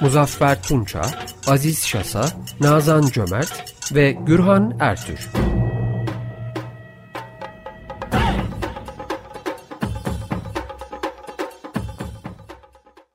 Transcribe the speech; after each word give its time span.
Muzaffer 0.00 0.62
Tunça, 0.62 1.02
Aziz 1.46 1.86
Şasa, 1.86 2.24
Nazan 2.60 3.02
Cömert 3.02 3.64
ve 3.94 4.12
Gürhan 4.12 4.76
Ertür. 4.80 5.28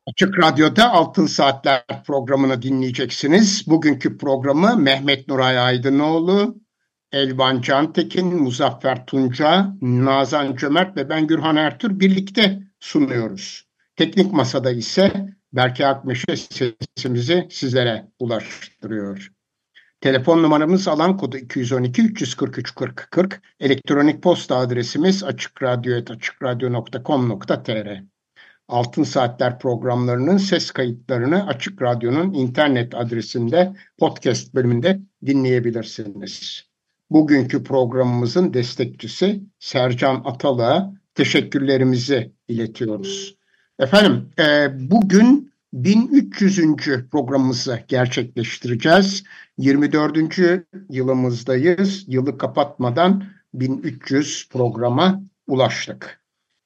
Açık 0.07 0.39
Radyo'da 0.39 0.91
Altın 0.91 1.25
Saatler 1.25 1.83
programını 2.07 2.61
dinleyeceksiniz. 2.61 3.67
Bugünkü 3.67 4.17
programı 4.17 4.77
Mehmet 4.77 5.27
Nuray 5.27 5.59
Aydınoğlu, 5.59 6.55
Elvan 7.11 7.61
Cantekin, 7.61 8.41
Muzaffer 8.43 9.05
Tunca, 9.05 9.73
Nazan 9.81 10.55
Cömert 10.55 10.97
ve 10.97 11.09
ben 11.09 11.27
Gürhan 11.27 11.55
Ertür 11.55 11.99
birlikte 11.99 12.59
sunuyoruz. 12.79 13.67
Teknik 13.95 14.33
Masada 14.33 14.71
ise 14.71 15.36
Berke 15.53 15.87
Akmeşe 15.87 16.37
sesimizi 16.37 17.47
sizlere 17.51 18.07
ulaştırıyor. 18.19 19.31
Telefon 20.01 20.43
numaramız 20.43 20.87
alan 20.87 21.17
kodu 21.17 21.37
212 21.37 22.01
343 22.01 22.75
40 22.75 23.07
40. 23.11 23.41
Elektronik 23.59 24.23
posta 24.23 24.57
adresimiz 24.57 25.23
açıkradyo.com.tr 25.23 28.03
Altın 28.67 29.03
Saatler 29.03 29.59
programlarının 29.59 30.37
ses 30.37 30.71
kayıtlarını 30.71 31.47
Açık 31.47 31.81
Radyo'nun 31.81 32.33
internet 32.33 32.95
adresinde 32.95 33.75
podcast 33.97 34.55
bölümünde 34.55 34.99
dinleyebilirsiniz. 35.25 36.67
Bugünkü 37.09 37.63
programımızın 37.63 38.53
destekçisi 38.53 39.43
Sercan 39.59 40.21
Atalı'ya 40.25 40.93
teşekkürlerimizi 41.15 42.31
iletiyoruz. 42.47 43.37
Efendim 43.79 44.29
e, 44.39 44.69
bugün 44.91 45.53
1300. 45.73 47.09
programımızı 47.11 47.83
gerçekleştireceğiz. 47.87 49.23
24. 49.57 50.39
yılımızdayız. 50.89 52.05
Yılı 52.07 52.37
kapatmadan 52.37 53.23
1300 53.53 54.49
programa 54.49 55.21
ulaştık. 55.47 56.21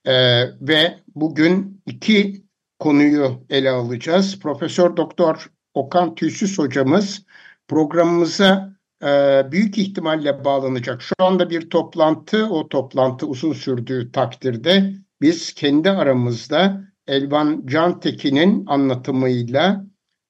E, 0.06 0.14
ve 0.62 1.00
bugün 1.16 1.82
iki 1.86 2.44
konuyu 2.80 3.46
ele 3.50 3.70
alacağız. 3.70 4.40
Profesör 4.40 4.98
Doktor 4.98 5.52
Okan 5.74 6.16
Tüysüz 6.16 6.60
hocamız 6.60 7.26
programımıza 7.68 8.76
e, 9.04 9.08
büyük 9.52 9.78
ihtimalle 9.78 10.46
bağlanacak. 10.46 11.02
Şu 11.02 11.16
anda 11.20 11.50
bir 11.50 11.70
toplantı, 11.70 12.46
o 12.50 12.70
toplantı 12.70 13.28
uzun 13.28 13.54
sürdüğü 13.54 14.12
takdirde 14.12 14.94
biz 15.22 15.54
kendi 15.54 15.90
aramızda 15.90 16.91
Elvan 17.12 17.66
Cantekin'in 17.66 18.66
anlatımıyla 18.68 19.86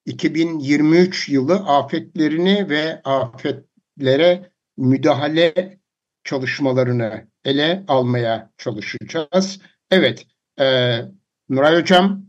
2023 0.06 1.30
yılı 1.30 1.56
afetlerini 1.56 2.70
ve 2.70 3.02
afetlere 3.04 4.52
müdahale 4.78 5.80
çalışmalarını 6.24 7.28
ele 7.46 7.84
almaya 7.88 8.52
çalışacağız. 8.58 9.60
Evet, 9.92 10.26
e, 10.60 10.98
Nuray 11.50 11.82
Hocam, 11.82 12.26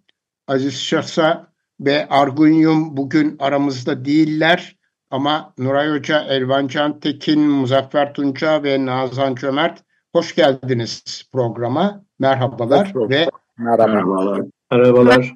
Aziz 0.47 0.81
Şahsa 0.81 1.53
ve 1.81 2.09
Argunyum 2.09 2.97
bugün 2.97 3.37
aramızda 3.39 4.05
değiller. 4.05 4.77
Ama 5.11 5.55
Nuray 5.59 5.91
Hoca, 5.91 6.21
Elvan 6.21 6.69
Cantekin, 6.69 7.41
Muzaffer 7.41 8.15
Tunca 8.15 8.63
ve 8.63 8.87
Nazan 8.87 9.35
Cömert 9.35 9.85
hoş 10.13 10.35
geldiniz 10.35 11.29
programa. 11.33 12.05
Merhabalar 12.19 12.93
ve 12.95 13.29
Merhabalar. 13.59 14.43
Merhabalar. 14.71 15.35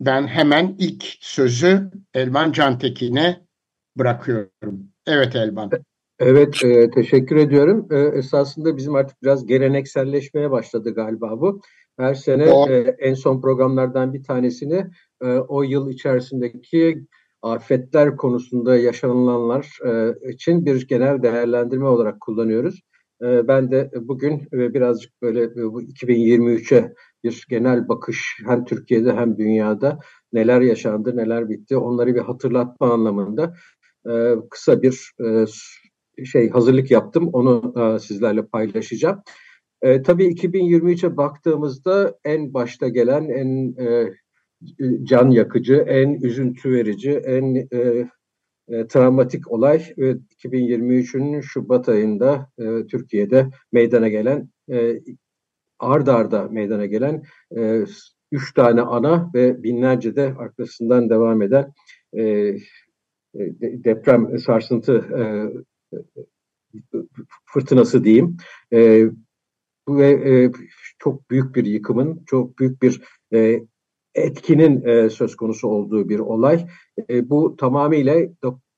Ben 0.00 0.26
hemen 0.26 0.76
ilk 0.78 1.04
sözü 1.20 1.90
Elvan 2.14 2.52
Cantekin'e 2.52 3.46
bırakıyorum. 3.96 4.92
Evet 5.06 5.36
Elvan. 5.36 5.70
Evet, 6.18 6.64
e, 6.64 6.90
teşekkür 6.90 7.36
ediyorum. 7.36 7.88
E, 7.90 7.98
esasında 7.98 8.76
bizim 8.76 8.94
artık 8.94 9.22
biraz 9.22 9.46
gelenekselleşmeye 9.46 10.50
başladı 10.50 10.94
galiba 10.94 11.40
bu. 11.40 11.60
Her 11.98 12.14
sene 12.14 12.44
e, 12.44 12.96
en 12.98 13.14
son 13.14 13.40
programlardan 13.40 14.14
bir 14.14 14.24
tanesini 14.24 14.86
e, 15.22 15.26
o 15.26 15.62
yıl 15.62 15.90
içerisindeki 15.90 17.06
afetler 17.42 18.16
konusunda 18.16 18.76
yaşanılanlar 18.76 19.78
e, 19.86 20.14
için 20.32 20.66
bir 20.66 20.88
genel 20.88 21.22
değerlendirme 21.22 21.86
olarak 21.86 22.20
kullanıyoruz. 22.20 22.82
E, 23.22 23.48
ben 23.48 23.70
de 23.70 23.90
bugün 24.00 24.48
e, 24.52 24.74
birazcık 24.74 25.22
böyle 25.22 25.54
bu 25.54 25.82
2023'e 25.82 26.94
bir 27.24 27.46
genel 27.48 27.88
bakış 27.88 28.38
hem 28.46 28.64
Türkiye'de 28.64 29.12
hem 29.12 29.38
dünyada 29.38 29.98
neler 30.32 30.60
yaşandı, 30.60 31.16
neler 31.16 31.48
bitti 31.48 31.76
onları 31.76 32.14
bir 32.14 32.20
hatırlatma 32.20 32.92
anlamında 32.92 33.54
kısa 34.50 34.82
bir 34.82 35.12
şey 36.24 36.50
hazırlık 36.50 36.90
yaptım. 36.90 37.28
Onu 37.32 37.74
sizlerle 38.00 38.46
paylaşacağım. 38.46 39.22
E, 39.82 40.02
tabii 40.02 40.26
2023'e 40.26 41.16
baktığımızda 41.16 42.18
en 42.24 42.54
başta 42.54 42.88
gelen, 42.88 43.28
en 43.28 43.74
e, 43.86 44.12
can 45.02 45.30
yakıcı, 45.30 45.74
en 45.74 46.14
üzüntü 46.14 46.72
verici, 46.72 47.10
en 47.10 47.54
e, 47.54 48.08
e, 48.68 48.86
travmatik 48.86 49.52
olay 49.52 49.76
e, 49.98 50.02
2023'ün 50.02 51.40
Şubat 51.40 51.88
ayında 51.88 52.50
e, 52.58 52.86
Türkiye'de 52.86 53.50
meydana 53.72 54.08
gelen, 54.08 54.48
e, 54.72 55.00
ard 55.78 56.06
arda 56.06 56.48
meydana 56.48 56.86
gelen 56.86 57.22
e, 57.56 57.84
üç 58.32 58.54
tane 58.54 58.80
ana 58.80 59.30
ve 59.34 59.62
binlerce 59.62 60.16
de 60.16 60.34
arkasından 60.38 61.10
devam 61.10 61.42
eden 61.42 61.72
e, 62.12 62.22
e 62.22 62.54
deprem 63.84 64.38
sarsıntı 64.38 64.92
e, 65.18 65.22
fırtınası 67.44 68.04
diyeyim. 68.04 68.36
E, 68.72 69.06
ve 69.88 70.10
e, 70.10 70.50
çok 70.98 71.30
büyük 71.30 71.54
bir 71.54 71.64
yıkımın, 71.64 72.24
çok 72.26 72.58
büyük 72.58 72.82
bir 72.82 73.02
e, 73.32 73.60
etkinin 74.14 74.84
e, 74.84 75.10
söz 75.10 75.36
konusu 75.36 75.68
olduğu 75.68 76.08
bir 76.08 76.18
olay. 76.18 76.66
E, 77.10 77.30
bu 77.30 77.56
tamamıyla 77.56 78.14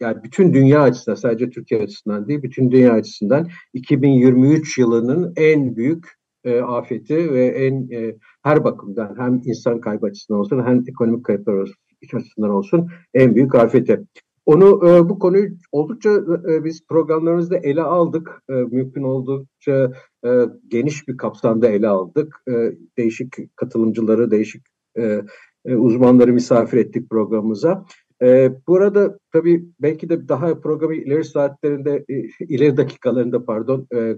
yani 0.00 0.17
bütün 0.25 0.55
dünya 0.55 0.83
açısından 0.83 1.15
sadece 1.15 1.50
Türkiye 1.50 1.81
açısından 1.83 2.28
değil 2.28 2.43
bütün 2.43 2.71
dünya 2.71 2.93
açısından 2.93 3.49
2023 3.73 4.78
yılının 4.78 5.33
en 5.37 5.77
büyük 5.77 6.06
e, 6.44 6.61
afeti 6.61 7.33
ve 7.33 7.47
en 7.47 7.89
e, 7.91 8.17
her 8.43 8.65
bakımdan 8.65 9.15
hem 9.19 9.41
insan 9.44 9.81
kaybı 9.81 10.06
açısından 10.06 10.41
olsun 10.41 10.62
hem 10.67 10.84
ekonomik 10.89 11.25
kayıplar 11.25 11.71
açısından 12.15 12.50
olsun 12.50 12.89
en 13.15 13.34
büyük 13.34 13.55
afeti. 13.55 14.00
Onu 14.47 14.89
e, 14.89 15.09
bu 15.09 15.19
konuyu 15.19 15.49
oldukça 15.73 16.11
e, 16.49 16.65
biz 16.65 16.87
programlarımızda 16.89 17.59
ele 17.59 17.83
aldık. 17.83 18.43
E, 18.49 18.53
mümkün 18.53 19.03
oldukça 19.03 19.93
e, 20.27 20.31
geniş 20.69 21.09
bir 21.09 21.17
kapsamda 21.17 21.69
ele 21.69 21.89
aldık. 21.89 22.43
E, 22.49 22.53
değişik 22.99 23.56
katılımcıları, 23.56 24.31
değişik 24.31 24.62
e, 24.99 25.22
e, 25.64 25.76
uzmanları 25.76 26.32
misafir 26.32 26.79
ettik 26.79 27.11
programımıza. 27.11 27.85
E, 28.23 28.52
burada 28.69 29.19
tabii 29.32 29.64
belki 29.81 30.08
de 30.08 30.29
daha 30.29 30.61
programı 30.61 30.94
ileri 30.94 31.25
saatlerinde, 31.25 32.05
e, 32.08 32.44
ileri 32.44 32.76
dakikalarında 32.76 33.44
pardon 33.44 33.87
e, 33.94 34.17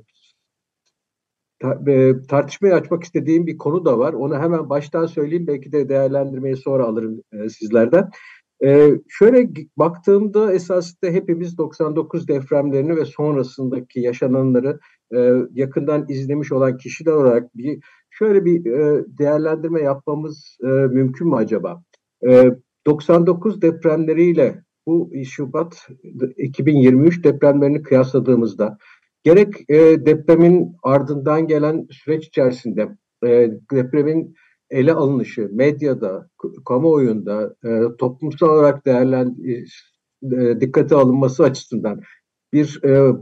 ta, 1.58 1.82
e, 1.88 2.14
tartışmayı 2.28 2.75
açmak 2.75 3.05
istediğim 3.05 3.46
bir 3.46 3.58
konu 3.58 3.84
da 3.84 3.99
var. 3.99 4.12
Onu 4.12 4.38
hemen 4.38 4.70
baştan 4.70 5.06
söyleyeyim. 5.06 5.46
Belki 5.46 5.73
de 5.73 5.88
değerlendirmeyi 5.88 6.56
sonra 6.56 6.84
alırım 6.84 7.23
e, 7.32 7.49
sizlerden. 7.49 8.11
Ee, 8.64 8.90
şöyle 9.08 9.49
baktığımda 9.76 10.52
esasında 10.52 11.11
hepimiz 11.11 11.58
99 11.58 12.28
depremlerini 12.28 12.96
ve 12.96 13.05
sonrasındaki 13.05 14.00
yaşananları 14.00 14.78
e, 15.14 15.32
yakından 15.52 16.06
izlemiş 16.08 16.52
olan 16.52 16.76
kişiler 16.76 17.12
olarak 17.12 17.56
bir 17.56 17.78
şöyle 18.18 18.44
bir 18.44 18.66
e, 18.66 19.04
değerlendirme 19.18 19.80
yapmamız 19.80 20.58
e, 20.62 20.66
mümkün 20.66 21.28
mü 21.28 21.36
acaba? 21.36 21.82
E, 22.28 22.50
99 22.86 23.62
depremleriyle 23.62 24.62
bu 24.86 25.12
Şubat 25.24 25.88
2023 26.36 27.24
depremlerini 27.24 27.82
kıyasladığımızda 27.82 28.78
gerek 29.24 29.70
e, 29.70 30.06
depremin 30.06 30.76
ardından 30.82 31.46
gelen 31.46 31.86
süreç 31.90 32.26
içerisinde 32.26 32.88
e, 33.26 33.50
depremin 33.72 34.34
ele 34.70 34.92
alınışı 34.92 35.50
medyada, 35.52 36.28
kamuoyunda, 36.68 37.54
e, 37.64 37.96
toplumsal 37.98 38.48
olarak 38.48 38.86
değerlen 38.86 39.36
e, 40.22 40.60
dikkate 40.60 40.94
alınması 40.94 41.44
açısından 41.44 42.00
bir 42.52 42.80
e, 42.84 43.12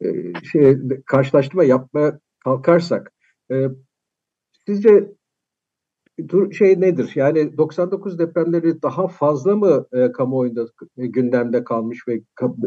e, 0.00 0.32
şey, 0.52 0.76
karşılaştırma 1.06 1.64
yapmaya 1.64 2.18
kalkarsak 2.44 3.12
e, 3.50 3.66
sizce 4.66 5.16
şey 6.52 6.80
nedir? 6.80 7.12
Yani 7.14 7.56
99 7.56 8.18
depremleri 8.18 8.82
daha 8.82 9.08
fazla 9.08 9.56
mı 9.56 9.86
e, 9.92 10.12
kamuoyunda 10.12 10.66
e, 10.98 11.06
gündemde 11.06 11.64
kalmış 11.64 12.08
ve 12.08 12.20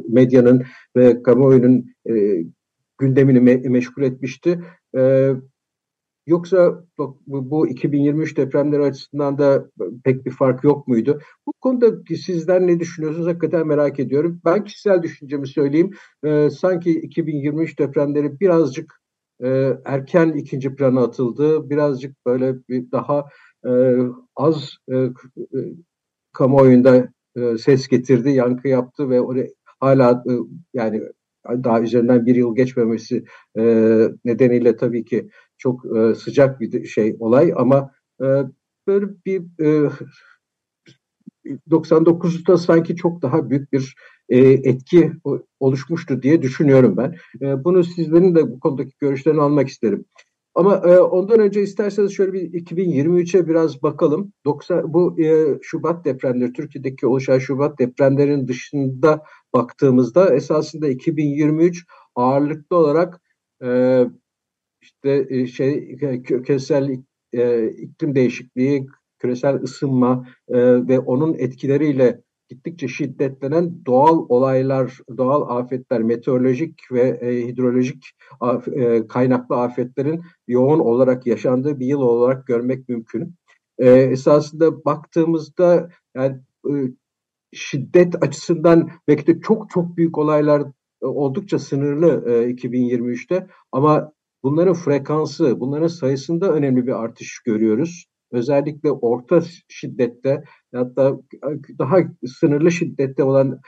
medyanın 0.10 0.63
ve 0.96 1.24
kamuoyunun 1.24 1.86
e, 2.10 2.44
gündemini 2.98 3.40
me 3.40 3.56
meşgul 3.56 4.04
etmişti? 4.04 4.63
E, 4.98 5.31
yoksa 6.28 6.84
bu, 6.98 7.19
bu 7.28 7.68
2023 7.68 8.38
depremleri 8.38 8.84
açısından 8.84 9.38
da 9.38 9.69
pek 10.04 10.25
bir 10.25 10.31
fark 10.31 10.63
yok 10.63 10.88
muydu? 10.88 11.19
Bu 11.48 11.54
konuda 11.62 12.16
sizler 12.16 12.68
ne 12.68 12.80
düşünüyorsunuz? 12.80 13.28
Hakikaten 13.28 13.68
merak 13.68 14.00
ediyorum. 14.00 14.42
Ben 14.46 14.63
kişisel 14.63 15.04
düşüncemi 15.04 15.48
söyleyeyim. 15.48 15.92
E, 16.24 16.50
sanki 16.50 16.92
2023 16.92 17.80
depremleri 17.80 18.40
birazcık 18.40 18.99
e, 19.44 19.77
erken 19.86 20.31
ikinci 20.31 20.75
plana 20.75 21.03
atıldı. 21.03 21.69
Birazcık 21.69 22.25
böyle 22.25 22.56
bir 22.69 22.91
daha 22.91 23.25
e, 23.65 23.71
az 24.36 24.74
e, 24.91 24.95
e, 24.95 25.09
kamuoyunda 26.33 27.09
e, 27.36 27.57
ses 27.57 27.88
getirdi, 27.88 28.30
yankı 28.30 28.68
yaptı 28.68 29.09
ve 29.09 29.21
oraya 29.21 29.47
hala 29.80 30.24
e, 30.30 30.31
yani 30.74 31.01
daha 31.45 31.81
üzerinden 31.81 32.25
bir 32.25 32.36
yıl 32.36 32.56
geçmemesi 32.56 33.24
e, 33.57 33.63
nedeniyle 34.25 34.77
tabii 34.77 35.06
ki 35.06 35.30
çok 35.57 35.97
e, 35.97 36.15
sıcak 36.15 36.59
bir 36.62 36.86
şey 36.86 37.15
olay 37.19 37.53
ama 37.56 37.91
e, 38.21 38.25
böyle 38.88 39.07
bir 39.25 39.41
e, 39.62 39.89
99'da 41.69 42.57
sanki 42.57 42.95
çok 42.95 43.21
daha 43.21 43.50
büyük 43.50 43.74
bir 43.74 43.95
e, 44.29 44.39
etki 44.39 45.11
oluşmuştu 45.59 46.21
diye 46.21 46.41
düşünüyorum 46.41 46.97
ben. 46.97 47.15
E, 47.41 47.63
bunu 47.63 47.83
sizlerin 47.83 48.35
de 48.35 48.51
bu 48.51 48.59
konudaki 48.59 48.91
görüşlerini 48.99 49.41
almak 49.41 49.67
isterim. 49.67 50.05
Ama 50.55 50.75
e, 50.75 50.99
ondan 50.99 51.39
önce 51.39 51.61
isterseniz 51.61 52.11
şöyle 52.11 52.33
bir 52.33 52.41
2023'e 52.41 53.47
biraz 53.47 53.83
bakalım. 53.83 54.33
90 54.45 54.93
bu 54.93 55.21
e, 55.21 55.59
Şubat 55.61 56.05
depremleri 56.05 56.53
Türkiye'deki 56.53 57.07
oluşan 57.07 57.39
Şubat 57.39 57.79
depremlerin 57.79 58.47
dışında 58.47 59.23
baktığımızda 59.53 60.35
esasında 60.35 60.87
2023 60.87 61.85
ağırlıklı 62.15 62.75
olarak 62.75 63.21
e, 63.63 64.03
işte 64.81 65.27
e, 65.29 65.47
şey 65.47 65.97
küresel 66.25 66.97
e, 67.33 67.67
iklim 67.67 68.15
değişikliği, 68.15 68.87
küresel 69.19 69.55
ısınma 69.55 70.27
e, 70.47 70.87
ve 70.87 70.99
onun 70.99 71.33
etkileriyle 71.33 72.21
gittikçe 72.50 72.88
şiddetlenen 72.88 73.86
doğal 73.86 74.25
olaylar, 74.30 75.00
doğal 75.18 75.57
afetler, 75.57 76.01
meteorolojik 76.04 76.92
ve 76.92 77.01
e, 77.01 77.48
hidrolojik 77.48 78.06
af, 78.40 78.68
e, 78.68 79.07
kaynaklı 79.07 79.56
afetlerin 79.56 80.22
yoğun 80.48 80.80
olarak 80.80 81.28
yaşandığı 81.28 81.80
bir 81.80 81.86
yıl 81.86 82.01
olarak 82.01 82.48
görmek 82.48 82.90
mümkün. 82.90 83.36
E, 83.78 83.90
esasında 83.90 84.86
baktığımızda 84.86 85.90
yani 86.16 86.40
e, 86.69 86.74
şiddet 87.54 88.24
açısından 88.24 88.90
belki 89.07 89.28
de 89.28 89.42
çok 89.42 89.69
çok 89.69 89.98
büyük 89.98 90.18
olaylar 90.18 90.62
e, 91.01 91.06
oldukça 91.06 91.60
sınırlı 91.60 92.31
e, 92.31 92.51
2023'te 92.51 93.48
ama 93.72 94.12
bunların 94.44 94.74
frekansı, 94.74 95.60
bunların 95.60 95.88
sayısında 95.88 96.54
önemli 96.54 96.88
bir 96.88 97.04
artış 97.04 97.40
görüyoruz 97.40 98.08
özellikle 98.31 98.91
orta 98.91 99.41
şiddette 99.67 100.43
hatta 100.75 101.19
daha 101.79 101.97
sınırlı 102.25 102.71
şiddette 102.71 103.23
olan 103.23 103.61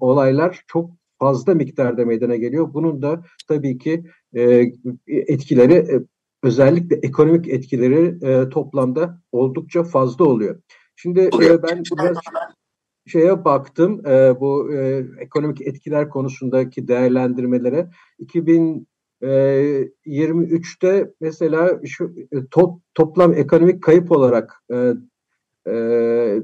olaylar 0.00 0.62
çok 0.66 0.90
fazla 1.18 1.54
miktarda 1.54 2.04
meydana 2.04 2.36
geliyor. 2.36 2.74
Bunun 2.74 3.02
da 3.02 3.22
tabii 3.48 3.78
ki 3.78 4.04
e, 4.34 4.72
etkileri 5.06 5.74
e, 5.74 6.00
özellikle 6.42 6.96
ekonomik 6.96 7.48
etkileri 7.48 8.26
e, 8.26 8.48
toplamda 8.48 9.22
oldukça 9.32 9.84
fazla 9.84 10.24
oluyor. 10.24 10.62
Şimdi 10.96 11.20
e, 11.20 11.62
ben 11.62 11.82
biraz 11.98 12.16
şeye 13.06 13.44
baktım 13.44 14.06
e, 14.06 14.40
bu 14.40 14.72
e, 14.74 15.06
ekonomik 15.20 15.60
etkiler 15.60 16.08
konusundaki 16.08 16.88
değerlendirmelere 16.88 17.90
2000 18.18 18.88
23'te 19.22 20.88
ee, 20.88 21.12
mesela 21.20 21.80
şu 21.86 22.14
e, 22.32 22.46
top, 22.50 22.82
toplam 22.94 23.34
ekonomik 23.34 23.82
kayıp 23.82 24.12
olarak 24.12 24.62
e, 24.72 24.92
e, 25.70 26.42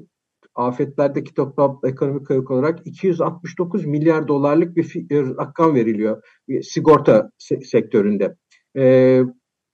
afetlerdeki 0.55 1.35
toplam 1.35 1.81
ekonomik 1.85 2.27
kayıp 2.27 2.51
olarak 2.51 2.87
269 2.87 3.87
milyar 3.87 4.29
dolarlık 4.29 4.77
bir 4.77 5.07
rakam 5.39 5.75
veriliyor 5.75 6.23
sigorta 6.63 7.31
se- 7.39 7.65
sektöründe. 7.65 8.37
E, 8.77 9.23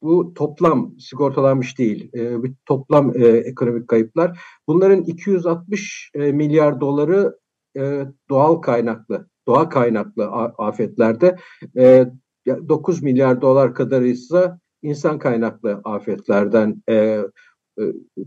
bu 0.02 0.34
toplam 0.34 0.94
sigortalanmış 0.98 1.78
değil, 1.78 2.10
e, 2.14 2.42
bir 2.42 2.54
toplam 2.66 3.16
e, 3.16 3.26
ekonomik 3.26 3.88
kayıplar. 3.88 4.40
Bunların 4.68 5.02
260 5.02 6.10
e, 6.14 6.32
milyar 6.32 6.80
doları 6.80 7.38
e, 7.76 8.04
doğal 8.30 8.54
kaynaklı, 8.54 9.28
doğa 9.46 9.68
kaynaklı 9.68 10.24
afetlerde. 10.58 11.36
E, 11.76 12.06
9 12.46 13.02
milyar 13.02 13.40
dolar 13.40 13.74
kadar 13.74 14.02
ise 14.02 14.52
insan 14.82 15.18
kaynaklı 15.18 15.80
afetlerden 15.84 16.82
e, 16.88 16.94
e, 16.94 17.22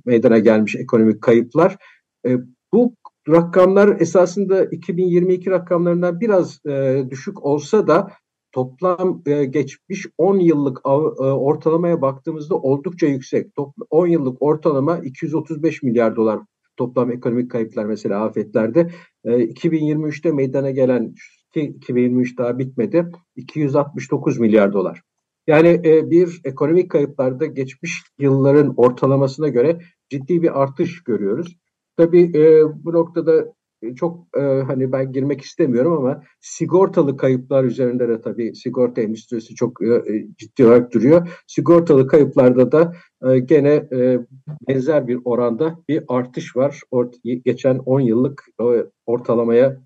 meydana 0.05 0.39
gelmiş 0.39 0.75
ekonomik 0.75 1.21
kayıplar. 1.21 1.77
E, 2.25 2.37
bu 2.73 2.95
rakamlar 3.29 4.01
esasında 4.01 4.65
2022 4.65 5.51
rakamlarından 5.51 6.19
biraz 6.19 6.65
e, 6.65 7.03
düşük 7.09 7.45
olsa 7.45 7.87
da 7.87 8.11
toplam 8.51 9.21
e, 9.25 9.45
geçmiş 9.45 10.07
10 10.17 10.39
yıllık 10.39 10.79
e, 10.85 10.89
ortalamaya 10.89 12.01
baktığımızda 12.01 12.55
oldukça 12.55 13.07
yüksek. 13.07 13.55
Top, 13.55 13.75
10 13.89 14.07
yıllık 14.07 14.41
ortalama 14.41 14.97
235 14.97 15.83
milyar 15.83 16.15
dolar 16.15 16.39
toplam 16.77 17.11
ekonomik 17.11 17.51
kayıplar 17.51 17.85
mesela 17.85 18.23
afetlerde. 18.25 18.91
E, 19.25 19.29
2023'te 19.29 20.31
meydana 20.31 20.71
gelen 20.71 21.13
ki 21.53 21.61
2023 21.61 22.37
daha 22.37 22.59
bitmedi 22.59 23.11
269 23.35 24.39
milyar 24.39 24.73
dolar. 24.73 25.01
Yani 25.47 25.81
e, 25.85 26.11
bir 26.11 26.41
ekonomik 26.43 26.91
kayıplarda 26.91 27.45
geçmiş 27.45 28.01
yılların 28.19 28.73
ortalamasına 28.77 29.47
göre 29.47 29.79
ciddi 30.09 30.41
bir 30.41 30.61
artış 30.61 31.03
görüyoruz. 31.03 31.57
Tabii 31.97 32.31
e, 32.35 32.63
bu 32.85 32.93
noktada 32.93 33.53
çok 33.95 34.37
e, 34.37 34.41
hani 34.41 34.91
ben 34.91 35.11
girmek 35.11 35.41
istemiyorum 35.41 35.93
ama 35.93 36.23
sigortalı 36.41 37.17
kayıplar 37.17 37.63
üzerinde 37.63 38.09
de 38.09 38.21
tabii 38.21 38.55
sigorta 38.55 39.01
endüstrisi 39.01 39.55
çok 39.55 39.83
e, 39.83 40.27
ciddi 40.37 40.65
olarak 40.65 40.93
duruyor. 40.93 41.43
Sigortalı 41.47 42.07
kayıplarda 42.07 42.71
da 42.71 42.93
e, 43.27 43.39
gene 43.39 43.87
e, 43.93 44.19
benzer 44.67 45.07
bir 45.07 45.19
oranda 45.25 45.79
bir 45.89 46.03
artış 46.07 46.55
var. 46.55 46.81
Ort, 46.91 47.15
geçen 47.45 47.77
10 47.77 47.99
yıllık 47.99 48.45
e, 48.61 48.65
ortalamaya 49.05 49.81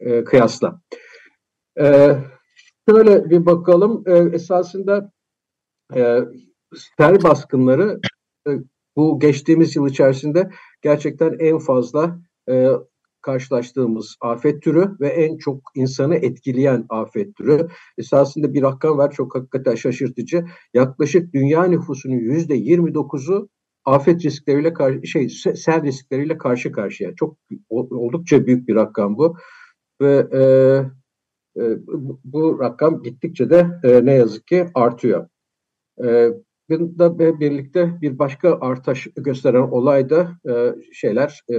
e, 0.00 0.24
kıyasla. 0.24 0.80
E, 1.80 2.16
şöyle 2.88 3.30
bir 3.30 3.46
bakalım. 3.46 4.02
E, 4.06 4.18
esasında 4.34 5.12
e, 5.96 6.18
sel 6.98 7.22
baskınları 7.22 8.00
e, 8.48 8.50
bu 8.96 9.20
geçtiğimiz 9.20 9.76
yıl 9.76 9.88
içerisinde 9.88 10.50
gerçekten 10.82 11.36
en 11.38 11.58
fazla 11.58 12.18
e, 12.48 12.68
karşılaştığımız 13.20 14.16
afet 14.20 14.62
türü 14.62 14.96
ve 15.00 15.08
en 15.08 15.38
çok 15.38 15.62
insanı 15.74 16.16
etkileyen 16.16 16.86
afet 16.88 17.36
türü. 17.36 17.68
Esasında 17.98 18.54
bir 18.54 18.62
rakam 18.62 18.98
var 18.98 19.10
çok 19.12 19.34
hakikaten 19.34 19.74
şaşırtıcı. 19.74 20.44
Yaklaşık 20.74 21.34
dünya 21.34 21.64
nüfusunun 21.64 22.14
yüzde 22.14 22.54
29'u 22.54 23.48
afet 23.84 24.24
riskleriyle 24.24 24.72
karşı 24.72 25.06
şey 25.06 25.28
sel 25.28 25.82
riskleriyle 25.82 26.38
karşı 26.38 26.72
karşıya. 26.72 27.14
Çok 27.14 27.36
oldukça 27.70 28.46
büyük 28.46 28.68
bir 28.68 28.74
rakam 28.74 29.18
bu. 29.18 29.36
Ve 30.00 30.26
e, 30.32 30.42
e, 31.58 31.78
bu 32.24 32.60
rakam 32.60 33.02
gittikçe 33.02 33.50
de 33.50 33.66
e, 33.84 34.06
ne 34.06 34.14
yazık 34.14 34.46
ki 34.46 34.66
artıyor. 34.74 35.28
E, 36.04 36.28
birlikte 36.70 38.00
bir 38.02 38.18
başka 38.18 38.58
artış 38.60 39.08
gösteren 39.16 39.62
olay 39.62 40.10
da 40.10 40.38
e, 40.48 40.74
şeyler 40.92 41.40
e, 41.50 41.56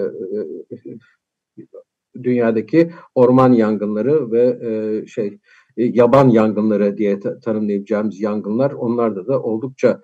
dünyadaki 2.23 2.91
orman 3.15 3.53
yangınları 3.53 4.31
ve 4.31 5.07
şey 5.07 5.39
yaban 5.77 6.29
yangınları 6.29 6.97
diye 6.97 7.19
tanımlayacağımız 7.19 8.19
yangınlar 8.19 8.71
onlarda 8.71 9.27
da 9.27 9.41
oldukça 9.43 10.01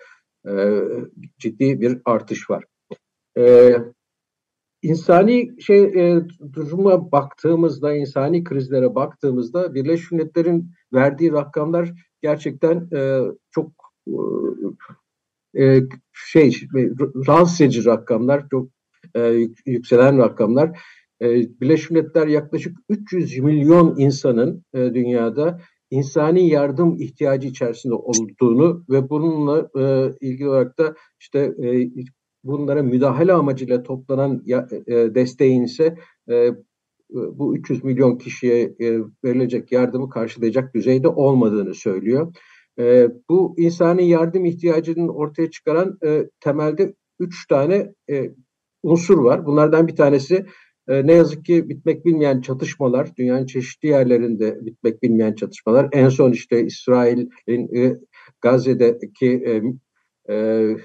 ciddi 1.40 1.82
bir 1.82 2.02
artış 2.06 2.50
var. 2.50 2.64
E, 3.38 3.76
insani 4.86 5.62
şey 5.62 5.84
e, 5.84 6.22
duruma 6.54 7.12
baktığımızda, 7.12 7.96
insani 7.96 8.44
krizlere 8.44 8.96
baktığımızda 8.96 9.74
Birleşmiş 9.74 10.12
Milletler'in 10.12 10.72
verdiği 10.94 11.32
rakamlar 11.32 11.92
gerçekten 12.22 12.90
e, 12.96 13.22
çok 13.52 13.72
e, 15.58 15.82
şey 16.14 16.52
rahatsız 17.28 17.62
edici 17.62 17.86
rakamlar, 17.86 18.50
çok 18.50 18.70
e, 19.16 19.48
yükselen 19.66 20.18
rakamlar. 20.18 20.80
Birleşmiş 21.22 21.90
Milletler 21.90 22.28
yaklaşık 22.28 22.78
300 22.90 23.40
milyon 23.40 23.96
insanın 23.98 24.64
dünyada 24.74 25.62
insani 25.92 26.50
yardım 26.50 27.02
ihtiyacı 27.02 27.48
içerisinde 27.48 27.94
olduğunu 27.94 28.86
ve 28.90 29.10
bununla 29.10 29.70
ilgili 30.22 30.50
olarak 30.50 30.78
da 30.80 30.96
işte 31.20 31.54
bunlara 32.46 32.84
müdahale 32.84 33.34
amacıyla 33.34 33.84
toplanan 33.84 34.46
desteğin 35.16 35.64
ise 35.64 35.96
bu 37.10 37.58
300 37.58 37.84
milyon 37.84 38.18
kişiye 38.18 38.76
verilecek 39.24 39.72
yardımı 39.72 40.10
karşılayacak 40.10 40.76
düzeyde 40.76 41.08
olmadığını 41.08 41.74
söylüyor. 41.74 42.34
E, 42.80 43.08
bu 43.30 43.56
insani 43.58 44.10
yardım 44.10 44.46
ihtiyacının 44.46 45.08
ortaya 45.08 45.52
çıkaran 45.52 45.98
e, 46.06 46.30
temelde 46.40 46.94
üç 47.20 47.48
tane 47.48 47.94
e, 48.10 48.32
unsur 48.84 49.18
var. 49.18 49.46
Bunlardan 49.46 49.88
bir 49.88 49.96
tanesi 49.96 50.46
e, 50.88 51.08
ne 51.08 51.14
yazık 51.14 51.46
ki 51.46 51.70
bitmek 51.70 52.06
bilmeyen 52.06 52.42
çatışmalar, 52.42 53.16
dünyanın 53.18 53.46
çeşitli 53.46 53.88
yerlerinde 53.88 54.66
bitmek 54.66 55.04
bilmeyen 55.04 55.36
çatışmalar. 55.36 55.90
En 55.92 56.10
son 56.10 56.32
işte 56.32 56.66
İsrail'in 56.66 57.76
e, 57.76 57.98
Gazze'deki 58.42 59.44
e, 59.46 59.62
e, 60.34 60.76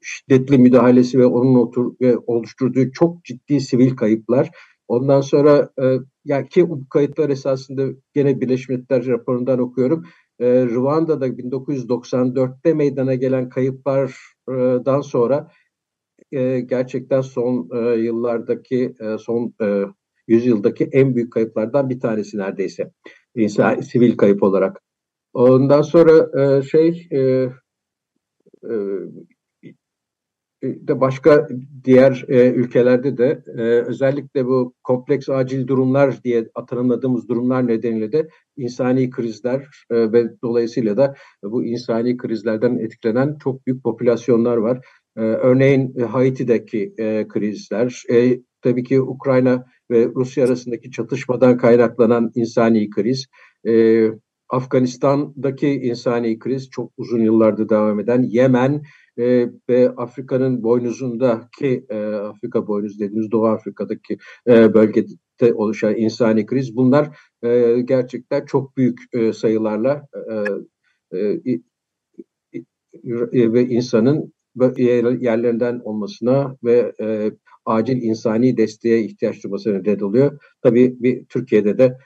şiddetli 0.00 0.58
müdahalesi 0.58 1.18
ve 1.18 1.26
onun 1.26 1.54
otur, 1.54 1.94
ve 2.00 2.18
oluşturduğu 2.26 2.92
çok 2.92 3.24
ciddi 3.24 3.60
sivil 3.60 3.96
kayıplar. 3.96 4.50
Ondan 4.88 5.20
sonra 5.20 5.70
e, 5.82 5.98
ya 6.24 6.46
ki 6.46 6.68
bu 6.68 6.88
kayıtlar 6.88 7.30
esasında 7.30 7.88
gene 8.14 8.40
Birleşmiş 8.40 8.68
Milletler 8.68 9.06
raporundan 9.06 9.58
okuyorum 9.58 10.04
e, 10.38 10.66
Rwanda'da 10.66 11.28
1994'te 11.28 12.74
meydana 12.74 13.14
gelen 13.14 13.48
kayıplardan 13.48 15.00
sonra 15.00 15.48
e, 16.32 16.60
gerçekten 16.60 17.20
son 17.20 17.68
e, 17.74 17.96
yıllardaki 17.96 18.94
e, 19.00 19.18
son 19.18 19.54
e, 19.62 19.84
yüzyıldaki 20.28 20.84
en 20.92 21.14
büyük 21.14 21.32
kayıplardan 21.32 21.90
bir 21.90 22.00
tanesi 22.00 22.38
neredeyse 22.38 22.90
insan 23.34 23.80
sivil 23.80 24.16
kayıp 24.16 24.42
olarak. 24.42 24.82
Ondan 25.32 25.82
sonra 25.82 26.42
e, 26.42 26.62
şey 26.62 27.08
e, 27.10 27.18
e, 27.18 28.74
de 30.62 31.00
başka 31.00 31.48
diğer 31.84 32.24
e, 32.28 32.50
ülkelerde 32.50 33.18
de 33.18 33.42
e, 33.46 33.62
özellikle 33.62 34.46
bu 34.46 34.74
kompleks 34.82 35.28
acil 35.28 35.66
durumlar 35.66 36.22
diye 36.24 36.48
tanımladığımız 36.68 37.28
durumlar 37.28 37.66
nedeniyle 37.66 38.12
de 38.12 38.28
insani 38.56 39.10
krizler 39.10 39.60
e, 39.90 40.12
ve 40.12 40.24
dolayısıyla 40.42 40.96
da 40.96 41.14
bu 41.42 41.64
insani 41.64 42.16
krizlerden 42.16 42.78
etkilenen 42.78 43.36
çok 43.38 43.66
büyük 43.66 43.84
popülasyonlar 43.84 44.56
var. 44.56 44.86
E, 45.16 45.20
örneğin 45.20 45.94
e, 45.98 46.02
Haiti'deki 46.02 46.94
e, 46.98 47.28
krizler, 47.28 48.02
e, 48.10 48.40
tabii 48.62 48.84
ki 48.84 49.00
Ukrayna 49.00 49.64
ve 49.90 50.08
Rusya 50.16 50.44
arasındaki 50.44 50.90
çatışmadan 50.90 51.56
kaynaklanan 51.56 52.30
insani 52.34 52.90
kriz, 52.90 53.26
e, 53.68 54.06
Afganistan'daki 54.48 55.68
insani 55.68 56.38
kriz 56.38 56.70
çok 56.70 56.92
uzun 56.96 57.20
yıllardır 57.20 57.68
devam 57.68 58.00
eden, 58.00 58.22
Yemen, 58.22 58.82
e, 59.18 59.48
ve 59.68 59.90
Afrika'nın 59.96 60.62
boynuzundaki 60.62 61.86
e, 61.88 61.98
Afrika 62.04 62.66
boynuzu 62.66 62.98
dediğimiz 62.98 63.30
Doğu 63.30 63.46
Afrika'daki 63.46 64.18
e, 64.48 64.74
bölgede 64.74 65.54
oluşan 65.54 65.96
insani 65.96 66.46
kriz 66.46 66.76
bunlar 66.76 67.18
e, 67.42 67.80
gerçekten 67.84 68.44
çok 68.44 68.76
büyük 68.76 68.98
e, 69.12 69.32
sayılarla 69.32 70.06
e, 71.12 71.18
e, 71.18 71.60
e, 73.32 73.52
ve 73.52 73.68
insanın 73.68 74.32
yerlerinden 75.20 75.80
olmasına 75.84 76.56
ve 76.64 76.92
e, 77.00 77.30
acil 77.64 78.02
insani 78.02 78.56
desteğe 78.56 79.04
ihtiyaç 79.04 79.44
duymasına 79.44 79.78
neden 79.78 80.00
oluyor. 80.00 80.38
Tabii 80.62 80.96
bir 81.00 81.24
Türkiye'de 81.24 81.78
de 81.78 81.98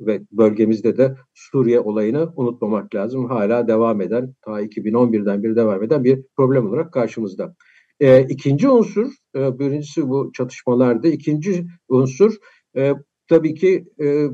ve 0.00 0.20
bölgemizde 0.32 0.96
de 0.96 1.14
Suriye 1.34 1.80
olayını 1.80 2.32
unutmamak 2.36 2.94
lazım. 2.94 3.26
Hala 3.26 3.68
devam 3.68 4.00
eden, 4.00 4.34
ta 4.42 4.62
2011'den 4.62 5.42
beri 5.42 5.56
devam 5.56 5.82
eden 5.82 6.04
bir 6.04 6.22
problem 6.36 6.66
olarak 6.66 6.92
karşımızda. 6.92 7.54
E, 8.00 8.22
ikinci 8.22 8.68
unsur, 8.68 9.12
e, 9.36 9.58
birincisi 9.58 10.08
bu 10.08 10.30
çatışmalarda, 10.32 11.08
ikinci 11.08 11.66
unsur 11.88 12.36
e, 12.76 12.92
tabii 13.28 13.54
ki 13.54 13.84
e, 14.00 14.26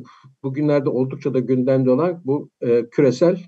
bugünlerde 0.42 0.88
oldukça 0.88 1.34
da 1.34 1.38
gündemde 1.38 1.90
olan 1.90 2.22
bu 2.24 2.50
e, 2.60 2.88
küresel 2.90 3.38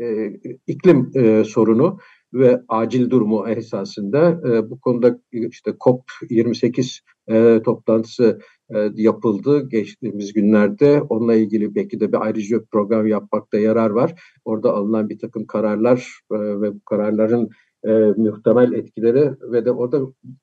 e, 0.00 0.26
iklim 0.66 1.10
e, 1.14 1.44
sorunu 1.44 1.98
ve 2.34 2.60
acil 2.68 3.10
durumu 3.10 3.48
esasında 3.48 4.40
e, 4.48 4.70
bu 4.70 4.80
konuda 4.80 5.20
işte 5.32 5.70
COP28 5.70 7.00
e, 7.28 7.62
toplantısı 7.62 8.40
e, 8.70 8.90
yapıldı 8.94 9.68
geçtiğimiz 9.68 10.32
günlerde. 10.32 11.02
Onunla 11.02 11.34
ilgili 11.34 11.74
belki 11.74 12.00
de 12.00 12.12
bir 12.12 12.24
ayrıca 12.24 12.60
bir 12.60 12.66
program 12.66 13.06
yapmakta 13.06 13.58
yarar 13.58 13.90
var. 13.90 14.22
Orada 14.44 14.72
alınan 14.72 15.08
bir 15.08 15.18
takım 15.18 15.46
kararlar 15.46 16.18
e, 16.32 16.36
ve 16.36 16.74
bu 16.74 16.80
kararların 16.80 17.50
e, 17.84 17.90
muhtemel 18.16 18.72
etkileri 18.72 19.30
ve 19.52 19.64
de 19.64 19.72
orada 19.72 20.00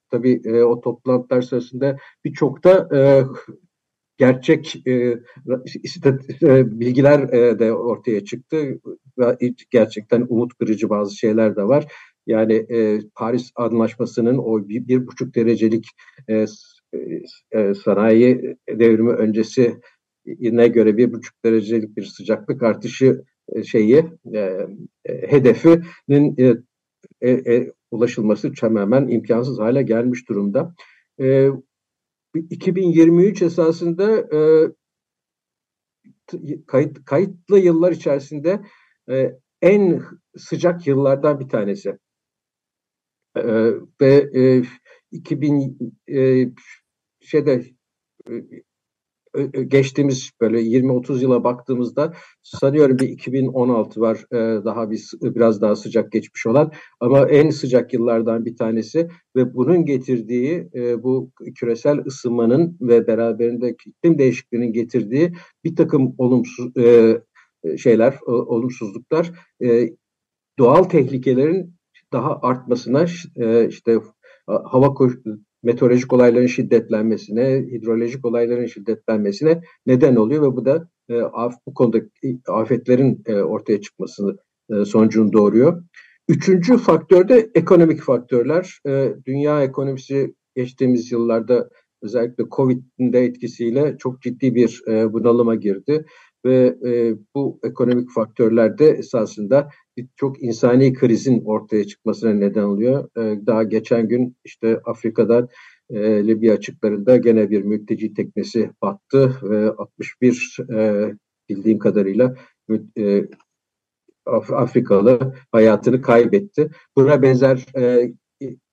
tabii 0.09 0.41
e, 0.45 0.63
o 0.63 0.81
toplantılar 0.81 1.41
sırasında 1.41 1.97
birçok 2.25 2.63
da 2.63 2.97
e, 2.97 3.23
gerçek 4.17 4.87
e, 4.87 4.91
e, 6.43 6.79
bilgiler 6.79 7.19
e, 7.19 7.59
de 7.59 7.73
ortaya 7.73 8.23
çıktı 8.25 8.79
ve 9.19 9.37
gerçekten 9.71 10.25
umut 10.29 10.53
kırıcı 10.53 10.89
bazı 10.89 11.15
şeyler 11.17 11.55
de 11.55 11.63
var. 11.63 11.93
Yani 12.27 12.53
e, 12.53 12.99
Paris 13.15 13.51
Anlaşması'nın 13.55 14.37
o 14.37 14.69
bir, 14.69 14.87
bir 14.87 15.07
buçuk 15.07 15.35
derecelik 15.35 15.85
e, 16.29 16.45
e, 17.51 17.73
sanayi 17.73 18.57
devrimi 18.69 19.11
öncesi 19.11 19.81
ne 20.39 20.67
göre 20.67 20.97
bir 20.97 21.13
buçuk 21.13 21.45
derecelik 21.45 21.97
bir 21.97 22.03
sıcaklık 22.03 22.63
artışı 22.63 23.23
e, 23.49 23.63
şeyi 23.63 24.05
e, 24.33 24.39
e, 25.05 25.31
hedefinin 25.31 26.35
e, 26.37 26.57
e, 27.21 27.31
e, 27.31 27.71
ulaşılması 27.91 28.53
tamamen 28.53 29.07
imkansız 29.07 29.59
hale 29.59 29.83
gelmiş 29.83 30.29
durumda. 30.29 30.75
E, 31.21 31.49
2023 32.49 33.41
esasında 33.41 34.17
e, 34.17 34.39
kayıt, 36.67 37.05
kayıtlı 37.05 37.59
yıllar 37.59 37.91
içerisinde 37.91 38.61
e, 39.09 39.39
en 39.61 40.01
sıcak 40.37 40.87
yıllardan 40.87 41.39
bir 41.39 41.49
tanesi. 41.49 41.97
E, 43.35 43.43
ve 44.01 44.29
e, 44.35 44.63
2000 45.11 45.77
e, 46.07 46.47
şeyde 47.21 47.63
e, 48.29 49.63
geçtiğimiz 49.67 50.31
böyle 50.41 50.61
20-30 50.61 51.21
yıla 51.21 51.43
baktığımızda 51.43 52.13
sanıyorum 52.43 52.99
bir 52.99 53.09
2016 53.09 54.01
var 54.01 54.25
daha 54.65 54.91
bir 54.91 55.09
biraz 55.21 55.61
daha 55.61 55.75
sıcak 55.75 56.11
geçmiş 56.11 56.47
olan. 56.47 56.71
Ama 56.99 57.29
en 57.29 57.49
sıcak 57.49 57.93
yıllardan 57.93 58.45
bir 58.45 58.57
tanesi 58.57 59.07
ve 59.35 59.53
bunun 59.53 59.85
getirdiği 59.85 60.69
bu 61.03 61.31
küresel 61.55 61.97
ısınmanın 62.05 62.77
ve 62.81 63.07
beraberinde 63.07 63.69
iklim 63.69 64.17
değişikliğinin 64.17 64.73
getirdiği 64.73 65.33
bir 65.63 65.75
takım 65.75 66.15
olumsuz 66.17 66.73
şeyler, 67.77 68.15
olumsuzluklar 68.27 69.31
doğal 70.59 70.83
tehlikelerin 70.83 71.75
daha 72.13 72.39
artmasına 72.41 73.05
işte 73.67 73.99
hava 74.45 74.93
meteorolojik 75.63 76.13
olayların 76.13 76.47
şiddetlenmesine, 76.47 77.65
hidrolojik 77.71 78.25
olayların 78.25 78.65
şiddetlenmesine 78.65 79.61
neden 79.85 80.15
oluyor 80.15 80.41
ve 80.41 80.55
bu 80.55 80.65
da 80.65 80.89
e, 81.09 81.21
af, 81.21 81.53
bu 81.67 81.73
konuda 81.73 81.97
afetlerin 82.47 83.23
e, 83.25 83.35
ortaya 83.35 83.81
çıkmasını 83.81 84.37
e, 84.69 84.85
sonucunu 84.85 85.33
doğuruyor. 85.33 85.83
Üçüncü 86.27 86.77
faktör 86.77 87.27
de 87.27 87.49
ekonomik 87.55 88.01
faktörler. 88.01 88.79
E, 88.87 89.13
dünya 89.25 89.63
ekonomisi 89.63 90.35
geçtiğimiz 90.55 91.11
yıllarda 91.11 91.69
özellikle 92.01 92.43
Covid'in 92.55 93.13
de 93.13 93.19
etkisiyle 93.19 93.95
çok 93.99 94.21
ciddi 94.21 94.55
bir 94.55 94.81
e, 94.87 95.13
bunalıma 95.13 95.55
girdi 95.55 96.05
ve 96.45 96.77
e, 96.85 97.15
bu 97.35 97.59
ekonomik 97.63 98.11
faktörler 98.11 98.77
de 98.77 98.89
esasında 98.89 99.69
çok 100.15 100.43
insani 100.43 100.93
krizin 100.93 101.41
ortaya 101.45 101.87
çıkmasına 101.87 102.33
neden 102.33 102.63
oluyor. 102.63 103.09
E, 103.17 103.45
daha 103.45 103.63
geçen 103.63 104.07
gün 104.07 104.35
işte 104.45 104.79
Afrika'da 104.85 105.47
e, 105.89 106.27
Libya 106.27 106.53
açıklarında 106.53 107.17
gene 107.17 107.49
bir 107.49 107.61
mülteci 107.61 108.13
teknesi 108.13 108.71
battı 108.81 109.37
ve 109.43 109.69
61 109.69 110.57
e, 110.73 111.11
bildiğim 111.49 111.79
kadarıyla 111.79 112.35
e, 112.97 113.25
Afrikalı 114.53 115.35
hayatını 115.51 116.01
kaybetti. 116.01 116.69
Buna 116.95 117.21
benzer 117.21 117.65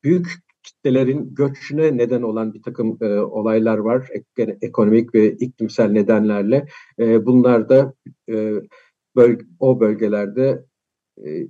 büyük 0.04 0.26
kitlelerin 0.68 1.34
göçüne 1.34 1.96
neden 1.96 2.22
olan 2.22 2.54
bir 2.54 2.62
takım 2.62 2.98
e, 3.00 3.06
olaylar 3.18 3.78
var. 3.78 4.08
Ek, 4.12 4.56
ekonomik 4.62 5.14
ve 5.14 5.32
iklimsel 5.32 5.90
nedenlerle. 5.90 6.66
E, 6.98 7.26
bunlar 7.26 7.68
da 7.68 7.94
e, 8.28 8.52
böl 9.16 9.38
o 9.58 9.80
bölgelerde 9.80 10.64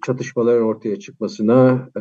çatışmaların 0.07 0.65
ortaya 0.65 0.99
çıkmasına, 0.99 1.89
e, 1.97 2.01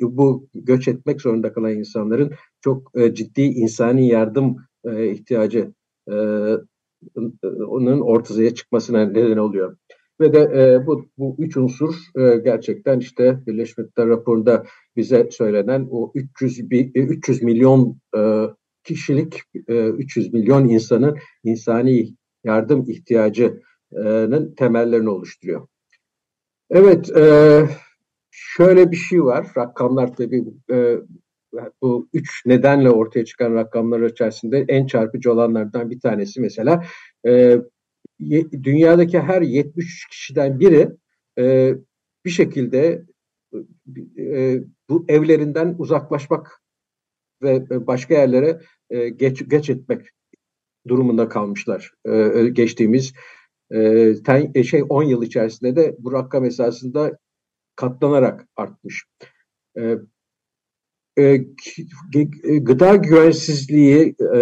bu 0.00 0.48
göç 0.54 0.88
etmek 0.88 1.20
zorunda 1.20 1.52
kalan 1.52 1.74
insanların 1.74 2.32
çok 2.60 2.90
e, 2.94 3.14
ciddi 3.14 3.42
insani 3.42 4.08
yardım 4.08 4.56
e, 4.84 5.10
ihtiyacı 5.10 5.72
e, 6.10 6.14
onun 7.66 8.00
ortaya 8.00 8.54
çıkmasına 8.54 9.04
neden 9.04 9.36
oluyor. 9.36 9.76
Ve 10.20 10.32
de 10.32 10.38
e, 10.40 10.86
bu, 10.86 11.08
bu 11.18 11.36
üç 11.38 11.56
unsur 11.56 11.94
e, 12.16 12.36
gerçekten 12.36 12.98
işte 12.98 13.40
Birleşmiş 13.46 13.78
Milletler 13.78 14.08
raporunda 14.08 14.64
bize 14.96 15.28
söylenen 15.30 15.88
o 15.90 16.12
300, 16.14 16.60
300 16.94 17.42
milyon 17.42 18.00
e, 18.16 18.20
kişilik, 18.84 19.40
e, 19.68 19.88
300 19.88 20.32
milyon 20.32 20.68
insanın 20.68 21.18
insani 21.44 22.08
yardım 22.44 22.90
ihtiyacının 22.90 24.54
temellerini 24.54 25.10
oluşturuyor. 25.10 25.66
Evet, 26.70 27.16
e, 27.16 27.62
şöyle 28.30 28.90
bir 28.90 28.96
şey 28.96 29.24
var. 29.24 29.46
Rakamlar 29.56 30.16
tabii 30.16 30.44
e, 30.70 30.96
bu 31.82 32.08
üç 32.12 32.46
nedenle 32.46 32.90
ortaya 32.90 33.24
çıkan 33.24 33.54
rakamlar 33.54 34.00
içerisinde 34.00 34.64
en 34.68 34.86
çarpıcı 34.86 35.32
olanlardan 35.32 35.90
bir 35.90 36.00
tanesi 36.00 36.40
mesela 36.40 36.84
e, 37.26 37.56
dünyadaki 38.62 39.20
her 39.20 39.42
73 39.42 40.08
kişiden 40.08 40.60
biri 40.60 40.88
e, 41.38 41.74
bir 42.24 42.30
şekilde 42.30 43.02
e, 44.18 44.58
bu 44.88 45.04
evlerinden 45.08 45.74
uzaklaşmak 45.78 46.62
ve 47.42 47.86
başka 47.86 48.14
yerlere 48.14 48.60
e, 48.90 49.08
geç, 49.08 49.48
geç 49.48 49.70
etmek 49.70 50.06
durumunda 50.88 51.28
kalmışlar. 51.28 51.92
E, 52.04 52.48
geçtiğimiz 52.52 53.12
e, 53.70 54.14
ten, 54.26 54.50
e, 54.54 54.64
şey 54.64 54.82
10 54.88 55.02
yıl 55.02 55.22
içerisinde 55.22 55.76
de 55.76 55.96
bu 55.98 56.12
rakam 56.12 56.44
esasında 56.44 57.18
katlanarak 57.76 58.48
artmış. 58.56 59.04
E, 59.78 59.98
e, 61.18 61.36
gıda 62.58 62.96
güvensizliği 62.96 64.16
e, 64.34 64.38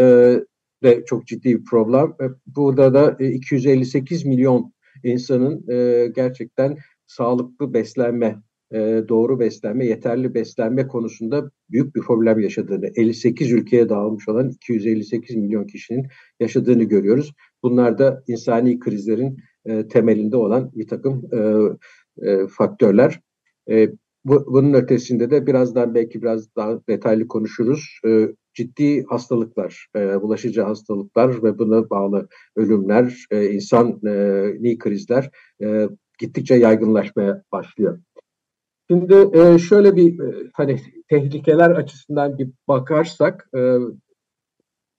de 0.83 1.04
çok 1.06 1.26
ciddi 1.26 1.59
bir 1.59 1.64
problem. 1.64 2.14
E, 2.21 2.25
burada 2.47 2.95
da 2.95 3.25
258 3.25 4.25
milyon 4.25 4.73
insanın 5.04 5.71
e, 5.71 6.06
gerçekten 6.06 6.76
sağlıklı 7.06 7.75
beslenme, 7.75 8.42
e, 8.75 9.02
doğru 9.08 9.40
beslenme, 9.40 9.87
yeterli 9.87 10.35
beslenme 10.35 10.88
konusunda 10.88 11.50
büyük 11.70 11.96
bir 11.96 12.00
problem 12.00 12.40
yaşadığını, 12.40 12.87
58 12.96 13.52
ülkeye 13.52 13.88
dağılmış 13.88 14.28
olan 14.28 14.49
258 14.49 15.37
milyon 15.37 15.66
kişinin 15.66 16.06
yaşadığını 16.40 16.85
görüyoruz. 16.85 17.32
Bunlar 17.62 17.99
da 17.99 18.23
insani 18.26 18.78
krizlerin 18.78 19.38
temelinde 19.90 20.37
olan 20.37 20.70
bir 20.75 20.87
takım 20.88 21.23
faktörler. 22.49 23.20
Bu, 24.26 24.46
bunun 24.46 24.75
ötesinde 24.75 25.30
de 25.30 25.46
birazdan 25.46 25.94
belki 25.94 26.23
biraz 26.23 26.56
daha 26.56 26.87
detaylı 26.88 27.28
konuşuruz. 27.28 28.00
E, 28.06 28.28
ciddi 28.54 29.04
hastalıklar, 29.04 29.88
e, 29.96 30.23
bulaşıcı 30.23 30.62
hastalıklar 30.62 31.42
ve 31.42 31.58
buna 31.58 31.90
bağlı 31.90 32.28
ölümler, 32.56 33.26
e, 33.30 33.50
insani 33.50 34.78
krizler 34.78 35.30
e, 35.62 35.88
gittikçe 36.18 36.54
yaygınlaşmaya 36.54 37.42
başlıyor. 37.52 37.99
Şimdi 38.90 39.38
e, 39.38 39.59
şöyle 39.59 39.97
bir 39.97 40.21
e, 40.21 40.50
hani 40.55 40.81
tehlikeler 41.09 41.71
açısından 41.71 42.38
bir 42.38 42.50
bakarsak 42.69 43.49
e, 43.57 43.76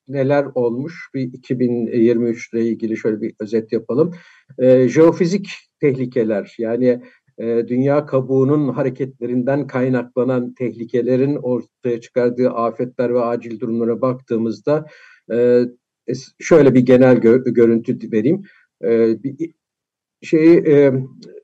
neler 0.08 0.46
olmuş 0.56 1.10
bir 1.14 1.22
2023 1.22 2.54
ile 2.54 2.66
ilgili 2.66 2.98
şöyle 2.98 3.22
bir 3.22 3.34
özet 3.40 3.72
yapalım. 3.72 4.14
E, 4.60 4.88
jeofizik 4.90 5.50
tehlikeler 5.80 6.56
yani 6.58 7.04
e, 7.38 7.68
dünya 7.68 8.06
kabuğunun 8.06 8.70
hareketlerinden 8.70 9.68
kaynaklanan 9.68 10.54
tehlikelerin 10.54 11.36
ortaya 11.36 12.02
çıkardığı 12.02 12.50
afetler 12.50 13.14
ve 13.14 13.20
acil 13.20 13.60
durumlara 13.60 14.02
baktığımızda 14.02 14.86
e, 15.32 15.66
şöyle 16.40 16.74
bir 16.74 16.86
genel 16.86 17.18
gö 17.18 17.44
görüntü 17.44 18.12
vereyim. 18.12 18.42
E, 18.84 19.24
bir 19.24 19.54
şeyi 20.22 20.58
e, 20.58 20.94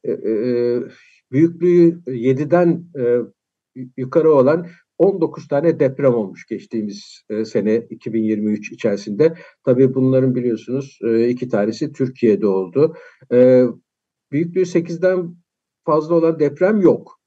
e, 0.03 0.11
e 0.11 0.79
büyüklüğü 1.33 2.01
7'den 2.07 2.85
e, 2.99 3.17
yukarı 3.97 4.33
olan 4.33 4.67
19 4.97 5.47
tane 5.47 5.79
deprem 5.79 6.13
olmuş 6.13 6.45
geçtiğimiz 6.45 7.21
e, 7.29 7.45
sene 7.45 7.75
2023 7.89 8.71
içerisinde. 8.71 9.33
Tabii 9.65 9.95
bunların 9.95 10.35
biliyorsunuz 10.35 10.99
e, 11.03 11.29
iki 11.29 11.49
tanesi 11.49 11.91
Türkiye'de 11.91 12.47
oldu. 12.47 12.95
E, 13.31 13.63
büyüklüğü 14.31 14.61
8'den 14.61 15.35
fazla 15.85 16.15
olan 16.15 16.39
deprem 16.39 16.81
yok. 16.81 17.19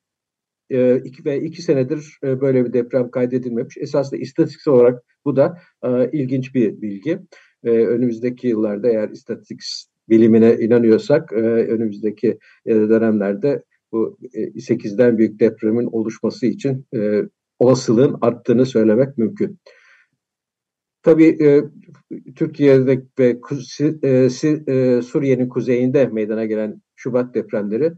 E, 0.70 0.96
iki 0.96 1.24
ve 1.24 1.40
iki 1.42 1.62
senedir 1.62 2.18
e, 2.24 2.40
böyle 2.40 2.64
bir 2.64 2.72
deprem 2.72 3.10
kaydedilmemiş. 3.10 3.76
Esasında 3.76 4.20
istatistiksel 4.20 4.74
olarak 4.74 5.02
bu 5.24 5.36
da 5.36 5.58
e, 5.84 6.10
ilginç 6.12 6.54
bir 6.54 6.82
bilgi. 6.82 7.18
E, 7.64 7.70
önümüzdeki 7.70 8.48
yıllarda 8.48 8.88
eğer 8.88 9.08
istatistik 9.08 9.60
bilimine 10.08 10.54
inanıyorsak 10.54 11.32
e, 11.32 11.36
önümüzdeki 11.46 12.38
e, 12.66 12.74
dönemlerde 12.74 13.62
bu 13.92 14.18
e, 14.33 14.40
8'den 14.40 15.18
büyük 15.18 15.40
depremin 15.40 15.87
oluşması 15.87 16.46
için 16.46 16.87
e, 16.94 17.22
olasılığın 17.59 18.18
arttığını 18.20 18.66
söylemek 18.66 19.18
mümkün. 19.18 19.59
Tabii 21.03 21.44
e, 21.44 21.64
Türkiye'de 22.37 23.03
ve 23.18 23.38
e, 24.03 24.09
e, 24.09 25.03
Suriye'nin 25.03 25.49
kuzeyinde 25.49 26.07
meydana 26.07 26.44
gelen 26.44 26.83
Şubat 26.96 27.35
depremleri 27.35 27.92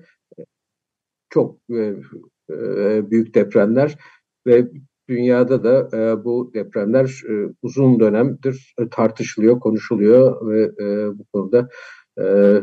çok 1.31 1.59
e, 1.71 1.95
e, 2.51 3.11
büyük 3.11 3.35
depremler 3.35 3.99
ve 4.47 4.69
dünyada 5.09 5.65
da 5.65 5.97
e, 5.97 6.25
bu 6.25 6.51
depremler 6.55 7.23
e, 7.29 7.55
uzun 7.63 8.01
dönemdir 8.01 8.75
e, 8.79 8.89
tartışılıyor, 8.89 9.61
konuşuluyor 9.61 10.49
ve 10.49 10.63
e, 10.85 11.19
bu 11.19 11.25
konuda 11.33 11.69
e, 12.19 12.23
e 12.23 12.63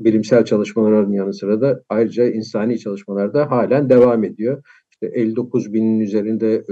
bilimsel 0.00 0.44
çalışmaların 0.44 1.12
yanı 1.12 1.34
sıra 1.34 1.60
da 1.60 1.82
ayrıca 1.88 2.30
insani 2.30 2.78
çalışmalarda 2.78 3.50
halen 3.50 3.90
devam 3.90 4.24
ediyor. 4.24 4.62
İşte 4.90 5.06
59 5.06 5.72
binin 5.72 6.00
üzerinde 6.00 6.54
e, 6.54 6.62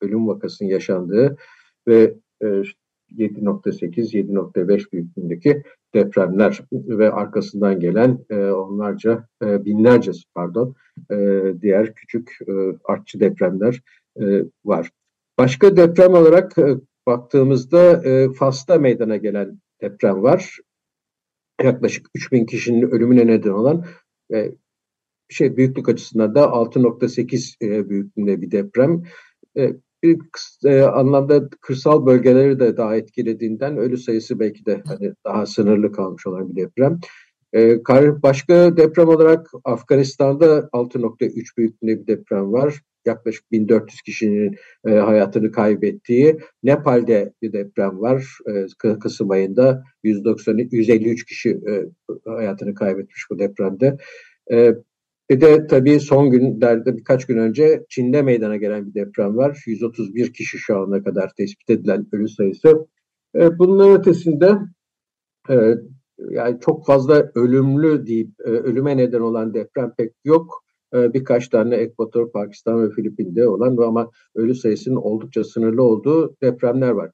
ölüm 0.00 0.28
vakasının 0.28 0.68
yaşandığı 0.68 1.36
ve 1.88 2.14
7.8-7.5 2.42 4.92
büyüklüğündeki 4.92 5.62
depremler 5.94 6.60
ve 6.72 7.12
arkasından 7.12 7.80
gelen 7.80 8.18
e, 8.30 8.36
onlarca, 8.36 9.28
e, 9.42 9.64
binlerce 9.64 10.12
pardon, 10.34 10.74
e, 11.10 11.40
diğer 11.60 11.94
küçük 11.94 12.38
e, 12.48 12.52
artçı 12.84 13.20
depremler 13.20 13.80
e, 14.20 14.44
var. 14.64 14.90
Başka 15.38 15.76
deprem 15.76 16.14
olarak 16.14 16.58
e, 16.58 16.76
baktığımızda 17.06 18.02
e, 18.04 18.32
Fas'ta 18.32 18.78
meydana 18.78 19.16
gelen 19.16 19.58
deprem 19.80 20.22
var. 20.22 20.58
Yaklaşık 21.62 22.06
3000 22.14 22.46
kişinin 22.46 22.90
ölümüne 22.90 23.26
neden 23.26 23.50
olan 23.50 23.84
e, 24.34 24.52
şey 25.28 25.56
büyüklük 25.56 25.88
açısından 25.88 26.34
da 26.34 26.40
6.8 26.40 27.56
e, 27.62 27.88
büyüklüğünde 27.88 28.40
bir 28.40 28.50
deprem. 28.50 29.02
E, 29.56 29.72
bir 30.02 30.18
e, 30.64 30.82
anlamda 30.82 31.48
kırsal 31.60 32.06
bölgeleri 32.06 32.60
de 32.60 32.76
daha 32.76 32.96
etkilediğinden 32.96 33.76
ölü 33.76 33.98
sayısı 33.98 34.40
belki 34.40 34.66
de 34.66 34.82
hani 34.86 35.12
daha 35.24 35.46
sınırlı 35.46 35.92
kalmış 35.92 36.26
olan 36.26 36.50
bir 36.50 36.62
deprem. 36.62 36.98
E, 37.54 37.84
başka 38.22 38.76
deprem 38.76 39.08
olarak 39.08 39.50
Afganistan'da 39.64 40.68
6.3 40.72 41.56
büyüklüğünde 41.56 42.00
bir 42.00 42.06
deprem 42.06 42.52
var. 42.52 42.80
Yaklaşık 43.06 43.52
1400 43.52 44.02
kişinin 44.02 44.56
e, 44.86 44.90
hayatını 44.90 45.52
kaybettiği. 45.52 46.38
Nepal'de 46.62 47.32
bir 47.42 47.52
deprem 47.52 48.00
var. 48.00 48.38
E, 48.48 48.98
Kasım 48.98 49.30
ayında 49.30 49.84
190 50.02 50.58
153 50.58 51.24
kişi 51.24 51.50
e, 51.50 51.84
hayatını 52.24 52.74
kaybetmiş 52.74 53.26
bu 53.30 53.38
depremde. 53.38 53.96
E, 54.52 54.74
bir 55.30 55.40
de 55.40 55.66
tabii 55.66 56.00
son 56.00 56.30
günlerde 56.30 56.96
birkaç 56.96 57.26
gün 57.26 57.38
önce 57.38 57.84
Çin'de 57.88 58.22
meydana 58.22 58.56
gelen 58.56 58.86
bir 58.86 58.94
deprem 58.94 59.36
var. 59.36 59.62
131 59.66 60.32
kişi 60.32 60.58
şu 60.58 60.78
ana 60.78 61.02
kadar 61.04 61.30
tespit 61.36 61.70
edilen 61.70 62.06
ölü 62.12 62.28
sayısı. 62.28 62.86
E, 63.34 63.58
bunun 63.58 63.98
ötesinde 63.98 64.52
e, 65.50 65.54
yani 66.30 66.60
çok 66.60 66.86
fazla 66.86 67.30
ölümlü 67.34 68.06
deyip 68.06 68.30
e, 68.40 68.50
ölüme 68.50 68.96
neden 68.96 69.20
olan 69.20 69.54
deprem 69.54 69.92
pek 69.98 70.12
yok. 70.24 70.63
Birkaç 70.94 71.48
tane 71.48 71.76
Ekvator, 71.76 72.32
Pakistan 72.32 72.82
ve 72.82 72.90
Filipin'de 72.90 73.48
olan 73.48 73.76
ama 73.76 74.10
ölü 74.34 74.54
sayısının 74.54 74.96
oldukça 74.96 75.44
sınırlı 75.44 75.82
olduğu 75.82 76.36
depremler 76.42 76.90
var. 76.90 77.10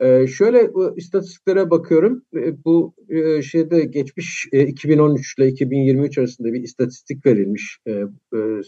Ee, 0.00 0.26
şöyle 0.26 0.70
istatistiklere 0.96 1.70
bakıyorum. 1.70 2.22
Ee, 2.36 2.64
bu 2.64 2.94
e, 3.08 3.42
şeyde 3.42 3.84
geçmiş 3.84 4.48
e, 4.52 4.66
2013 4.66 5.38
ile 5.38 5.48
2023 5.48 6.18
arasında 6.18 6.52
bir 6.52 6.62
istatistik 6.62 7.26
verilmiş. 7.26 7.78
E, 7.86 7.90
e, 7.90 8.60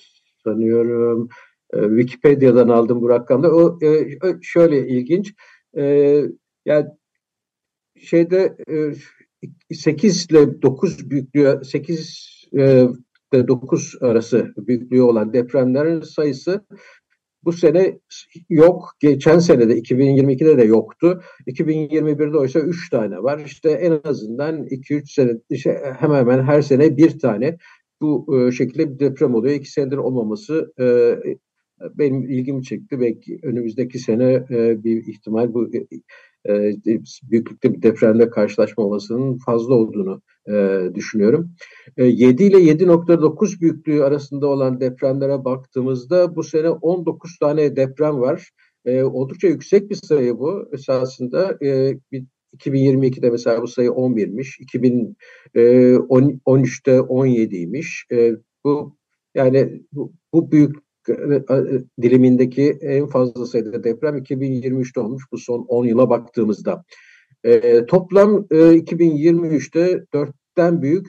sanıyorum 0.44 1.28
e, 1.72 1.80
Wikipedia'dan 1.82 2.68
aldım 2.68 3.00
bu 3.00 3.08
rakamda. 3.08 3.50
O 3.54 3.78
e, 3.82 4.18
şöyle 4.42 4.88
ilginç. 4.88 5.34
E, 5.76 5.82
yani 6.66 6.86
şeyde 7.96 8.56
e, 9.70 9.74
8 9.74 10.26
ile 10.30 10.62
9 10.62 11.10
büyüklüğü 11.10 11.60
8 11.64 12.26
e, 12.58 12.86
9 13.32 13.94
arası 14.00 14.54
büyüklüğü 14.56 15.02
olan 15.02 15.32
depremlerin 15.32 16.00
sayısı 16.00 16.66
bu 17.44 17.52
sene 17.52 17.98
yok. 18.48 18.90
Geçen 19.00 19.38
sene 19.38 19.68
de 19.68 19.78
2022'de 19.78 20.58
de 20.58 20.64
yoktu. 20.64 21.20
2021'de 21.46 22.38
oysa 22.38 22.60
3 22.60 22.90
tane 22.90 23.22
var. 23.22 23.42
İşte 23.46 23.70
en 23.70 24.00
azından 24.04 24.66
2-3 24.66 25.14
sene 25.14 25.32
işte 25.50 25.94
hemen 25.98 26.18
hemen 26.18 26.42
her 26.42 26.62
sene 26.62 26.96
bir 26.96 27.18
tane 27.18 27.58
bu 28.00 28.36
e, 28.36 28.52
şekilde 28.52 28.94
bir 28.94 28.98
deprem 28.98 29.34
oluyor. 29.34 29.54
İki 29.54 29.70
senedir 29.70 29.96
olmaması 29.96 30.72
e, 30.80 31.16
benim 31.94 32.22
ilgimi 32.30 32.62
çekti. 32.62 33.00
Belki 33.00 33.38
önümüzdeki 33.42 33.98
sene 33.98 34.32
e, 34.50 34.84
bir 34.84 35.06
ihtimal 35.06 35.54
bu 35.54 35.70
e, 36.48 36.52
e, 36.92 37.00
büyüklükte 37.30 37.74
bir 37.74 37.82
depremde 37.82 38.30
karşılaşma 38.30 38.84
olasılığının 38.84 39.38
fazla 39.38 39.74
olduğunu 39.74 40.22
e, 40.48 40.80
düşünüyorum. 40.94 41.50
E, 41.96 42.04
7 42.04 42.44
ile 42.44 42.56
7.9 42.56 43.60
büyüklüğü 43.60 44.02
arasında 44.02 44.46
olan 44.46 44.80
depremlere 44.80 45.44
baktığımızda 45.44 46.36
bu 46.36 46.42
sene 46.42 46.70
19 46.70 47.38
tane 47.38 47.76
deprem 47.76 48.20
var. 48.20 48.50
E, 48.84 49.02
oldukça 49.02 49.48
yüksek 49.48 49.90
bir 49.90 49.94
sayı 49.94 50.38
bu. 50.38 50.68
Esasında 50.72 51.58
e, 51.62 51.98
2022'de 52.56 53.30
mesela 53.30 53.62
bu 53.62 53.66
sayı 53.66 53.88
11'miş. 53.88 54.60
2013'te 55.54 56.96
17'ymiş. 56.96 58.12
E, 58.12 58.36
bu 58.64 58.96
yani 59.34 59.82
bu, 59.92 60.12
bu 60.32 60.52
büyük 60.52 60.85
dilimindeki 62.02 62.78
en 62.80 63.06
fazla 63.06 63.46
sayıda 63.46 63.84
deprem 63.84 64.18
2023'te 64.18 65.00
olmuş 65.00 65.24
bu 65.32 65.38
son 65.38 65.64
10 65.68 65.84
yıla 65.86 66.10
baktığımızda. 66.10 66.84
E, 67.44 67.86
toplam 67.86 68.46
e, 68.50 68.56
2023'te 68.56 70.04
4'ten 70.12 70.82
büyük 70.82 71.06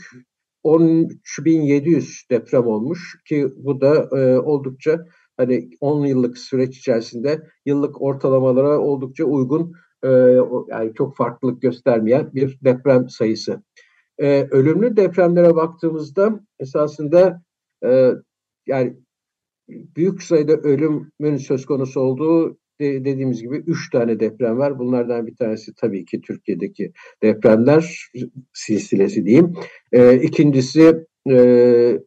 13.700 0.63 2.29
deprem 2.31 2.67
olmuş 2.67 3.19
ki 3.25 3.47
bu 3.55 3.81
da 3.81 4.10
e, 4.17 4.38
oldukça 4.38 5.05
hani 5.38 5.69
10 5.81 6.05
yıllık 6.05 6.38
süreç 6.38 6.77
içerisinde 6.77 7.47
yıllık 7.65 8.01
ortalamalara 8.01 8.79
oldukça 8.79 9.25
uygun 9.25 9.73
e, 10.03 10.10
yani 10.69 10.93
çok 10.97 11.17
farklılık 11.17 11.62
göstermeyen 11.62 12.29
bir 12.33 12.60
deprem 12.63 13.10
sayısı. 13.10 13.63
E, 14.17 14.47
ölümlü 14.51 14.97
depremlere 14.97 15.55
baktığımızda 15.55 16.39
esasında 16.60 17.41
e, 17.83 18.12
yani 18.67 18.97
büyük 19.69 20.23
sayıda 20.23 20.53
ölümün 20.53 21.38
söz 21.38 21.65
konusu 21.65 21.99
olduğu 21.99 22.58
de, 22.80 23.06
dediğimiz 23.06 23.41
gibi 23.41 23.56
üç 23.56 23.89
tane 23.89 24.19
deprem 24.19 24.58
var. 24.58 24.80
Bunlardan 24.80 25.27
bir 25.27 25.36
tanesi 25.36 25.73
tabii 25.75 26.06
ki 26.06 26.21
Türkiye'deki 26.21 26.91
depremler 27.23 28.12
silsilesi 28.53 29.25
diyeyim. 29.25 29.53
E, 29.91 30.15
ikincisi 30.21 31.06
e, 31.30 31.99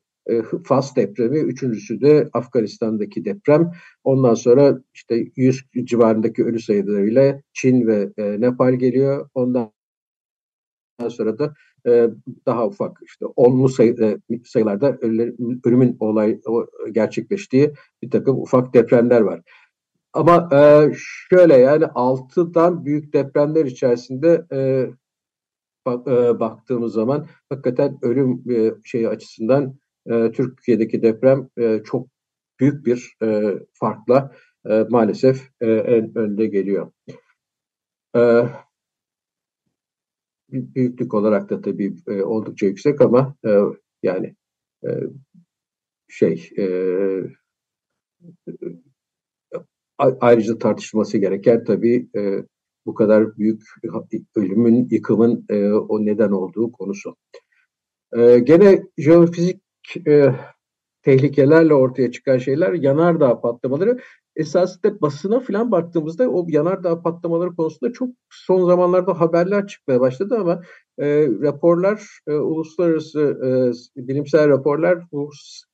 Fas 0.65 0.97
depremi, 0.97 1.39
üçüncüsü 1.39 2.01
de 2.01 2.29
Afganistan'daki 2.33 3.25
deprem. 3.25 3.71
Ondan 4.05 4.35
sonra 4.35 4.81
işte 4.95 5.25
100 5.37 5.65
civarındaki 5.85 6.45
ölü 6.45 6.61
sayılarıyla 6.61 7.41
Çin 7.53 7.87
ve 7.87 8.09
e, 8.19 8.41
Nepal 8.41 8.75
geliyor. 8.75 9.29
Ondan 9.35 9.73
sonra 11.09 11.39
da 11.39 11.55
e, 11.87 12.11
daha 12.47 12.67
ufak 12.67 12.99
işte 13.03 13.27
onlu 13.27 13.69
sayı, 13.69 13.95
e, 14.03 14.19
sayılarda 14.45 14.99
ölümün 15.65 15.97
olay 16.01 16.41
gerçekleştiği 16.93 17.73
bir 18.03 18.11
takım 18.11 18.43
ufak 18.43 18.75
depremler 18.75 19.21
var. 19.21 19.41
Ama 20.13 20.49
e, 20.53 20.93
şöyle 21.31 21.57
yani 21.57 21.87
altıdan 21.87 22.85
büyük 22.85 23.13
depremler 23.13 23.65
içerisinde 23.65 24.47
e, 24.53 24.91
bak, 25.87 26.09
e, 26.09 26.41
baktığımız 26.41 26.93
zaman 26.93 27.27
hakikaten 27.49 27.99
ölüm 28.03 28.45
e, 28.51 28.75
şeyi 28.85 29.09
açısından 29.09 29.79
e, 30.07 30.33
Türkiye'deki 30.33 31.03
deprem 31.03 31.49
e, 31.59 31.83
çok 31.85 32.09
büyük 32.61 32.87
bir 32.87 33.17
e, 33.23 33.59
farkla 33.73 34.33
e, 34.71 34.87
maalesef 34.91 35.51
e, 35.61 35.67
en 35.73 36.19
önde 36.19 36.47
geliyor. 36.47 36.93
E, 38.17 38.21
büyüklük 40.53 41.15
olarak 41.15 41.51
da 41.51 41.61
tabii 41.61 41.97
e, 42.09 42.23
oldukça 42.23 42.67
yüksek 42.67 43.01
ama 43.01 43.35
e, 43.47 43.51
yani 44.03 44.35
e, 44.85 44.91
şey 46.09 46.51
e, 46.59 46.65
ayrıca 49.99 50.59
tartışılması 50.59 51.19
gereken 51.19 51.65
tabii 51.65 52.09
e, 52.17 52.45
bu 52.87 52.95
kadar 52.95 53.37
büyük 53.37 53.63
ölümün, 54.37 54.89
yıkımın 54.91 55.45
e, 55.49 55.73
o 55.73 56.05
neden 56.05 56.31
olduğu 56.31 56.73
konusu. 56.73 57.17
E, 58.17 58.39
gene 58.39 58.83
jeofizik 58.99 59.63
e, 60.07 60.35
tehlikelerle 61.03 61.75
ortaya 61.75 62.11
çıkan 62.11 62.39
şeyler 62.39 62.73
yanardağ 62.73 63.41
patlamaları. 63.41 64.01
Esasında 64.37 65.01
basına 65.01 65.41
falan 65.41 65.71
baktığımızda 65.71 66.29
o 66.29 66.47
yanardağ 66.49 67.03
patlamaları 67.03 67.57
konusunda 67.57 67.93
çok 67.93 68.09
son 68.31 68.67
zamanlarda 68.67 69.21
haberler 69.21 69.67
çıkmaya 69.67 70.01
başladı 70.01 70.37
ama 70.41 70.63
e, 70.99 71.27
raporlar, 71.27 72.21
e, 72.27 72.33
uluslararası 72.33 73.21
e, 73.97 74.09
bilimsel 74.09 74.49
raporlar 74.49 74.99
bu, 75.13 75.31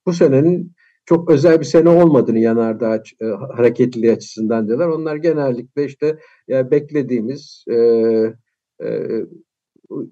bu 0.06 0.12
senenin 0.12 0.72
çok 1.04 1.30
özel 1.30 1.60
bir 1.60 1.64
sene 1.64 1.88
olmadığını 1.88 2.38
yanardağ 2.38 3.02
e, 3.20 3.26
hareketliliği 3.56 4.12
açısından 4.12 4.66
diyorlar. 4.66 4.88
Onlar 4.88 5.16
genellikle 5.16 5.84
işte 5.84 6.18
yani 6.48 6.70
beklediğimiz 6.70 7.64
e, 7.70 7.76
e, 8.82 9.08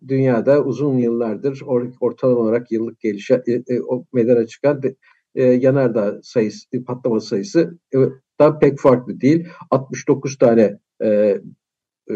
dünyada 0.09 0.65
uzun 0.65 0.99
yıllardır 0.99 1.63
ortalama 2.01 2.41
olarak 2.41 2.73
yıllık 2.73 3.01
gelişe 3.01 3.43
e, 3.47 3.53
e, 3.53 3.81
o 3.81 4.05
meydana 4.13 4.47
çıkan 4.47 4.83
de, 4.83 4.97
e, 5.35 5.45
yanardağ 5.45 6.21
sayısı, 6.23 6.85
patlama 6.87 7.21
sayısı 7.21 7.79
e, 7.95 7.99
da 8.41 8.59
pek 8.59 8.79
farklı 8.79 9.21
değil. 9.21 9.49
69 9.71 10.39
tane 10.39 10.79
e, 11.03 11.09
e, 11.09 12.15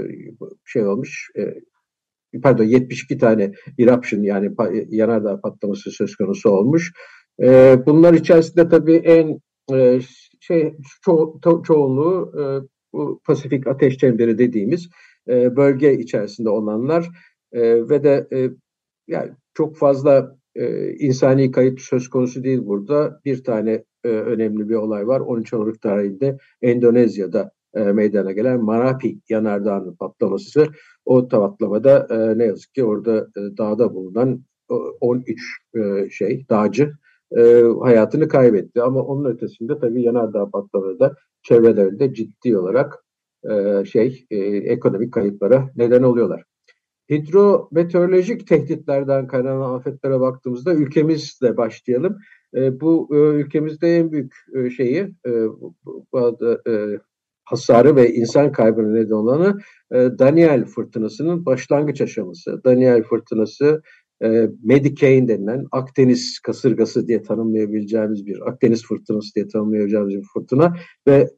şey 0.65 0.87
olmuş, 0.87 1.31
e, 1.39 2.41
pardon 2.43 2.65
72 2.65 3.19
tane 3.19 3.53
eruption 3.79 4.23
yani 4.23 4.51
yanardağ 4.89 5.41
patlaması 5.41 5.91
söz 5.91 6.17
konusu 6.17 6.51
olmuş. 6.51 6.93
E, 7.43 7.77
bunlar 7.87 8.15
içerisinde 8.15 8.69
tabii 8.69 8.97
en 8.97 9.41
e, 9.73 10.01
şey 10.41 10.75
ço 11.05 11.41
ço 11.45 11.63
çoğunluğu 11.63 12.33
e, 12.39 12.43
bu 12.93 13.21
Pasifik 13.27 13.67
Ateş 13.67 13.99
Çemberi 13.99 14.39
dediğimiz 14.39 14.89
e, 15.29 15.57
bölge 15.57 15.99
içerisinde 15.99 16.49
olanlar 16.49 17.09
e, 17.53 17.89
ve 17.89 18.05
de 18.05 18.29
e, 18.33 18.51
yani 19.09 19.31
çok 19.55 19.77
fazla 19.77 20.37
e, 20.55 20.93
insani 20.93 21.51
kayıp 21.51 21.81
söz 21.81 22.09
konusu 22.11 22.45
değil 22.45 22.61
burada. 22.67 23.21
Bir 23.25 23.45
tane 23.45 23.85
e, 24.05 24.09
önemli 24.09 24.69
bir 24.69 24.75
olay 24.75 25.07
var. 25.07 25.21
13 25.21 25.53
Aralık 25.53 25.83
tarihinde 25.83 26.39
Endonezya'da 26.63 27.51
e, 27.75 27.81
meydana 27.81 28.33
gelen 28.33 28.65
Marapi 28.65 29.19
yanardağının 29.29 29.95
patlaması. 29.95 30.67
O 31.05 31.29
patlamada 31.29 32.07
e, 32.11 32.39
ne 32.39 32.45
yazık 32.45 32.75
ki 32.75 32.85
orada 32.85 33.29
e, 33.37 33.57
dağda 33.59 33.95
bulunan 33.95 34.45
13 35.01 35.41
e, 35.75 36.11
şey 36.11 36.47
dağcı 36.51 36.93
e, 37.37 37.63
hayatını 37.81 38.29
kaybetti. 38.29 38.83
Ama 38.83 39.03
onun 39.03 39.31
ötesinde 39.31 39.79
tabii 39.79 40.03
yanardağ 40.03 40.51
patlamaları 40.51 41.01
da 41.01 41.15
çevrelerinde 41.43 42.15
ciddi 42.15 42.59
olarak 42.59 43.05
e, 43.51 43.85
şey 43.85 44.27
e, 44.31 44.37
ekonomik 44.47 45.13
kayıplara 45.13 45.71
neden 45.77 46.03
oluyorlar. 46.03 46.45
Hidrometeorolojik 47.11 48.47
tehditlerden 48.47 49.27
kaynaklanan 49.27 49.75
afetlere 49.75 50.21
baktığımızda 50.21 50.75
ülkemizle 50.75 51.57
başlayalım. 51.57 52.19
E, 52.55 52.81
bu 52.81 53.09
e, 53.13 53.17
ülkemizde 53.17 53.97
en 53.97 54.13
büyük 54.13 54.35
e, 54.55 54.71
şeyi 54.71 55.01
e, 55.27 55.31
bu, 56.13 56.39
e, 56.69 56.99
hasarı 57.45 57.97
ve 57.97 58.15
insan 58.15 58.53
kaybına 58.53 58.93
neden 58.93 59.11
olanı 59.11 59.59
Daniel 59.93 60.65
fırtınasının 60.65 61.47
başlangıç 61.47 62.01
aşaması. 62.01 62.65
Daniel 62.65 63.03
fırtınası 63.03 63.83
e, 64.23 64.49
Medicane 64.65 65.29
denilen 65.29 65.67
Akdeniz 65.73 66.39
kasırgası 66.39 67.09
diye 67.09 67.23
tanımlayabileceğimiz 67.23 68.27
bir 68.27 68.49
Akdeniz 68.49 68.87
fırtınası 68.87 69.35
diye 69.35 69.49
tanımlayabileceğimiz 69.49 70.15
bir 70.15 70.27
fırtına 70.35 70.77
ve 71.09 71.29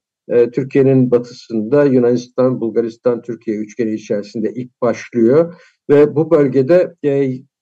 Türkiye'nin 0.53 1.11
batısında 1.11 1.85
Yunanistan, 1.85 2.61
Bulgaristan, 2.61 3.23
Türkiye 3.23 3.57
üçgeni 3.57 3.94
içerisinde 3.94 4.53
ilk 4.55 4.81
başlıyor 4.83 5.55
ve 5.90 6.16
bu 6.16 6.31
bölgede 6.31 6.94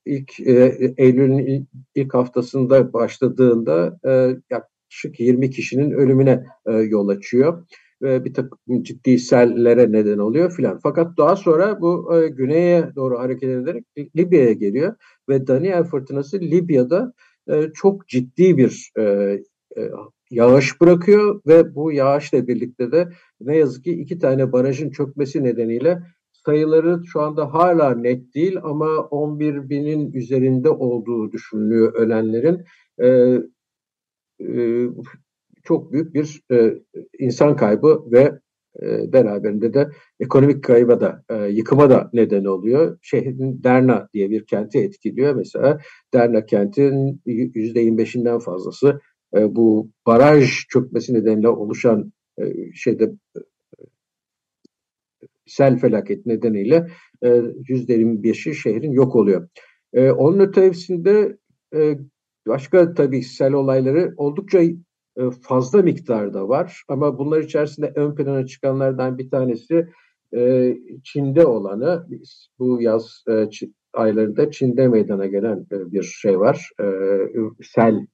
ilk 0.09 0.41
e, 0.41 0.95
Eylül'ün 0.97 1.69
ilk 1.95 2.15
haftasında 2.15 2.93
başladığında 2.93 3.99
e, 4.07 4.11
yaklaşık 4.51 5.21
20 5.21 5.51
kişinin 5.51 5.91
ölümüne 5.91 6.45
e, 6.67 6.73
yol 6.73 7.09
açıyor. 7.09 7.67
Ve 8.03 8.25
bir 8.25 8.35
takım 8.35 8.83
ciddi 8.83 9.19
sellere 9.19 9.93
neden 9.93 10.19
oluyor 10.19 10.53
filan. 10.53 10.81
Fakat 10.83 11.19
daha 11.19 11.37
sonra 11.37 11.81
bu 11.81 12.17
e, 12.17 12.29
güneye 12.29 12.91
doğru 12.97 13.19
hareket 13.19 13.49
ederek 13.49 13.85
Libya'ya 14.17 14.53
geliyor. 14.53 14.95
Ve 15.29 15.47
Daniel 15.47 15.85
fırtınası 15.85 16.41
Libya'da 16.41 17.13
e, 17.49 17.71
çok 17.75 18.09
ciddi 18.09 18.57
bir 18.57 18.93
e, 18.99 19.03
e, 19.77 19.91
yağış 20.31 20.81
bırakıyor. 20.81 21.41
Ve 21.47 21.75
bu 21.75 21.93
yağışla 21.93 22.47
birlikte 22.47 22.93
de 22.93 23.09
ne 23.41 23.57
yazık 23.57 23.85
ki 23.85 23.93
iki 23.93 24.19
tane 24.19 24.53
barajın 24.53 24.91
çökmesi 24.91 25.45
nedeniyle 25.45 26.03
sayıları 26.49 27.01
şu 27.07 27.21
anda 27.21 27.55
hala 27.55 27.95
net 27.95 28.35
değil 28.35 28.59
ama 28.63 28.87
11 28.87 29.69
binin 29.71 30.13
üzerinde 30.13 30.71
olduğu 30.71 31.33
düşünülüyor 31.33 31.95
ölenlerin. 31.95 32.65
E, 33.03 33.09
e, 34.41 34.87
çok 35.65 35.93
büyük 35.93 36.15
bir 36.15 36.43
e, 36.53 36.75
insan 37.19 37.57
kaybı 37.57 38.03
ve 38.13 38.39
e, 38.83 39.13
beraberinde 39.13 39.75
de 39.75 39.89
ekonomik 40.21 40.65
kayba 40.65 41.01
da 41.01 41.25
e, 41.31 41.35
yıkıma 41.35 41.91
da 41.91 42.11
neden 42.13 42.45
oluyor. 42.45 42.99
Şehrin 43.03 43.63
Derna 43.65 44.09
diye 44.15 44.31
bir 44.31 44.47
kenti 44.47 44.79
etkiliyor. 44.79 45.35
Mesela 45.35 45.79
Derna 46.15 46.47
kentin 46.47 47.23
%25'inden 47.27 48.41
fazlası 48.41 49.01
e, 49.37 49.57
bu 49.57 49.91
baraj 50.07 50.51
çökmesi 50.73 51.15
nedeniyle 51.15 51.49
oluşan 51.49 52.13
e, 52.39 52.73
şeyde 52.75 53.13
sel 55.49 55.79
felaket 55.79 56.27
nedeniyle 56.27 56.87
e, 57.23 57.29
%25'i 57.29 58.55
şehrin 58.55 58.93
yok 58.93 59.17
oluyor. 59.17 59.49
E, 59.93 60.11
onun 60.11 60.39
ötesinde 60.39 61.37
e, 61.75 61.99
başka 62.49 62.95
tabii 62.95 63.23
sel 63.23 63.53
olayları 63.53 64.15
oldukça 64.17 64.61
e, 64.61 64.73
fazla 65.43 65.83
miktarda 65.83 66.49
var. 66.49 66.83
Ama 66.89 67.19
bunlar 67.19 67.41
içerisinde 67.41 67.93
ön 67.95 68.15
plana 68.15 68.47
çıkanlardan 68.47 69.19
bir 69.19 69.31
tanesi 69.31 69.87
e, 70.37 70.75
Çin'de 71.05 71.47
olanı. 71.47 72.07
Bu 72.59 72.83
yaz 72.83 73.25
e, 73.31 73.49
aylarında 73.93 74.51
Çin'de 74.51 74.89
meydana 74.89 75.27
gelen 75.27 75.67
bir 75.71 76.03
şey 76.03 76.41
var. 76.41 76.71
Sel 77.63 78.07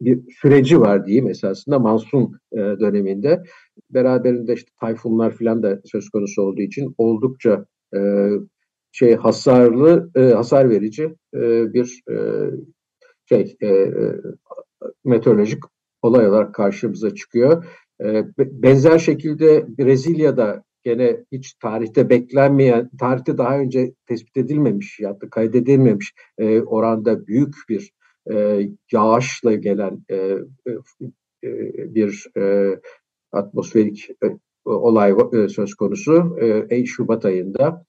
bir 0.00 0.20
süreci 0.40 0.80
var 0.80 1.06
diyeyim 1.06 1.28
esasında 1.28 1.78
Mansun 1.78 2.40
döneminde. 2.54 3.42
Beraberinde 3.90 4.54
işte 4.54 4.70
tayfunlar 4.80 5.30
falan 5.30 5.62
da 5.62 5.80
söz 5.84 6.08
konusu 6.08 6.42
olduğu 6.42 6.62
için 6.62 6.94
oldukça 6.98 7.66
şey 8.92 9.14
hasarlı, 9.14 10.10
hasar 10.34 10.70
verici 10.70 11.14
bir 11.74 12.02
şey 13.28 13.56
meteorolojik 15.04 15.62
olay 16.02 16.28
olarak 16.28 16.54
karşımıza 16.54 17.14
çıkıyor. 17.14 17.64
Benzer 18.38 18.98
şekilde 18.98 19.66
Brezilya'da 19.78 20.64
gene 20.82 21.24
hiç 21.32 21.54
tarihte 21.54 22.10
beklenmeyen, 22.10 22.90
tarihte 22.98 23.38
daha 23.38 23.58
önce 23.58 23.92
tespit 24.06 24.36
edilmemiş 24.36 25.00
ya 25.00 25.20
da 25.20 25.30
kaydedilmemiş 25.30 26.14
e, 26.38 26.60
oranda 26.60 27.26
büyük 27.26 27.54
bir 27.68 27.92
e, 28.32 28.68
yağışla 28.92 29.54
gelen 29.54 30.04
e, 30.10 30.38
bir 31.94 32.26
atmosferik 33.32 34.08
olay 34.64 35.14
söz 35.48 35.74
konusu 35.74 36.38
e, 36.70 36.84
Şubat 36.86 37.24
ayında 37.24 37.84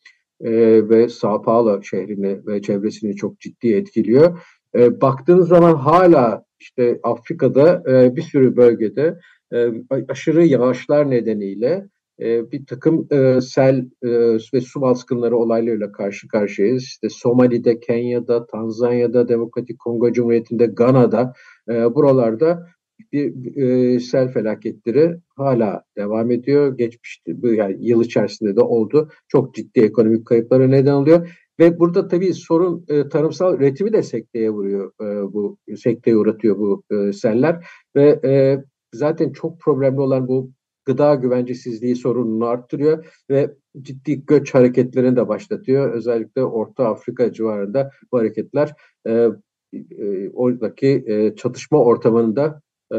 ve 0.90 1.10
Sao 1.10 1.42
Paulo 1.42 1.84
şehrini 1.84 2.48
ve 2.48 2.62
çevresini 2.62 3.16
çok 3.16 3.40
ciddi 3.40 3.74
etkiliyor. 3.74 4.40
baktığınız 4.76 5.48
zaman 5.48 5.76
hala 5.76 6.44
işte 6.62 7.00
Afrika'da 7.04 7.84
e, 7.88 8.16
bir 8.16 8.22
sürü 8.22 8.56
bölgede 8.56 9.20
e, 9.54 9.68
aşırı 10.10 10.46
yağışlar 10.46 11.10
nedeniyle 11.10 11.88
e, 12.22 12.52
bir 12.52 12.66
takım 12.66 13.08
e, 13.12 13.42
sel 13.42 13.90
e, 14.04 14.10
ve 14.54 14.62
su 14.62 14.82
baskınları 14.82 15.38
olaylarıyla 15.38 15.92
karşı 15.92 16.28
karşıyayız. 16.28 16.84
İşte 16.84 17.10
Somali'de, 17.10 17.80
Kenya'da, 17.80 18.46
Tanzanya'da, 18.46 19.28
Demokratik 19.28 19.80
Kongo 19.80 20.12
Cumhuriyeti'nde, 20.12 20.66
Gana'da 20.66 21.34
e, 21.70 21.96
buralarda 21.96 22.68
bir 23.14 24.00
sel 24.00 24.32
felaketleri 24.34 25.18
hala 25.36 25.84
devam 25.98 26.32
ediyor. 26.32 26.78
Geçmişti, 26.78 27.36
yani 27.44 27.78
yıl 27.80 28.04
içerisinde 28.04 28.56
de 28.56 28.62
oldu. 28.62 29.10
Çok 29.28 29.56
ciddi 29.56 29.80
ekonomik 29.80 30.26
kayıplara 30.26 30.68
neden 30.68 30.94
oluyor. 30.94 31.38
Ve 31.60 31.80
burada 31.80 32.08
tabii 32.08 32.34
sorun 32.34 32.86
e, 32.88 33.10
tarımsal 33.10 33.56
üretimi 33.56 33.94
de 33.94 34.04
sekteye 34.04 34.50
vuruyor 34.50 34.92
e, 35.02 35.34
bu 35.34 35.58
sekteye 35.78 36.18
uğratıyor 36.18 36.58
bu 36.58 36.84
e, 36.92 37.14
seller 37.14 37.68
ve 37.96 38.20
e, 38.26 38.64
zaten 38.94 39.32
çok 39.32 39.60
problemli 39.60 40.00
olan 40.00 40.28
bu 40.28 40.52
gıda 40.86 41.16
güvencesizliği 41.16 41.96
sorununu 41.96 42.46
arttırıyor 42.46 43.22
ve 43.30 43.56
ciddi 43.82 44.26
göç 44.26 44.54
hareketlerini 44.54 45.16
de 45.16 45.28
başlatıyor. 45.28 45.94
Özellikle 45.94 46.44
Orta 46.44 46.86
Afrika 46.88 47.34
civarında 47.34 47.92
bu 48.12 48.18
hareketler 48.20 48.74
e, 49.08 49.28
e, 49.74 50.30
oradaki 50.30 51.04
e, 51.08 51.36
çatışma 51.36 51.84
ortamında 51.84 52.62
e, 52.94 52.98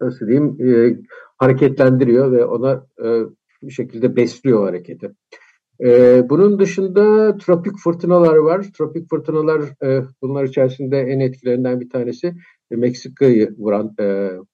nasıl 0.00 0.26
diyeyim 0.26 0.56
e, 0.60 0.98
hareketlendiriyor 1.36 2.32
ve 2.32 2.44
ona 2.44 2.86
e, 3.04 3.06
bir 3.62 3.72
şekilde 3.72 4.16
besliyor 4.16 4.64
hareketi. 4.64 5.10
E, 5.80 6.22
bunun 6.30 6.58
dışında 6.58 7.36
tropik 7.36 7.78
fırtınalar 7.78 8.36
var. 8.36 8.66
Tropik 8.78 9.10
fırtınalar 9.10 9.62
e, 9.82 10.04
bunlar 10.22 10.44
içerisinde 10.44 10.98
en 10.98 11.20
etkilerinden 11.20 11.80
bir 11.80 11.90
tanesi 11.90 12.26
e, 12.26 12.34
Meksika'yı 12.70 13.54
vuran, 13.58 13.94
e, 14.00 14.04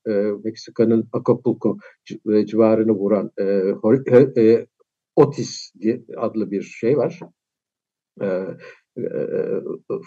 e, 0.07 0.13
Meksika'nın 0.45 1.09
Acapulco 1.13 1.79
civarını 2.47 2.93
vuran 2.93 3.31
e, 3.39 3.75
e, 4.37 4.67
Otis 5.17 5.73
diye 5.81 6.05
adlı 6.17 6.51
bir 6.51 6.63
şey 6.63 6.97
var. 6.97 7.21
E, 8.21 8.27
e, 8.27 9.05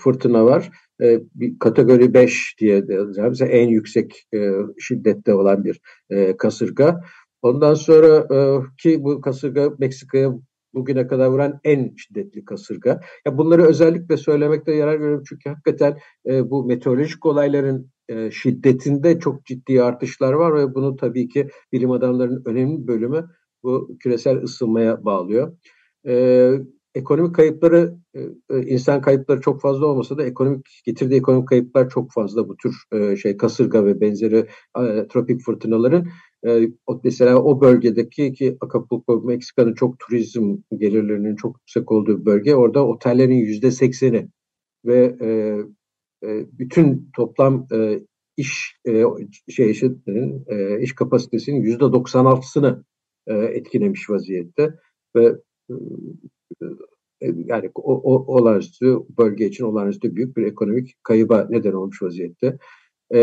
fırtına 0.03 0.45
var. 0.45 0.71
E, 1.01 1.19
bir 1.35 1.59
kategori 1.59 2.13
5 2.13 2.55
diye 2.59 2.87
de 2.87 2.99
en 3.45 3.67
yüksek 3.67 4.27
e, 4.33 4.51
şiddette 4.79 5.33
olan 5.33 5.63
bir 5.63 5.81
e, 6.09 6.37
kasırga. 6.37 7.01
Ondan 7.41 7.73
sonra 7.73 8.27
e, 8.35 8.37
ki 8.77 9.03
bu 9.03 9.21
kasırga 9.21 9.69
Meksika'ya 9.79 10.33
bugüne 10.77 11.07
kadar 11.07 11.27
vuran 11.27 11.59
en 11.63 11.95
şiddetli 11.95 12.45
kasırga. 12.45 13.01
Ya 13.25 13.37
bunları 13.37 13.63
özellikle 13.63 14.17
söylemekte 14.17 14.75
yarar 14.75 14.95
görüyorum 14.95 15.23
çünkü 15.29 15.49
hakikaten 15.49 15.97
e, 16.25 16.49
bu 16.49 16.65
meteorolojik 16.65 17.25
olayların 17.25 17.91
e, 18.09 18.31
şiddetinde 18.31 19.19
çok 19.19 19.45
ciddi 19.45 19.83
artışlar 19.83 20.33
var 20.33 20.55
ve 20.55 20.75
bunu 20.75 20.95
tabii 20.95 21.27
ki 21.27 21.47
bilim 21.71 21.91
adamlarının 21.91 22.43
önemli 22.45 22.87
bölümü 22.87 23.25
bu 23.63 23.97
küresel 23.99 24.43
ısınmaya 24.43 25.05
bağlıyor. 25.05 25.57
E, 26.07 26.51
ekonomik 26.97 27.35
kayıpları, 27.35 27.95
e, 28.15 28.19
e, 28.49 28.61
insan 28.65 29.01
kayıpları 29.01 29.41
çok 29.41 29.61
fazla 29.61 29.85
olmasa 29.85 30.17
da 30.17 30.25
ekonomik 30.25 30.81
getirdiği 30.85 31.15
ekonomik 31.15 31.47
kayıplar 31.47 31.89
çok 31.89 32.11
fazla 32.11 32.49
bu 32.49 32.57
tür 32.57 32.75
e, 32.91 33.15
şey 33.15 33.37
kasırga 33.37 33.85
ve 33.85 34.01
benzeri 34.01 34.47
tropik 35.09 35.41
fırtınaların. 35.41 36.07
Mesela 37.03 37.43
o 37.43 37.61
bölgedeki 37.61 38.33
ki 38.33 38.57
Acapulco, 38.61 39.21
Meksika'nın 39.21 39.73
çok 39.73 39.99
turizm 39.99 40.57
gelirlerinin 40.77 41.35
çok 41.35 41.59
yüksek 41.59 41.91
olduğu 41.91 42.25
bölge. 42.25 42.55
Orada 42.55 42.87
otellerin 42.87 43.35
yüzde 43.35 43.71
sekseni 43.71 44.29
ve 44.85 45.15
bütün 46.31 47.09
toplam 47.15 47.67
iş 48.37 48.79
şey 49.49 49.71
işinin 49.71 50.45
iş 50.79 50.95
kapasitesinin 50.95 51.61
yüzde 51.61 51.83
96'sını 51.83 52.83
etkilemiş 53.27 54.09
vaziyette 54.09 54.73
ve 55.15 55.35
e, 57.21 57.27
yani 57.45 57.71
o, 57.75 57.93
o 57.93 58.35
olağanüstü 58.35 58.97
bölge 59.17 59.45
için 59.45 59.63
olağanüstü 59.63 60.15
büyük 60.15 60.37
bir 60.37 60.43
ekonomik 60.43 61.03
kayıba 61.03 61.47
neden 61.49 61.73
olmuş 61.73 62.01
vaziyette. 62.01 62.57
E, 63.13 63.19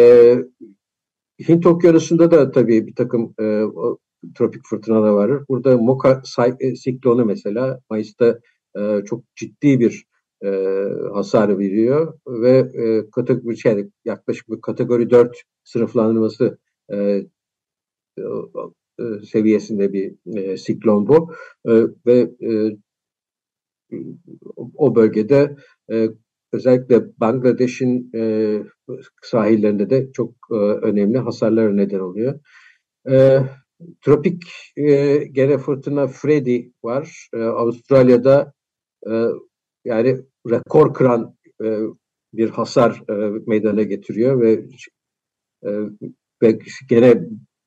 Hint 1.38 1.66
Okyanusu'nda 1.66 2.30
da 2.30 2.50
tabii 2.50 2.86
bir 2.86 2.94
takım 2.94 3.34
e, 3.40 3.62
tropik 4.34 4.62
fırtınalar 4.66 5.10
var. 5.10 5.48
Burada 5.48 5.78
Moka 5.78 6.22
e, 6.60 6.74
siklonu 6.74 7.24
mesela 7.24 7.80
Mayıs'ta 7.90 8.38
e, 8.78 9.04
çok 9.04 9.24
ciddi 9.36 9.80
bir 9.80 10.06
e, 10.44 10.48
hasar 11.14 11.58
veriyor 11.58 12.18
ve 12.26 12.58
e, 12.58 13.10
kategori 13.10 13.58
şey, 13.58 13.86
yaklaşık 14.04 14.48
bir 14.50 14.60
kategori 14.60 15.10
4 15.10 15.42
sınıflandırması 15.64 16.58
e, 16.92 16.96
e, 18.18 19.02
seviyesinde 19.32 19.92
bir 19.92 20.14
e, 20.36 20.56
siklon 20.56 21.08
bu 21.08 21.32
e, 21.68 21.72
ve 22.06 22.30
e, 22.42 22.76
o 24.74 24.94
bölgede 24.94 25.56
e, 25.92 26.08
özellikle 26.54 27.20
Bangladeş'in 27.20 28.10
e, 28.14 28.22
sahillerinde 29.22 29.90
de 29.90 30.12
çok 30.12 30.34
e, 30.50 30.54
önemli 30.56 31.18
hasarlara 31.18 31.72
neden 31.72 31.98
oluyor. 31.98 32.40
E, 33.10 33.40
tropik 34.02 34.42
e, 34.76 35.16
gene 35.16 35.58
fırtına 35.58 36.06
Freddy 36.06 36.68
var. 36.84 37.28
E, 37.34 37.38
Avustralya'da 37.42 38.52
e, 39.10 39.12
yani 39.84 40.20
rekor 40.50 40.94
kıran 40.94 41.36
e, 41.64 41.78
bir 42.32 42.50
hasar 42.50 43.02
e, 43.10 43.14
meydana 43.46 43.82
getiriyor 43.82 44.40
ve 44.40 44.52
e, 45.64 45.70
ve 46.42 46.58
gene 46.88 47.20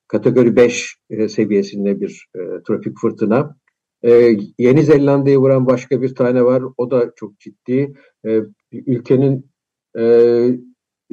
kategori 0.07 0.55
5 0.55 0.97
e, 1.09 1.27
seviyesinde 1.27 2.01
bir 2.01 2.27
e, 2.35 2.39
tropik 2.63 2.99
fırtına. 3.01 3.57
Ee, 4.03 4.37
Yeni 4.59 4.83
Zelanda'yı 4.83 5.37
vuran 5.37 5.65
başka 5.65 6.01
bir 6.01 6.15
tane 6.15 6.43
var. 6.43 6.63
O 6.77 6.91
da 6.91 7.11
çok 7.15 7.39
ciddi. 7.39 7.93
Ee, 8.25 8.41
ülkenin 8.71 9.51
e, 9.99 10.03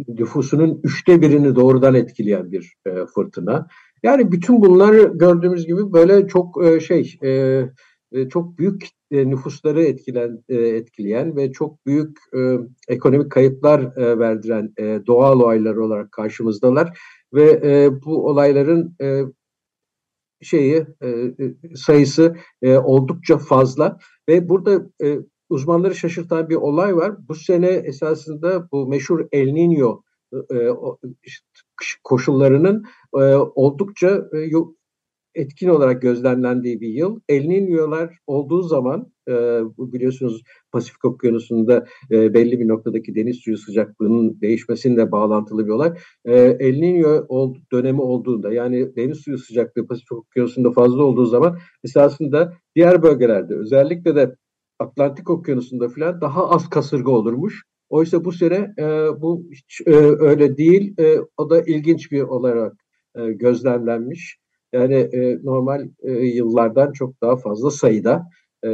nüfusunun 0.08 0.80
üçte 0.84 1.22
birini 1.22 1.56
doğrudan 1.56 1.94
etkileyen 1.94 2.52
bir 2.52 2.74
e, 2.86 3.06
fırtına. 3.14 3.68
Yani 4.02 4.32
bütün 4.32 4.62
bunlar 4.62 4.94
gördüğümüz 4.94 5.66
gibi 5.66 5.92
böyle 5.92 6.26
çok 6.26 6.64
e, 6.64 6.80
şey 6.80 7.18
e, 7.22 7.30
e, 8.12 8.28
çok 8.28 8.58
büyük 8.58 8.88
e, 9.10 9.30
nüfusları 9.30 9.82
etkilen, 9.82 10.44
e, 10.48 10.56
etkileyen 10.56 11.36
ve 11.36 11.52
çok 11.52 11.86
büyük 11.86 12.18
e, 12.36 12.58
ekonomik 12.88 13.32
kayıplar 13.32 13.96
e, 13.96 14.18
verdiren 14.18 14.72
e, 14.78 15.00
doğal 15.06 15.40
olaylar 15.40 15.76
olarak 15.76 16.12
karşımızdalar 16.12 16.98
ve 17.34 17.60
e, 17.64 18.02
bu 18.04 18.26
olayların 18.26 18.96
e, 19.02 19.22
şeyi 20.42 20.86
e, 21.00 21.08
e, 21.08 21.34
sayısı 21.74 22.36
e, 22.62 22.76
oldukça 22.76 23.38
fazla 23.38 23.98
ve 24.28 24.48
burada 24.48 24.90
e, 25.02 25.18
uzmanları 25.54 25.94
şaşırtan 25.94 26.48
bir 26.48 26.54
olay 26.56 26.96
var. 26.96 27.28
Bu 27.28 27.34
sene 27.34 27.68
esasında 27.68 28.68
bu 28.72 28.86
meşhur 28.86 29.26
El 29.32 29.48
Niño 29.48 30.00
e, 30.34 30.68
koşullarının 32.04 32.84
e, 33.14 33.18
oldukça 33.34 34.28
e, 34.36 34.50
etkin 35.34 35.68
olarak 35.68 36.02
gözlemlendiği 36.02 36.80
bir 36.80 36.88
yıl. 36.88 37.20
El 37.28 37.44
Niño'lar 37.44 38.14
olduğu 38.26 38.62
zaman 38.62 39.14
biliyorsunuz 39.78 40.42
Pasifik 40.72 41.04
Okyanusu'nda 41.04 41.86
belli 42.10 42.60
bir 42.60 42.68
noktadaki 42.68 43.14
deniz 43.14 43.36
suyu 43.36 43.58
sıcaklığının 43.58 44.40
değişmesiyle 44.40 45.12
bağlantılı 45.12 45.66
bir 45.66 45.70
olay. 45.70 45.92
El 46.24 46.74
Niño 46.74 47.26
dönemi 47.72 48.00
olduğunda 48.00 48.52
yani 48.52 48.96
deniz 48.96 49.18
suyu 49.18 49.38
sıcaklığı 49.38 49.86
Pasifik 49.86 50.12
Okyanusu'nda 50.12 50.72
fazla 50.72 51.04
olduğu 51.04 51.26
zaman 51.26 51.58
esasında 51.84 52.52
diğer 52.76 53.02
bölgelerde 53.02 53.54
özellikle 53.54 54.16
de 54.16 54.36
Atlantik 54.78 55.30
Okyanusu'nda 55.30 55.88
falan 55.88 56.20
daha 56.20 56.50
az 56.50 56.70
kasırga 56.70 57.10
olurmuş. 57.10 57.62
Oysa 57.88 58.24
bu 58.24 58.32
sene 58.32 58.74
e, 58.78 58.84
bu 59.20 59.44
hiç 59.52 59.80
e, 59.86 59.94
öyle 60.18 60.56
değil. 60.56 60.94
E, 61.00 61.18
o 61.36 61.50
da 61.50 61.62
ilginç 61.62 62.12
bir 62.12 62.22
olarak 62.22 62.72
e, 63.16 63.32
gözlemlenmiş. 63.32 64.38
Yani 64.72 64.94
e, 64.94 65.38
normal 65.42 65.88
e, 66.02 66.12
yıllardan 66.12 66.92
çok 66.92 67.20
daha 67.22 67.36
fazla 67.36 67.70
sayıda 67.70 68.22
e, 68.64 68.68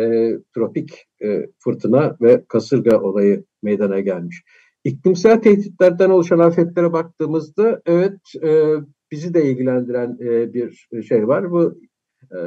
tropik 0.55 1.07
e, 1.23 1.47
fırtına 1.59 2.17
ve 2.21 2.45
kasırga 2.49 3.01
olayı 3.01 3.45
meydana 3.63 4.01
gelmiş. 4.01 4.43
İklimsel 4.85 5.43
tehditlerden 5.43 6.11
oluşan 6.11 6.39
afetlere 6.39 6.93
baktığımızda 6.93 7.83
evet 7.87 8.21
e, 8.43 8.75
bizi 9.11 9.35
de 9.35 9.45
ilgilendiren 9.45 10.19
e, 10.21 10.55
bir 10.55 10.89
şey 11.09 11.29
var. 11.29 11.51
Bu 11.51 11.81
e, 12.37 12.41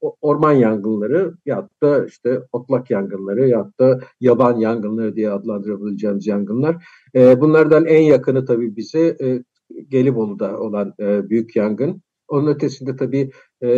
orman 0.00 0.52
yangınları 0.52 1.34
ya 1.46 1.68
da 1.82 2.06
işte 2.06 2.40
otlak 2.52 2.90
yangınları 2.90 3.48
ya 3.48 3.70
da 3.80 4.00
yaban 4.20 4.56
yangınları 4.56 5.16
diye 5.16 5.30
adlandırabileceğimiz 5.30 6.26
yangınlar. 6.26 6.84
E, 7.14 7.40
bunlardan 7.40 7.86
en 7.86 8.02
yakını 8.02 8.44
tabii 8.44 8.76
bize 8.76 9.16
e, 9.20 9.42
Gelibolu'da 9.88 10.58
olan 10.60 10.94
e, 11.00 11.30
büyük 11.30 11.56
yangın. 11.56 12.02
Onun 12.28 12.46
ötesinde 12.46 12.96
tabii 12.96 13.30
e, 13.62 13.68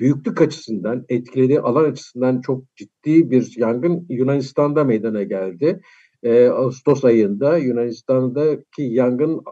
büyüklük 0.00 0.42
açısından, 0.42 1.04
etkileri 1.08 1.60
alan 1.60 1.84
açısından 1.84 2.40
çok 2.40 2.76
ciddi 2.76 3.30
bir 3.30 3.54
yangın 3.56 4.06
Yunanistan'da 4.08 4.84
meydana 4.84 5.22
geldi. 5.22 5.80
E, 6.22 6.46
Ağustos 6.46 7.04
ayında 7.04 7.58
Yunanistan'daki 7.58 8.82
yangın 8.82 9.42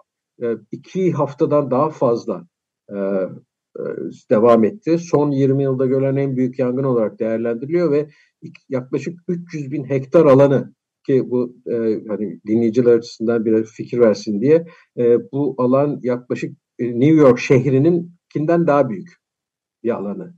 e, 0.42 0.56
iki 0.72 1.12
haftadan 1.12 1.70
daha 1.70 1.90
fazla 1.90 2.46
e, 2.90 2.96
devam 4.30 4.64
etti. 4.64 4.98
Son 4.98 5.30
20 5.30 5.62
yılda 5.62 5.86
görülen 5.86 6.16
en 6.16 6.36
büyük 6.36 6.58
yangın 6.58 6.84
olarak 6.84 7.18
değerlendiriliyor 7.18 7.90
ve 7.92 8.08
yaklaşık 8.68 9.18
300 9.28 9.72
bin 9.72 9.84
hektar 9.84 10.26
alanı 10.26 10.74
ki 11.06 11.30
bu 11.30 11.56
e, 11.66 11.76
hani 12.08 12.40
dinleyiciler 12.46 12.92
açısından 12.92 13.44
bir 13.44 13.64
fikir 13.64 13.98
versin 13.98 14.40
diye 14.40 14.66
e, 14.98 15.30
bu 15.32 15.54
alan 15.58 16.00
yaklaşık 16.02 16.56
e, 16.78 16.84
New 17.00 17.16
York 17.16 17.38
şehrinin 17.38 18.12
kinden 18.32 18.66
daha 18.66 18.88
büyük 18.88 19.08
bir 19.84 19.90
alanı 19.90 20.34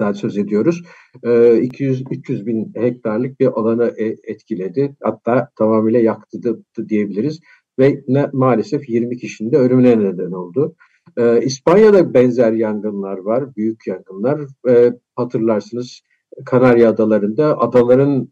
e, 0.00 0.14
söz 0.14 0.38
ediyoruz. 0.38 0.82
E, 1.24 1.28
200-300 1.28 2.46
bin 2.46 2.72
hektarlık 2.74 3.40
bir 3.40 3.46
alanı 3.46 3.94
e, 3.98 4.16
etkiledi. 4.24 4.96
Hatta 5.02 5.48
tamamıyla 5.58 6.00
yaktı 6.00 6.42
da 6.42 6.88
diyebiliriz. 6.88 7.40
Ve 7.78 8.04
ne, 8.08 8.30
maalesef 8.32 8.88
20 8.88 9.16
kişinin 9.16 9.52
de 9.52 9.56
ölümüne 9.56 9.98
neden 9.98 10.32
oldu. 10.32 10.76
E, 11.16 11.42
İspanya'da 11.42 12.14
benzer 12.14 12.52
yangınlar 12.52 13.18
var, 13.18 13.56
büyük 13.56 13.86
yangınlar. 13.86 14.40
E, 14.68 14.92
hatırlarsınız 15.16 16.00
Kanarya 16.44 16.90
Adaları'nda 16.90 17.60
adaların 17.60 18.28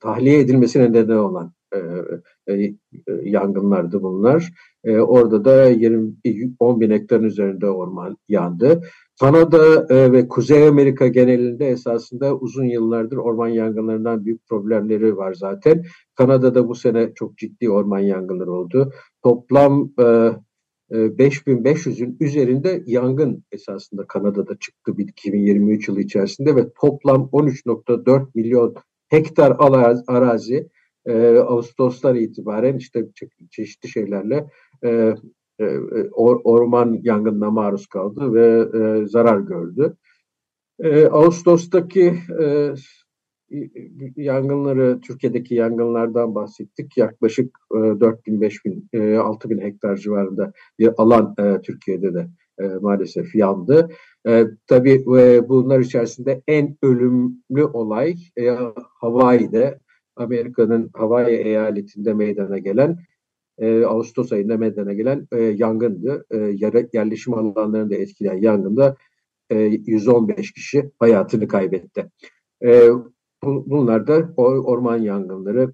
tahliye 0.00 0.38
edilmesine 0.40 0.92
neden 0.92 1.16
olan 1.16 1.52
e, 1.74 1.78
e, 2.54 2.74
yangınlardı 3.22 4.02
bunlar. 4.02 4.52
E, 4.84 4.98
orada 4.98 5.44
da 5.44 5.68
20, 5.68 6.12
10 6.58 6.80
bin 6.80 6.90
hektarın 6.90 7.24
üzerinde 7.24 7.70
orman 7.70 8.16
yandı. 8.28 8.82
Kanada 9.20 9.86
e, 9.90 10.12
ve 10.12 10.28
Kuzey 10.28 10.68
Amerika 10.68 11.06
genelinde 11.06 11.68
esasında 11.68 12.36
uzun 12.36 12.64
yıllardır 12.64 13.16
orman 13.16 13.48
yangınlarından 13.48 14.24
büyük 14.24 14.48
problemleri 14.48 15.16
var 15.16 15.34
zaten. 15.34 15.84
Kanada'da 16.14 16.68
bu 16.68 16.74
sene 16.74 17.12
çok 17.14 17.38
ciddi 17.38 17.70
orman 17.70 17.98
yangınları 17.98 18.52
oldu. 18.52 18.92
Toplam 19.22 19.92
e, 20.00 20.30
5500'ün 20.90 22.16
e, 22.20 22.24
üzerinde 22.24 22.82
yangın 22.86 23.44
esasında 23.52 24.06
Kanada'da 24.06 24.58
çıktı 24.58 24.92
2023 24.98 25.88
yılı 25.88 26.00
içerisinde 26.00 26.56
ve 26.56 26.72
toplam 26.80 27.22
13.4 27.32 28.26
milyon 28.34 28.74
hektar 29.08 29.56
arazi 30.06 30.68
e, 31.06 31.36
Ağustos'tan 31.38 32.16
itibaren 32.16 32.76
işte 32.76 33.06
çeşitli 33.50 33.88
şeylerle 33.88 34.46
e, 34.84 35.14
e, 35.60 35.78
or, 36.12 36.40
orman 36.44 37.00
yangınına 37.02 37.50
maruz 37.50 37.86
kaldı 37.86 38.34
ve 38.34 38.66
zarar 39.06 39.40
gördü. 39.40 39.96
Ağustos'taki 41.10 42.14
yangınları, 44.16 45.00
Türkiye'deki 45.00 45.54
yangınlardan 45.54 46.34
bahsettik. 46.34 46.96
Yaklaşık 46.96 47.58
e, 47.74 47.76
4 47.76 48.26
bin, 48.26 48.40
5 48.40 48.64
bin, 48.64 48.88
e, 48.92 49.16
6 49.16 49.50
bin 49.50 49.58
hektar 49.58 49.96
civarında 49.96 50.52
bir 50.78 50.90
alan 50.96 51.34
e, 51.38 51.60
Türkiye'de 51.60 52.14
de 52.14 52.28
e, 52.58 52.66
maalesef 52.66 53.34
yandı. 53.34 53.88
E, 54.28 54.44
tabii 54.66 55.04
e, 55.18 55.48
bunlar 55.48 55.80
içerisinde 55.80 56.42
en 56.48 56.76
ölümlü 56.82 57.64
olay 57.64 58.14
e, 58.38 58.56
Hawaii'de 59.00 59.78
Amerika'nın 60.16 60.90
Hawaii 60.94 61.36
eyaletinde 61.36 62.14
meydana 62.14 62.58
gelen 62.58 62.98
e, 63.58 63.84
Ağustos 63.84 64.32
ayında 64.32 64.56
meydana 64.56 64.92
gelen 64.92 65.28
e, 65.32 65.42
yangındı. 65.42 66.26
E, 66.30 66.36
yerleşim 66.92 67.34
alanlarını 67.34 67.90
da 67.90 67.94
etkileyen 67.94 68.42
yangında 68.42 68.96
e, 69.50 69.58
115 69.58 70.52
kişi 70.52 70.90
hayatını 70.98 71.48
kaybetti. 71.48 72.10
E, 72.64 72.88
bunlar 73.44 74.06
da 74.06 74.32
orman 74.36 74.96
yangınları, 74.96 75.72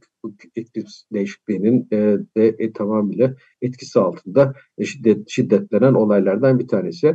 iklim 0.56 0.84
değişikliğinin 1.12 1.88
e, 1.92 1.96
de 2.36 2.48
e, 2.58 2.72
tamamıyla 2.72 3.34
etkisi 3.62 4.00
altında 4.00 4.54
şiddet, 4.84 5.28
şiddetlenen 5.28 5.94
olaylardan 5.94 6.58
bir 6.58 6.68
tanesi. 6.68 7.14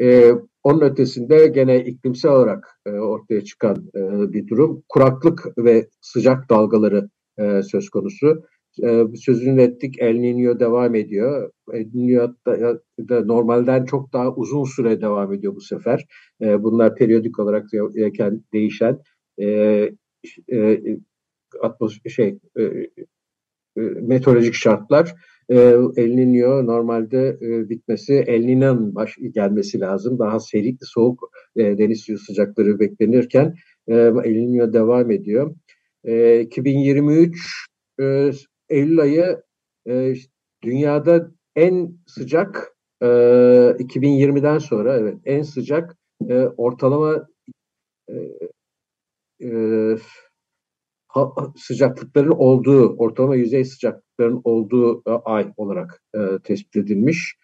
E, 0.00 0.32
onun 0.62 0.80
ötesinde 0.80 1.46
gene 1.46 1.84
iklimsel 1.84 2.32
olarak 2.32 2.80
e, 2.86 2.90
ortaya 2.90 3.44
çıkan 3.44 3.76
e, 3.94 4.32
bir 4.32 4.48
durum. 4.48 4.82
Kuraklık 4.88 5.46
ve 5.58 5.88
sıcak 6.00 6.50
dalgaları 6.50 7.08
e, 7.38 7.62
söz 7.62 7.88
konusu. 7.88 8.42
E, 8.82 9.04
sözünü 9.14 9.62
ettik 9.62 9.94
El 9.98 10.16
Niño 10.16 10.60
devam 10.60 10.94
ediyor. 10.94 11.50
El 11.72 11.86
Niño 11.86 12.34
da, 12.46 12.80
da 13.08 13.24
normalden 13.24 13.84
çok 13.84 14.12
daha 14.12 14.34
uzun 14.34 14.64
süre 14.64 15.00
devam 15.00 15.32
ediyor 15.32 15.54
bu 15.54 15.60
sefer. 15.60 16.04
E, 16.42 16.62
bunlar 16.62 16.94
periyodik 16.94 17.38
olarak 17.38 17.66
değişen 18.52 18.98
e, 19.40 19.46
e, 20.52 22.10
şey 22.10 22.38
e, 22.58 22.62
e, 22.62 23.80
meteorolojik 23.80 24.54
şartlar 24.54 25.14
e, 25.48 25.56
El 25.96 26.10
Niño 26.16 26.66
normalde 26.66 27.38
e, 27.40 27.68
bitmesi 27.68 28.14
El 28.14 28.44
Niño'nun 28.44 28.94
baş 28.94 29.16
gelmesi 29.34 29.80
lazım. 29.80 30.18
Daha 30.18 30.40
seri, 30.40 30.76
soğuk 30.82 31.30
e, 31.56 31.78
deniz 31.78 32.00
suyu 32.00 32.18
sıcakları 32.18 32.80
beklenirken 32.80 33.54
e, 33.88 33.94
El 33.94 34.36
Niño 34.36 34.72
devam 34.72 35.10
ediyor. 35.10 35.54
E, 36.04 36.40
2023 36.40 37.66
e, 38.00 38.30
Eylül 38.68 39.00
ayı 39.00 39.42
e, 39.88 40.14
dünyada 40.62 41.30
en 41.56 41.98
sıcak 42.06 42.76
e, 43.02 43.06
2020'den 43.06 44.58
sonra 44.58 44.96
evet 44.96 45.18
en 45.24 45.42
sıcak 45.42 45.96
e, 46.28 46.34
ortalama 46.34 47.26
e, 48.08 48.14
ha, 51.08 51.32
sıcaklıkların 51.56 52.30
olduğu, 52.30 52.96
ortalama 52.96 53.36
yüzey 53.36 53.64
sıcaklıkların 53.64 54.40
olduğu 54.44 55.02
e, 55.06 55.10
ay 55.10 55.52
olarak 55.56 56.02
e, 56.14 56.18
tespit 56.44 56.76
edilmiş. 56.76 57.36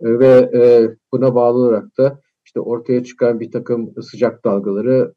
E, 0.00 0.18
ve 0.18 0.50
e, 0.54 0.88
buna 1.12 1.34
bağlı 1.34 1.58
olarak 1.58 1.98
da 1.98 2.20
işte 2.44 2.60
ortaya 2.60 3.04
çıkan 3.04 3.40
bir 3.40 3.52
takım 3.52 3.94
sıcak 4.02 4.44
dalgaları 4.44 5.14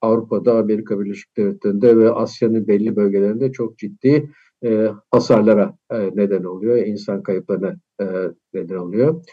Avrupa'da, 0.00 0.58
Amerika 0.58 1.00
Birleşik 1.00 1.36
Devletleri'nde 1.36 1.96
ve 1.98 2.10
Asya'nın 2.10 2.68
belli 2.68 2.96
bölgelerinde 2.96 3.52
çok 3.52 3.78
ciddi 3.78 4.30
e, 4.64 4.88
hasarlara 5.10 5.78
e, 5.90 6.10
neden 6.14 6.44
oluyor, 6.44 6.76
insan 6.76 7.22
kayıplarına 7.22 7.74
e, 8.00 8.04
neden 8.54 8.76
oluyor. 8.76 9.24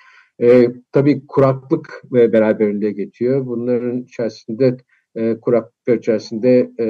E, 0.41 0.67
tabii 0.91 1.27
kuraklık 1.27 2.01
ve 2.11 2.33
beraberinde 2.33 2.91
getiriyor. 2.91 3.45
Bunların 3.45 4.01
içerisinde 4.01 4.77
e, 5.15 5.39
kuraklıklar 5.39 5.97
içerisinde 5.97 6.71
e, 6.79 6.85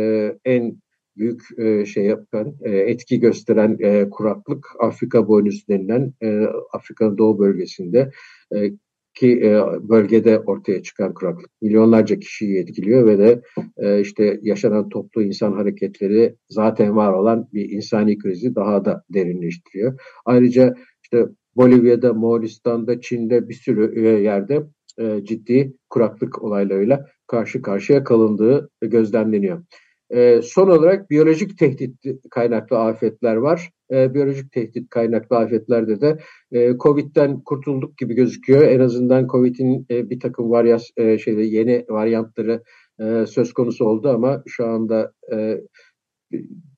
en 0.46 0.78
büyük 1.18 1.42
e, 1.60 1.86
şey 1.86 2.06
yapan, 2.06 2.56
e, 2.62 2.72
etki 2.72 3.20
gösteren 3.20 3.78
e, 3.80 4.10
kuraklık 4.10 4.68
Afrika 4.80 5.28
boynuzu 5.28 5.68
denilen 5.68 6.14
e, 6.22 6.46
Afrika'nın 6.74 7.18
doğu 7.18 7.40
bölgesinde 7.40 8.12
e, 8.56 8.72
ki 9.14 9.42
e, 9.44 9.62
bölgede 9.90 10.40
ortaya 10.40 10.84
çıkan 10.84 11.14
kuraklık 11.14 11.50
milyonlarca 11.62 12.20
kişiyi 12.20 12.58
etkiliyor 12.60 13.08
ve 13.08 13.18
de 13.18 13.42
e, 13.78 14.02
işte 14.02 14.40
yaşanan 14.42 14.90
toplu 14.90 15.24
insan 15.24 15.52
hareketleri 15.52 16.36
zaten 16.50 16.96
var 16.96 17.14
olan 17.14 17.48
bir 17.54 17.70
insani 17.70 18.18
krizi 18.18 18.56
daha 18.56 18.86
da 18.86 19.04
derinleştiriyor. 19.10 20.00
Ayrıca 20.26 20.74
işte 21.04 21.26
Bolivya'da, 21.56 22.14
Moğolistan'da, 22.14 23.02
Çin'de 23.02 23.50
bir 23.50 23.54
sürü 23.54 24.06
e, 24.06 24.10
yerde 24.10 24.64
e, 25.00 25.24
ciddi 25.24 25.74
kuraklık 25.90 26.44
olaylarıyla 26.44 27.06
karşı 27.28 27.62
karşıya 27.62 28.04
kalındığı 28.04 28.70
gözlemleniyor. 28.82 29.64
E, 30.10 30.42
son 30.42 30.70
olarak 30.70 31.10
biyolojik 31.10 31.58
tehdit 31.58 31.96
kaynaklı 32.32 32.80
afetler 32.80 33.36
var. 33.36 33.70
E, 33.92 34.14
biyolojik 34.14 34.52
tehdit 34.52 34.90
kaynaklı 34.90 35.38
afetlerde 35.38 36.02
de 36.02 36.18
e, 36.52 36.78
Covid'den 36.78 37.42
kurtulduk 37.42 37.98
gibi 37.98 38.14
gözüküyor. 38.14 38.62
En 38.62 38.80
azından 38.80 39.28
Covid'in 39.28 39.86
e, 39.92 40.10
bir 40.10 40.20
takım 40.20 40.52
varyas 40.52 40.90
e, 40.98 41.18
şeyde 41.18 41.42
yeni 41.44 41.86
varyantları 41.90 42.64
e, 43.00 43.26
söz 43.26 43.54
konusu 43.54 43.86
oldu 43.86 44.10
ama 44.10 44.44
şu 44.48 44.66
anda 44.66 45.14
e, 45.34 45.62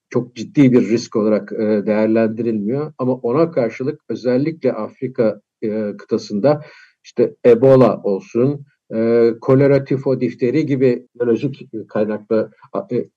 çok 0.09 0.35
ciddi 0.35 0.71
bir 0.71 0.89
risk 0.89 1.15
olarak 1.15 1.51
e, 1.51 1.85
değerlendirilmiyor. 1.85 2.93
Ama 2.97 3.13
ona 3.13 3.51
karşılık 3.51 4.01
özellikle 4.09 4.73
Afrika 4.73 5.41
e, 5.61 5.97
kıtasında 5.97 6.61
işte 7.05 7.35
Ebola 7.45 8.01
olsun, 8.03 8.65
e, 8.95 9.31
kolera, 9.41 9.83
tifo, 9.83 10.21
difteri 10.21 10.65
gibi 10.65 11.07
biyolojik 11.15 11.69
kaynaklı 11.89 12.51
e, 12.91 12.95
e, 12.95 13.07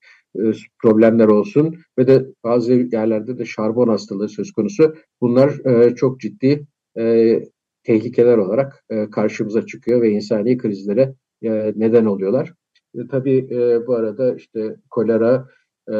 problemler 0.83 1.27
olsun 1.27 1.75
ve 1.97 2.07
de 2.07 2.25
bazı 2.43 2.73
yerlerde 2.73 3.37
de 3.37 3.45
şarbon 3.45 3.87
hastalığı 3.87 4.29
söz 4.29 4.51
konusu. 4.51 4.95
Bunlar 5.21 5.65
e, 5.65 5.95
çok 5.95 6.19
ciddi 6.19 6.65
e, 6.97 7.35
tehlikeler 7.83 8.37
olarak 8.37 8.83
e, 8.89 9.09
karşımıza 9.09 9.65
çıkıyor 9.65 10.01
ve 10.01 10.09
insani 10.09 10.57
krizlere 10.57 11.13
e, 11.43 11.73
neden 11.75 12.05
oluyorlar. 12.05 12.53
E, 12.95 13.07
tabii 13.07 13.47
e, 13.51 13.87
bu 13.87 13.95
arada 13.95 14.35
işte 14.35 14.75
kolera, 14.89 15.47
e, 15.93 15.95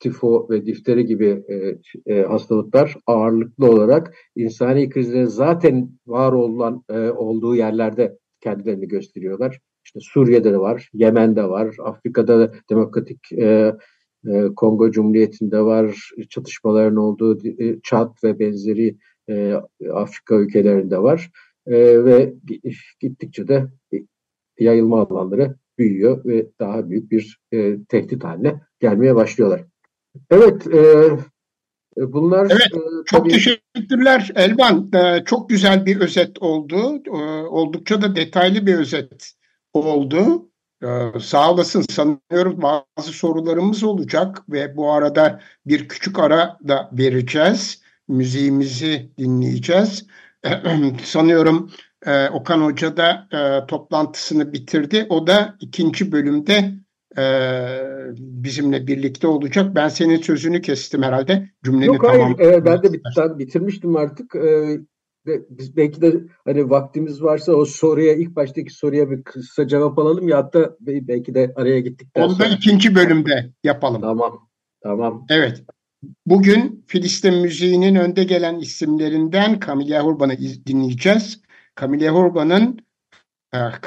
tifo 0.00 0.48
ve 0.50 0.66
difteri 0.66 1.06
gibi 1.06 1.44
e, 1.48 1.78
e, 2.14 2.22
hastalıklar 2.22 2.96
ağırlıklı 3.06 3.70
olarak 3.70 4.14
insani 4.36 4.88
krizlerin 4.88 5.24
zaten 5.24 5.90
var 6.06 6.32
olan 6.32 6.84
e, 6.90 6.98
olduğu 6.98 7.56
yerlerde 7.56 8.18
kendilerini 8.40 8.88
gösteriyorlar. 8.88 9.60
İşte 9.84 10.00
Suriye'de 10.02 10.52
de 10.52 10.58
var, 10.58 10.88
Yemen'de 10.92 11.48
var, 11.48 11.76
Afrika'da 11.84 12.52
Demokratik 12.70 13.32
e, 13.32 13.74
e, 14.26 14.46
Kongo 14.56 14.90
Cumhuriyeti'nde 14.90 15.60
var, 15.60 16.10
çatışmaların 16.28 16.96
olduğu 16.96 17.46
e, 17.46 17.80
Çat 17.82 18.24
ve 18.24 18.38
benzeri 18.38 18.96
e, 19.28 19.54
Afrika 19.92 20.34
ülkelerinde 20.34 20.98
var. 20.98 21.30
E, 21.66 22.04
ve 22.04 22.34
gittikçe 23.00 23.48
de 23.48 23.66
yayılma 24.58 25.02
alanları 25.02 25.56
büyüyor 25.78 26.24
ve 26.24 26.46
daha 26.60 26.90
büyük 26.90 27.10
bir 27.10 27.40
e, 27.52 27.84
tehdit 27.84 28.24
haline 28.24 28.60
gelmeye 28.80 29.14
başlıyorlar. 29.14 29.64
Evet, 30.30 30.66
e, 30.66 30.80
e 31.96 32.12
bunlar... 32.12 32.46
Evet, 32.50 32.74
e, 32.74 32.78
çok 33.06 33.20
tabii... 33.20 33.28
teşekkürler 33.28 34.30
Elvan. 34.34 34.90
E, 34.94 35.24
çok 35.24 35.48
güzel 35.48 35.86
bir 35.86 36.00
özet 36.00 36.42
oldu. 36.42 37.02
E, 37.06 37.18
oldukça 37.46 38.02
da 38.02 38.16
detaylı 38.16 38.66
bir 38.66 38.74
özet 38.74 39.32
oldu. 39.72 40.48
E, 40.82 41.20
sağ 41.20 41.52
olasın. 41.52 41.84
Sanıyorum 41.90 42.62
bazı 42.62 43.12
sorularımız 43.12 43.84
olacak 43.84 44.42
ve 44.48 44.76
bu 44.76 44.92
arada 44.92 45.40
bir 45.66 45.88
küçük 45.88 46.18
ara 46.18 46.58
da 46.68 46.90
vereceğiz. 46.92 47.82
Müziğimizi 48.08 49.10
dinleyeceğiz. 49.18 50.06
E, 50.44 50.50
sanıyorum 51.04 51.70
e, 52.06 52.28
Okan 52.28 52.60
Hoca 52.60 52.96
da 52.96 53.28
e, 53.32 53.66
toplantısını 53.66 54.52
bitirdi. 54.52 55.06
O 55.08 55.26
da 55.26 55.56
ikinci 55.60 56.12
bölümde 56.12 56.72
bizimle 58.18 58.86
birlikte 58.86 59.26
olacak. 59.26 59.74
Ben 59.74 59.88
senin 59.88 60.16
sözünü 60.16 60.60
kestim 60.60 61.02
herhalde. 61.02 61.50
Cümleni 61.64 61.86
Yok 61.86 62.08
hayır 62.08 62.38
e, 62.38 62.64
ben 62.64 62.82
de 62.82 62.92
bit 62.92 63.02
bitirmiştim 63.38 63.96
artık. 63.96 64.36
E, 64.36 64.78
biz 65.26 65.76
belki 65.76 66.00
de 66.00 66.20
hani 66.44 66.70
vaktimiz 66.70 67.22
varsa 67.22 67.52
o 67.52 67.64
soruya 67.64 68.14
ilk 68.14 68.36
baştaki 68.36 68.70
soruya 68.70 69.10
bir 69.10 69.22
kısa 69.22 69.68
cevap 69.68 69.98
alalım 69.98 70.28
ya 70.28 70.36
hatta 70.36 70.76
belki 70.80 71.34
de 71.34 71.52
araya 71.56 71.80
gittikten 71.80 72.22
Onu 72.22 72.38
da 72.38 72.46
ikinci 72.46 72.94
bölümde 72.94 73.52
yapalım. 73.64 74.00
Tamam. 74.00 74.48
Tamam. 74.82 75.26
Evet. 75.30 75.62
Bugün 76.26 76.84
Filistin 76.86 77.34
müziğinin 77.34 77.94
önde 77.94 78.24
gelen 78.24 78.58
isimlerinden 78.58 79.60
Camille 79.66 80.00
Hurban'ı 80.00 80.38
dinleyeceğiz. 80.66 81.42
Camille 81.80 82.08
Hurban'ın 82.08 82.78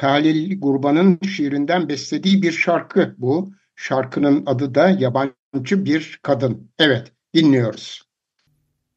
Halil 0.01 0.61
Gurban'ın 0.61 1.19
şiirinden 1.27 1.89
beslediği 1.89 2.41
bir 2.41 2.51
şarkı 2.51 3.15
bu. 3.17 3.51
Şarkının 3.75 4.43
adı 4.45 4.75
da 4.75 4.89
Yabancı 4.89 5.85
Bir 5.85 6.19
Kadın. 6.23 6.71
Evet, 6.79 7.11
dinliyoruz. 7.35 8.01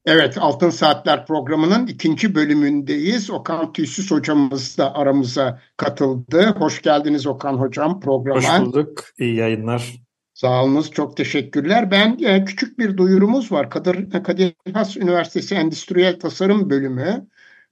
Evet, 0.07 0.39
Altın 0.39 0.71
Saatler 0.71 1.27
programının 1.27 1.87
ikinci 1.87 2.35
bölümündeyiz. 2.35 3.31
Okan 3.31 3.73
Tüysüz 3.73 4.11
hocamız 4.11 4.79
da 4.79 4.95
aramıza 4.95 5.61
katıldı. 5.77 6.55
Hoş 6.59 6.83
geldiniz 6.83 7.27
Okan 7.27 7.55
hocam 7.55 8.01
programa. 8.01 8.37
Hoş 8.39 8.67
bulduk, 8.67 9.05
iyi 9.19 9.35
yayınlar. 9.37 10.01
Sağ 10.35 10.65
olunuz, 10.65 10.91
çok 10.91 11.17
teşekkürler. 11.17 11.91
Ben 11.91 12.19
e, 12.25 12.45
küçük 12.45 12.79
bir 12.79 12.97
duyurumuz 12.97 13.53
var. 13.53 13.71
Kadir, 13.71 14.23
Kadir 14.25 14.53
Has 14.73 14.97
Üniversitesi 14.97 15.55
Endüstriyel 15.55 16.21
Tasarım 16.21 16.71
Bölümü 16.71 17.27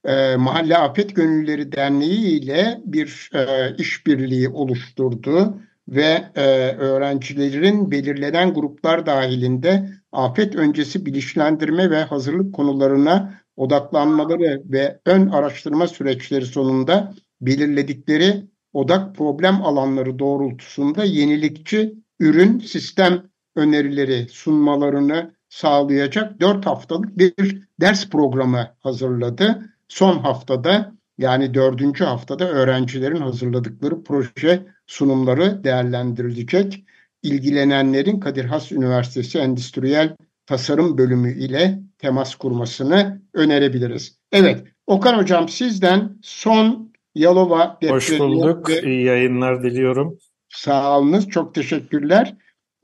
e, 0.05 0.35
Mahalle 0.35 0.77
Afet 0.77 1.15
Gönülleri 1.15 1.71
Derneği 1.71 2.41
ile 2.41 2.81
bir 2.85 3.29
e, 3.33 3.75
işbirliği 3.77 4.49
oluşturdu 4.49 5.61
ve 5.87 6.23
e, 6.35 6.41
öğrencilerin 6.77 7.91
belirlenen 7.91 8.53
gruplar 8.53 9.05
dahilinde 9.05 9.89
afet 10.11 10.55
öncesi 10.55 11.05
bilinçlendirme 11.05 11.89
ve 11.89 12.03
hazırlık 12.03 12.55
konularına 12.55 13.33
odaklanmaları 13.57 14.61
ve 14.65 14.99
ön 15.05 15.27
araştırma 15.27 15.87
süreçleri 15.87 16.45
sonunda 16.45 17.13
belirledikleri 17.41 18.45
odak 18.73 19.15
problem 19.15 19.65
alanları 19.65 20.19
doğrultusunda 20.19 21.03
yenilikçi 21.03 21.95
ürün 22.19 22.59
sistem 22.59 23.23
önerileri 23.55 24.27
sunmalarını 24.29 25.33
sağlayacak 25.49 26.41
dört 26.41 26.65
haftalık 26.65 27.17
bir 27.17 27.61
ders 27.81 28.09
programı 28.09 28.67
hazırladı 28.79 29.69
son 29.89 30.19
haftada 30.19 30.93
yani 31.17 31.53
dördüncü 31.53 32.03
haftada 32.03 32.49
öğrencilerin 32.49 33.21
hazırladıkları 33.21 34.03
proje 34.03 34.65
sunumları 34.87 35.63
değerlendirilecek. 35.63 36.83
İlgilenenlerin 37.23 38.19
Kadir 38.19 38.45
Has 38.45 38.71
Üniversitesi 38.71 39.39
Endüstriyel 39.39 40.15
Tasarım 40.45 40.97
Bölümü 40.97 41.33
ile 41.39 41.79
temas 41.97 42.35
kurmasını 42.35 43.21
önerebiliriz. 43.33 44.17
Evet, 44.31 44.63
Okan 44.87 45.17
Hocam 45.17 45.49
sizden 45.49 46.17
son 46.21 46.93
Yalova 47.15 47.77
depremi... 47.81 47.95
Hoş 47.95 48.19
bulduk, 48.19 48.69
ve... 48.69 48.81
iyi 48.81 49.05
yayınlar 49.05 49.63
diliyorum. 49.63 50.17
Sağ 50.49 50.99
olunuz, 50.99 51.29
çok 51.29 51.55
teşekkürler. 51.55 52.35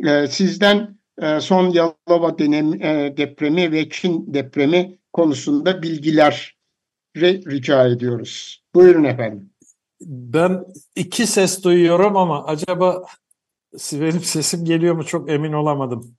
Ee, 0.06 0.28
sizden 0.28 0.98
e, 1.22 1.40
son 1.40 1.70
Yalova 1.70 2.36
e, 2.40 3.18
depremi 3.18 3.72
ve 3.72 3.90
Çin 3.90 4.34
depremi 4.34 4.98
konusunda 5.14 5.82
bilgiler 5.82 6.55
rica 7.16 7.88
ediyoruz. 7.88 8.64
Buyurun 8.76 9.04
efendim. 9.04 9.50
Ben 10.02 10.66
iki 10.96 11.28
ses 11.28 11.64
duyuyorum 11.64 12.18
ama 12.18 12.46
acaba 12.46 13.06
benim 13.94 14.22
sesim 14.22 14.66
geliyor 14.66 14.96
mu 14.96 15.06
çok 15.06 15.30
emin 15.30 15.54
olamadım. 15.54 16.16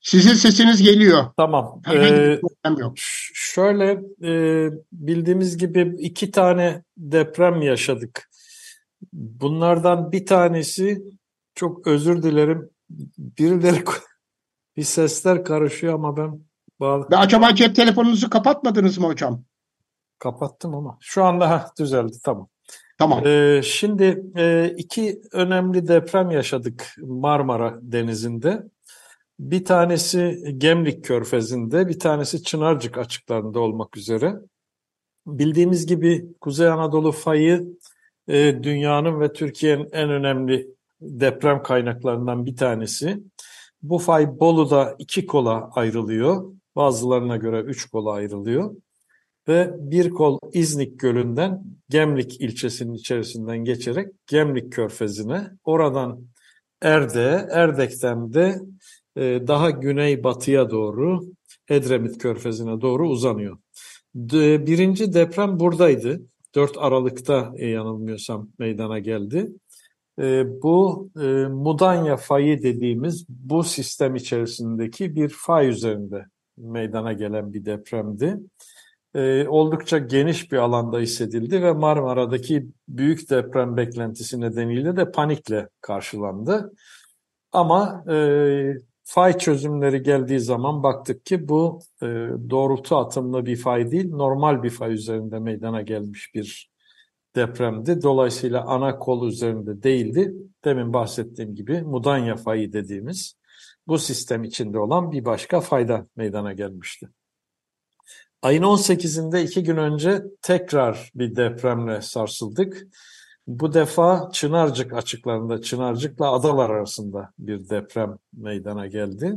Sizin 0.00 0.34
sesiniz 0.34 0.82
geliyor. 0.82 1.26
Tamam. 1.36 1.82
Ee, 1.92 2.40
yok. 2.78 2.92
Şöyle 3.34 4.00
e, 4.22 4.70
bildiğimiz 4.92 5.58
gibi 5.58 5.96
iki 5.98 6.30
tane 6.30 6.82
deprem 6.96 7.62
yaşadık. 7.62 8.30
Bunlardan 9.12 10.12
bir 10.12 10.26
tanesi 10.26 11.02
çok 11.54 11.86
özür 11.86 12.22
dilerim. 12.22 12.70
Birileri 13.18 13.84
bir 14.76 14.82
sesler 14.82 15.44
karışıyor 15.44 15.94
ama 15.94 16.16
ben 16.16 16.40
bağlı. 16.80 17.06
Acaba 17.12 17.54
cep 17.54 17.76
telefonunuzu 17.76 18.30
kapatmadınız 18.30 18.98
mı 18.98 19.06
hocam? 19.06 19.44
Kapattım 20.18 20.74
ama 20.74 20.98
şu 21.00 21.24
anda 21.24 21.50
ha, 21.50 21.70
düzeldi 21.78 22.16
tamam. 22.24 22.48
Tamam. 22.98 23.26
Ee, 23.26 23.60
şimdi 23.64 24.24
e, 24.36 24.74
iki 24.76 25.22
önemli 25.32 25.88
deprem 25.88 26.30
yaşadık 26.30 26.94
Marmara 26.98 27.78
Denizi'nde. 27.82 28.62
Bir 29.38 29.64
tanesi 29.64 30.54
Gemlik 30.58 31.04
Körfezi'nde, 31.04 31.88
bir 31.88 31.98
tanesi 31.98 32.42
Çınarcık 32.42 32.98
açıklarında 32.98 33.60
olmak 33.60 33.96
üzere. 33.96 34.34
Bildiğimiz 35.26 35.86
gibi 35.86 36.26
Kuzey 36.40 36.68
Anadolu 36.68 37.12
fayı 37.12 37.78
e, 38.28 38.62
dünyanın 38.62 39.20
ve 39.20 39.32
Türkiye'nin 39.32 39.88
en 39.92 40.10
önemli 40.10 40.68
deprem 41.00 41.62
kaynaklarından 41.62 42.46
bir 42.46 42.56
tanesi. 42.56 43.22
Bu 43.82 43.98
fay 43.98 44.40
Bolu'da 44.40 44.96
iki 44.98 45.26
kola 45.26 45.70
ayrılıyor. 45.74 46.52
Bazılarına 46.76 47.36
göre 47.36 47.60
üç 47.60 47.90
kola 47.90 48.12
ayrılıyor. 48.12 48.74
Ve 49.48 49.74
bir 49.78 50.10
kol 50.10 50.38
İznik 50.52 51.00
Gölü'nden 51.00 51.62
Gemlik 51.90 52.40
ilçesinin 52.40 52.94
içerisinden 52.94 53.58
geçerek 53.58 54.08
Gemlik 54.26 54.72
Körfezi'ne, 54.72 55.50
oradan 55.64 56.26
Erde, 56.82 57.48
Erdek'ten 57.50 58.32
de 58.32 58.60
e, 59.16 59.22
daha 59.46 59.70
güney-batıya 59.70 60.70
doğru 60.70 61.20
Edremit 61.68 62.18
Körfezi'ne 62.18 62.80
doğru 62.80 63.08
uzanıyor. 63.08 63.58
Birinci 64.14 65.12
deprem 65.12 65.60
buradaydı. 65.60 66.20
4 66.54 66.78
Aralık'ta 66.78 67.52
e, 67.56 67.66
yanılmıyorsam 67.66 68.48
meydana 68.58 68.98
geldi. 68.98 69.52
E, 70.18 70.44
bu 70.62 71.10
Mudanya 71.50 72.16
fayı 72.16 72.62
dediğimiz 72.62 73.26
bu 73.28 73.64
sistem 73.64 74.16
içerisindeki 74.16 75.16
bir 75.16 75.28
fay 75.28 75.68
üzerinde 75.68 76.26
meydana 76.56 77.12
gelen 77.12 77.52
bir 77.52 77.64
depremdi. 77.64 78.38
Oldukça 79.48 79.98
geniş 79.98 80.52
bir 80.52 80.56
alanda 80.56 80.98
hissedildi 80.98 81.62
ve 81.62 81.72
Marmara'daki 81.72 82.66
büyük 82.88 83.30
deprem 83.30 83.76
beklentisi 83.76 84.40
nedeniyle 84.40 84.96
de 84.96 85.10
panikle 85.10 85.68
karşılandı. 85.80 86.72
Ama 87.52 88.04
fay 89.08 89.38
çözümleri 89.38 90.02
geldiği 90.02 90.40
zaman 90.40 90.82
baktık 90.82 91.26
ki 91.26 91.48
bu 91.48 91.80
e, 92.02 92.06
doğrultu 92.50 92.96
atımlı 92.96 93.46
bir 93.46 93.56
fay 93.56 93.90
değil, 93.90 94.10
normal 94.10 94.62
bir 94.62 94.70
fay 94.70 94.92
üzerinde 94.92 95.38
meydana 95.38 95.82
gelmiş 95.82 96.34
bir 96.34 96.70
depremdi. 97.36 98.02
Dolayısıyla 98.02 98.64
ana 98.64 98.98
kol 98.98 99.28
üzerinde 99.28 99.82
değildi. 99.82 100.34
Demin 100.64 100.92
bahsettiğim 100.92 101.54
gibi 101.54 101.82
Mudanya 101.82 102.36
fayı 102.36 102.72
dediğimiz 102.72 103.34
bu 103.86 103.98
sistem 103.98 104.44
içinde 104.44 104.78
olan 104.78 105.12
bir 105.12 105.24
başka 105.24 105.60
fayda 105.60 106.06
meydana 106.16 106.52
gelmişti. 106.52 107.08
Ayın 108.42 108.62
18'inde 108.62 109.42
iki 109.42 109.62
gün 109.62 109.76
önce 109.76 110.22
tekrar 110.42 111.10
bir 111.14 111.36
depremle 111.36 112.02
sarsıldık. 112.02 112.86
Bu 113.46 113.72
defa 113.72 114.30
Çınarcık 114.32 114.92
açıklarında, 114.92 115.62
Çınarcık'la 115.62 116.32
adalar 116.32 116.70
arasında 116.70 117.30
bir 117.38 117.68
deprem 117.68 118.18
meydana 118.32 118.86
geldi. 118.86 119.36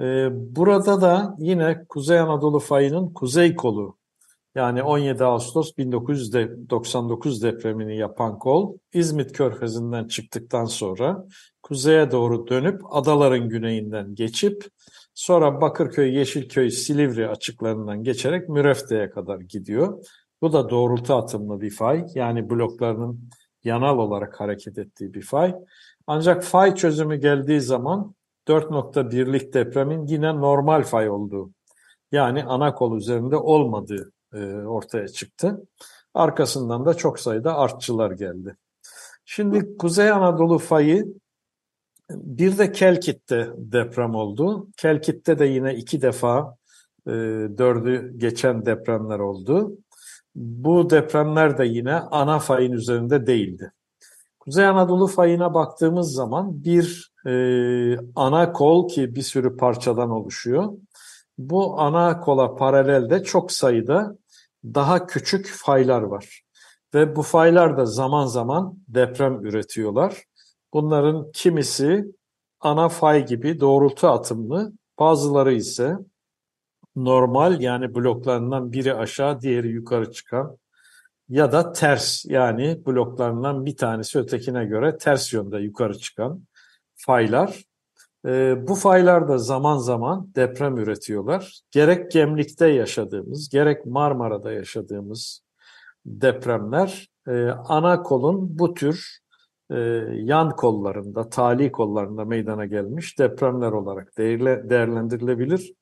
Ee, 0.00 0.28
burada 0.32 1.00
da 1.00 1.36
yine 1.38 1.84
Kuzey 1.88 2.18
Anadolu 2.18 2.58
fayının 2.58 3.12
kuzey 3.14 3.54
kolu, 3.54 3.96
yani 4.54 4.82
17 4.82 5.24
Ağustos 5.24 5.76
1999 5.78 7.42
depremini 7.42 7.96
yapan 7.96 8.38
kol, 8.38 8.78
İzmit 8.92 9.32
Körfezi'nden 9.32 10.08
çıktıktan 10.08 10.64
sonra 10.64 11.24
kuzeye 11.62 12.10
doğru 12.10 12.48
dönüp 12.48 12.80
adaların 12.90 13.48
güneyinden 13.48 14.14
geçip 14.14 14.68
sonra 15.14 15.60
Bakırköy, 15.60 16.14
Yeşilköy, 16.14 16.70
Silivri 16.70 17.28
açıklarından 17.28 18.02
geçerek 18.02 18.48
Mürefte'ye 18.48 19.10
kadar 19.10 19.40
gidiyor. 19.40 20.04
Bu 20.42 20.52
da 20.52 20.70
doğrultu 20.70 21.14
atımlı 21.14 21.60
bir 21.60 21.70
fay. 21.70 22.06
Yani 22.14 22.50
bloklarının 22.50 23.30
yanal 23.64 23.98
olarak 23.98 24.40
hareket 24.40 24.78
ettiği 24.78 25.14
bir 25.14 25.22
fay. 25.22 25.54
Ancak 26.06 26.44
fay 26.44 26.74
çözümü 26.74 27.16
geldiği 27.16 27.60
zaman 27.60 28.14
4.1'lik 28.48 29.54
depremin 29.54 30.06
yine 30.06 30.36
normal 30.36 30.82
fay 30.82 31.10
olduğu 31.10 31.50
yani 32.12 32.44
ana 32.44 32.74
kol 32.74 32.96
üzerinde 32.96 33.36
olmadığı 33.36 34.12
e, 34.34 34.38
ortaya 34.54 35.08
çıktı. 35.08 35.66
Arkasından 36.14 36.86
da 36.86 36.94
çok 36.94 37.20
sayıda 37.20 37.56
artçılar 37.56 38.10
geldi. 38.10 38.56
Şimdi 39.24 39.76
Kuzey 39.76 40.10
Anadolu 40.10 40.58
fayı 40.58 41.14
bir 42.10 42.58
de 42.58 42.72
Kelkit'te 42.72 43.50
deprem 43.56 44.14
oldu. 44.14 44.68
Kelkit'te 44.76 45.38
de 45.38 45.46
yine 45.46 45.74
iki 45.74 46.02
defa 46.02 46.56
e, 47.06 47.10
dördü 47.58 48.12
geçen 48.16 48.66
depremler 48.66 49.18
oldu. 49.18 49.78
Bu 50.34 50.90
depremler 50.90 51.58
de 51.58 51.64
yine 51.64 51.94
ana 51.94 52.38
fayın 52.38 52.72
üzerinde 52.72 53.26
değildi. 53.26 53.72
Kuzey 54.40 54.66
Anadolu 54.66 55.06
fayına 55.06 55.54
baktığımız 55.54 56.12
zaman 56.12 56.64
bir 56.64 57.12
e, 57.26 57.32
ana 58.16 58.52
kol 58.52 58.88
ki 58.88 59.14
bir 59.14 59.22
sürü 59.22 59.56
parçadan 59.56 60.10
oluşuyor. 60.10 60.72
Bu 61.38 61.80
ana 61.80 62.20
kola 62.20 62.54
paralelde 62.54 63.22
çok 63.22 63.52
sayıda 63.52 64.16
daha 64.64 65.06
küçük 65.06 65.46
faylar 65.46 66.02
var. 66.02 66.42
Ve 66.94 67.16
bu 67.16 67.22
faylar 67.22 67.76
da 67.76 67.86
zaman 67.86 68.26
zaman 68.26 68.74
deprem 68.88 69.46
üretiyorlar. 69.46 70.22
Bunların 70.72 71.32
kimisi 71.32 72.04
ana 72.60 72.88
fay 72.88 73.26
gibi 73.26 73.60
doğrultu 73.60 74.08
atımlı, 74.08 74.72
bazıları 74.98 75.52
ise 75.52 75.96
normal 76.96 77.60
yani 77.60 77.94
bloklarından 77.94 78.72
biri 78.72 78.94
aşağı 78.94 79.40
diğeri 79.40 79.68
yukarı 79.68 80.12
çıkan 80.12 80.58
ya 81.28 81.52
da 81.52 81.72
ters 81.72 82.24
yani 82.24 82.86
bloklarından 82.86 83.66
bir 83.66 83.76
tanesi 83.76 84.18
ötekine 84.18 84.64
göre 84.64 84.96
ters 84.98 85.32
yönde 85.32 85.58
yukarı 85.58 85.98
çıkan 85.98 86.44
faylar. 86.94 87.62
E, 88.26 88.54
bu 88.68 88.74
faylar 88.74 89.28
da 89.28 89.38
zaman 89.38 89.78
zaman 89.78 90.30
deprem 90.34 90.78
üretiyorlar. 90.78 91.60
Gerek 91.70 92.10
Gemlik'te 92.10 92.68
yaşadığımız, 92.68 93.48
gerek 93.48 93.86
Marmara'da 93.86 94.52
yaşadığımız 94.52 95.42
depremler 96.06 97.08
e, 97.28 97.46
ana 97.50 98.02
kolun 98.02 98.58
bu 98.58 98.74
tür 98.74 99.21
e, 99.70 99.76
yan 100.14 100.56
kollarında, 100.56 101.28
tali 101.28 101.72
kollarında 101.72 102.24
meydana 102.24 102.66
gelmiş 102.66 103.18
depremler 103.18 103.72
olarak 103.72 104.18
değerlendirilebilir. 104.18 105.72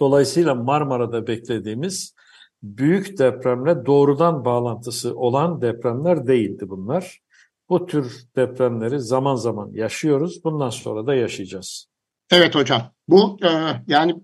Dolayısıyla 0.00 0.54
Marmara'da 0.54 1.26
beklediğimiz 1.26 2.14
büyük 2.62 3.18
depremle 3.18 3.86
doğrudan 3.86 4.44
bağlantısı 4.44 5.16
olan 5.16 5.62
depremler 5.62 6.26
değildi 6.26 6.68
bunlar. 6.68 7.20
Bu 7.68 7.86
tür 7.86 8.24
depremleri 8.36 9.00
zaman 9.00 9.34
zaman 9.34 9.70
yaşıyoruz. 9.72 10.44
Bundan 10.44 10.70
sonra 10.70 11.06
da 11.06 11.14
yaşayacağız. 11.14 11.86
Evet 12.30 12.54
hocam. 12.54 12.82
Bu 13.08 13.38
e, 13.42 13.48
yani 13.86 14.14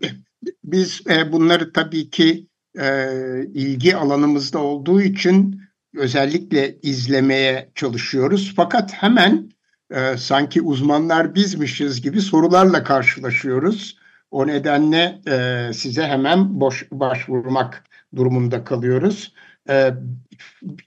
biz 0.64 1.03
e, 1.11 1.33
bunları 1.33 1.72
tabii 1.72 2.11
ki 2.11 2.47
e, 2.79 3.11
ilgi 3.55 3.97
alanımızda 3.97 4.59
olduğu 4.59 5.01
için 5.01 5.61
özellikle 5.97 6.78
izlemeye 6.82 7.70
çalışıyoruz. 7.74 8.53
Fakat 8.57 8.92
hemen 8.92 9.51
e, 9.90 10.16
sanki 10.16 10.62
uzmanlar 10.62 11.34
bizmişiz 11.34 12.03
gibi 12.03 12.20
sorularla 12.20 12.84
karşılaşıyoruz. 12.84 13.99
O 14.30 14.47
nedenle 14.47 15.20
e, 15.28 15.70
size 15.72 16.03
hemen 16.03 16.61
boş, 16.61 16.86
başvurmak 16.90 17.84
durumunda 18.16 18.64
kalıyoruz. 18.64 19.34
E, 19.68 19.90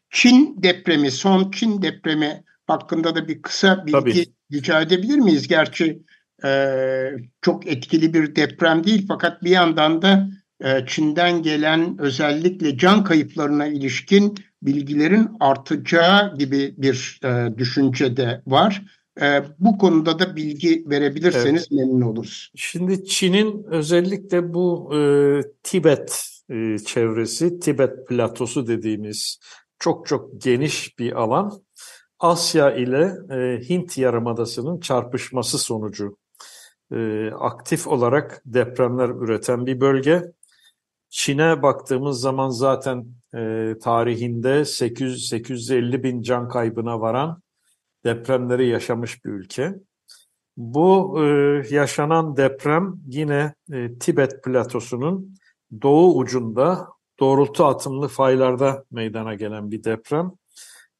Çin 0.10 0.64
depremi, 0.64 1.12
son 1.12 1.52
Çin 1.52 1.82
depremi 1.82 2.44
hakkında 2.68 3.16
da 3.16 3.28
bir 3.28 3.42
kısa 3.42 3.86
bilgi 3.86 4.00
Tabii. 4.00 4.26
rica 4.52 4.82
edebilir 4.82 5.18
miyiz? 5.18 5.48
Gerçi 5.48 6.04
e, 6.46 6.70
çok 7.42 7.68
etkili 7.68 8.14
bir 8.14 8.36
deprem 8.36 8.84
değil 8.84 9.06
fakat 9.08 9.44
bir 9.44 9.50
yandan 9.50 10.02
da 10.02 10.30
e, 10.64 10.86
Çin'den 10.88 11.44
gelen 11.44 11.98
özellikle 12.00 12.78
can 12.78 13.04
kayıplarına 13.04 13.68
ilişkin 13.68 14.36
bilgilerin 14.62 15.28
artacağı 15.40 16.38
gibi 16.38 16.74
bir 16.78 17.20
e, 17.24 17.58
düşünce 17.58 18.18
de 18.18 18.42
var. 18.48 18.84
E, 19.22 19.44
bu 19.60 19.78
konuda 19.78 20.20
da 20.20 20.36
bilgi 20.36 20.84
verebilirseniz 20.88 21.68
evet. 21.72 21.72
memnun 21.72 22.02
oluruz. 22.02 22.52
Şimdi 22.56 23.06
Çin'in 23.06 23.64
özellikle 23.64 24.54
bu 24.54 24.96
e, 24.96 25.00
Tibet 25.64 26.30
e, 26.50 26.78
çevresi, 26.78 27.60
Tibet 27.60 28.08
platosu 28.08 28.68
dediğimiz 28.68 29.40
çok 29.80 30.08
çok 30.08 30.42
geniş 30.42 31.00
bir 31.00 31.12
alan. 31.12 31.52
Asya 32.20 32.76
ile 32.76 33.12
e, 33.32 33.70
Hint 33.70 33.98
Yarımadası'nın 33.98 34.80
çarpışması 34.80 35.58
sonucu 35.58 36.18
e, 36.96 37.32
aktif 37.40 37.88
olarak 37.88 38.42
depremler 38.46 39.10
üreten 39.10 39.66
bir 39.66 39.82
bölge. 39.82 40.24
Çin'e 41.10 41.62
baktığımız 41.62 42.22
zaman 42.22 42.50
zaten 42.50 43.06
e, 43.36 43.74
tarihinde 43.82 44.62
800-850 44.62 46.04
bin 46.04 46.22
can 46.22 46.50
kaybına 46.50 47.02
varan 47.02 47.42
depremleri 48.06 48.68
yaşamış 48.68 49.26
bir 49.26 49.30
ülke. 49.30 49.76
Bu 50.58 51.20
e, 51.24 51.28
yaşanan 51.70 52.38
deprem 52.38 52.94
yine 53.08 53.54
e, 53.72 53.98
Tibet 54.00 54.44
platosunun 54.44 55.36
doğu 55.82 56.18
ucunda 56.18 56.88
doğrultu 57.20 57.66
atımlı 57.66 58.08
faylarda 58.08 58.84
meydana 58.92 59.34
gelen 59.34 59.72
bir 59.72 59.84
deprem. 59.84 60.32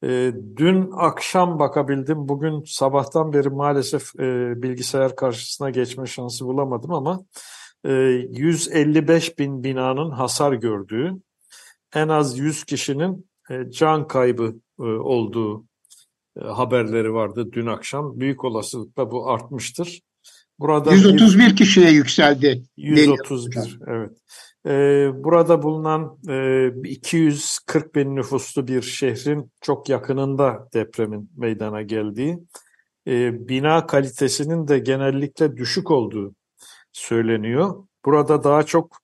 E, 0.04 0.34
dün 0.56 0.92
akşam 0.98 1.60
bakabildim. 1.60 2.28
Bugün 2.28 2.64
sabahtan 2.66 3.34
beri 3.34 3.50
maalesef 3.50 4.20
e, 4.20 4.54
bilgisayar 4.62 5.16
karşısına 5.16 5.70
geçme 5.70 6.06
şansı 6.06 6.46
bulamadım 6.46 6.94
ama 6.94 7.26
155 7.84 9.40
bin 9.40 9.64
binanın 9.64 10.12
hasar 10.12 10.54
gördüğü, 10.54 11.14
en 11.96 12.08
az 12.08 12.40
100 12.40 12.64
kişinin 12.64 13.30
e, 13.50 13.72
can 13.72 14.08
kaybı 14.08 14.56
e, 14.80 14.84
olduğu 14.84 15.66
haberleri 16.42 17.14
vardı 17.14 17.50
dün 17.52 17.66
akşam. 17.66 18.20
Büyük 18.20 18.44
olasılıkla 18.44 19.12
bu 19.12 19.30
artmıştır. 19.30 20.02
Burada 20.60 20.94
131 20.94 21.48
bir, 21.48 21.56
kişiye 21.56 21.92
yükseldi. 21.92 22.64
131 22.78 23.80
evet. 23.88 24.12
Ee, 24.66 25.10
burada 25.24 25.62
bulunan 25.62 26.18
e, 26.30 26.90
240 26.90 27.96
bin 27.96 28.16
nüfuslu 28.16 28.68
bir 28.68 28.82
şehrin 28.82 29.52
çok 29.62 29.90
yakınında 29.90 30.68
depremin 30.74 31.32
meydana 31.38 31.82
geldiği, 31.82 32.40
e, 33.08 33.48
bina 33.48 33.88
kalitesinin 33.88 34.68
de 34.68 34.80
genellikle 34.80 35.58
düşük 35.58 35.92
olduğu 35.92 36.36
söyleniyor. 36.92 37.88
Burada 38.06 38.44
daha 38.44 38.64
çok 38.64 38.98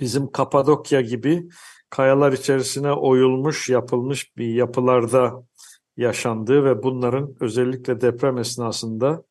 bizim 0.00 0.32
Kapadokya 0.32 1.00
gibi 1.00 1.48
kayalar 1.90 2.32
içerisine 2.32 2.92
oyulmuş, 2.92 3.68
yapılmış 3.68 4.36
bir 4.36 4.54
yapılarda 4.54 5.42
yaşandığı 5.96 6.64
ve 6.64 6.82
bunların 6.82 7.34
özellikle 7.40 8.00
deprem 8.00 8.38
esnasında 8.38 9.24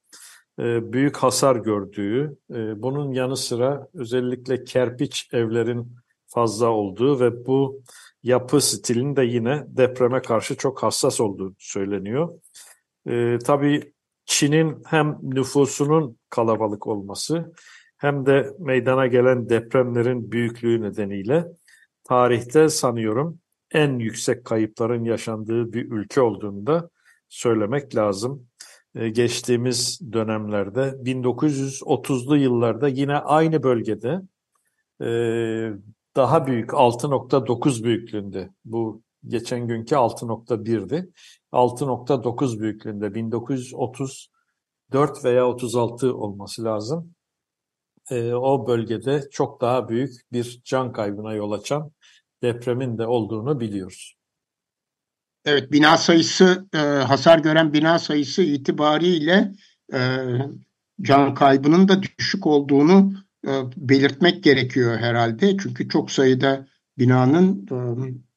e, 0.59 0.93
büyük 0.93 1.17
hasar 1.17 1.55
gördüğü, 1.55 2.38
e, 2.51 2.82
bunun 2.82 3.11
yanı 3.11 3.38
sıra 3.38 3.88
özellikle 3.93 4.63
kerpiç 4.63 5.30
evlerin 5.34 5.95
fazla 6.28 6.69
olduğu 6.69 7.19
ve 7.19 7.45
bu 7.45 7.82
yapı 8.24 8.61
stilinin 8.61 9.15
de 9.15 9.24
yine 9.24 9.63
depreme 9.67 10.22
karşı 10.22 10.57
çok 10.57 10.84
hassas 10.84 11.22
olduğu 11.22 11.55
söyleniyor. 11.59 12.39
E, 13.09 13.39
tabii 13.45 13.93
Çin'in 14.32 14.84
hem 14.86 15.17
nüfusunun 15.21 16.17
kalabalık 16.29 16.88
olması 16.88 17.53
hem 17.97 18.25
de 18.25 18.53
meydana 18.59 19.07
gelen 19.07 19.49
depremlerin 19.49 20.32
büyüklüğü 20.32 20.82
nedeniyle 20.82 21.45
tarihte 22.03 22.69
sanıyorum 22.69 23.39
en 23.71 23.99
yüksek 23.99 24.45
kayıpların 24.45 25.03
yaşandığı 25.03 25.73
bir 25.73 25.91
ülke 25.91 26.21
olduğunu 26.21 26.67
da 26.67 26.89
söylemek 27.29 27.95
lazım. 27.95 28.47
Ee, 28.95 29.09
geçtiğimiz 29.09 29.99
dönemlerde 30.13 30.82
1930'lu 30.82 32.38
yıllarda 32.38 32.88
yine 32.88 33.17
aynı 33.17 33.63
bölgede 33.63 34.21
e, 35.01 35.07
daha 36.15 36.47
büyük 36.47 36.69
6.9 36.69 37.84
büyüklüğünde 37.84 38.49
bu 38.65 39.01
geçen 39.27 39.67
günkü 39.67 39.95
6.1'di. 39.95 41.09
6.9 41.51 42.59
büyüklüğünde 42.59 43.15
1934 43.15 45.25
veya 45.25 45.47
36 45.47 46.15
olması 46.15 46.63
lazım. 46.63 47.15
E, 48.09 48.33
o 48.33 48.67
bölgede 48.67 49.29
çok 49.31 49.61
daha 49.61 49.89
büyük 49.89 50.11
bir 50.31 50.61
can 50.65 50.93
kaybına 50.93 51.33
yol 51.33 51.51
açan 51.51 51.91
depremin 52.43 52.97
de 52.97 53.07
olduğunu 53.07 53.59
biliyoruz. 53.59 54.15
Evet, 55.45 55.71
bina 55.71 55.97
sayısı, 55.97 56.67
e, 56.73 56.77
hasar 56.77 57.39
gören 57.39 57.73
bina 57.73 57.99
sayısı 57.99 58.41
itibariyle 58.41 59.51
e, 59.93 59.99
can 61.01 61.33
kaybının 61.33 61.87
da 61.87 62.03
düşük 62.03 62.47
olduğunu 62.47 63.13
e, 63.47 63.51
belirtmek 63.77 64.43
gerekiyor 64.43 64.97
herhalde. 64.97 65.57
Çünkü 65.57 65.89
çok 65.89 66.11
sayıda 66.11 66.67
binanın 66.97 67.67
e, 67.71 67.75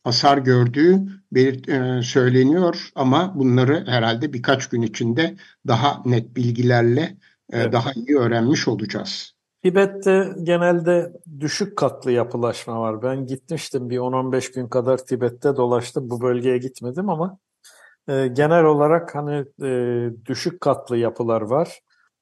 hasar 0.05 0.39
gördüğü 0.39 0.99
belirt, 1.33 1.69
e, 1.69 2.03
söyleniyor 2.03 2.91
ama 2.95 3.33
bunları 3.37 3.85
herhalde 3.87 4.33
birkaç 4.33 4.69
gün 4.69 4.83
içinde 4.83 5.37
daha 5.67 6.03
net 6.05 6.37
bilgilerle 6.37 7.01
e, 7.01 7.17
evet. 7.53 7.73
daha 7.73 7.93
iyi 7.93 8.17
öğrenmiş 8.17 8.69
olacağız. 8.69 9.35
Tibet'te 9.63 10.29
genelde 10.43 11.13
düşük 11.41 11.77
katlı 11.77 12.13
yapılaşma 12.13 12.81
var. 12.81 13.03
Ben 13.03 13.27
gitmiştim 13.27 13.91
bir 13.91 13.99
10-15 13.99 14.55
gün 14.55 14.69
kadar 14.69 15.07
Tibet'te 15.07 15.57
dolaştım. 15.57 16.11
Bu 16.11 16.21
bölgeye 16.21 16.59
gitmedim 16.59 17.11
ama 17.11 17.39
e, 18.09 18.27
genel 18.27 18.65
olarak 18.65 19.15
hani 19.15 19.45
e, 19.63 20.11
düşük 20.27 20.61
katlı 20.61 20.97
yapılar 20.97 21.41
var. 21.41 21.81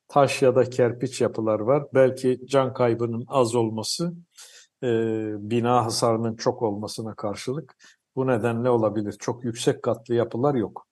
Taş 0.09 0.43
ya 0.43 0.57
da 0.57 0.65
kerpiç 0.65 1.21
yapılar 1.21 1.61
var. 1.61 1.85
Belki 1.95 2.41
can 2.47 2.75
kaybının 2.75 3.25
az 3.29 3.55
olması 3.55 4.13
e, 4.83 4.89
bina 5.51 5.85
hasarının 5.85 6.37
çok 6.37 6.63
olmasına 6.63 7.15
karşılık 7.15 7.77
bu 8.17 8.27
nedenle 8.27 8.71
olabilir. 8.71 9.17
Çok 9.19 9.45
yüksek 9.45 9.83
katlı 9.83 10.15
yapılar 10.15 10.55
yok. 10.55 10.87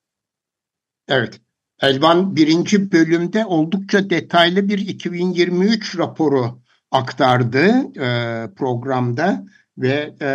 Evet. 1.08 1.40
Elvan 1.80 2.36
birinci 2.36 2.92
bölümde 2.92 3.46
oldukça 3.46 4.10
detaylı 4.10 4.68
bir 4.68 4.78
2023 4.78 5.98
raporu 5.98 6.60
aktardı 6.90 7.66
e, 8.00 8.48
programda 8.54 9.46
ve 9.78 10.14
e, 10.20 10.30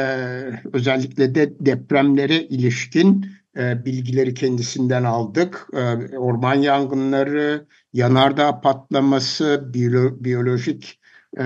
özellikle 0.73 1.35
de 1.35 1.53
depremlere 1.59 2.43
ilişkin 2.43 3.25
e, 3.57 3.85
bilgileri 3.85 4.33
kendisinden 4.33 5.03
aldık. 5.03 5.67
E, 5.73 6.17
orman 6.17 6.55
yangınları, 6.55 7.65
yanardağ 7.93 8.61
patlaması, 8.61 9.69
biyolo 9.73 10.23
biyolojik 10.23 10.99
e, 11.39 11.43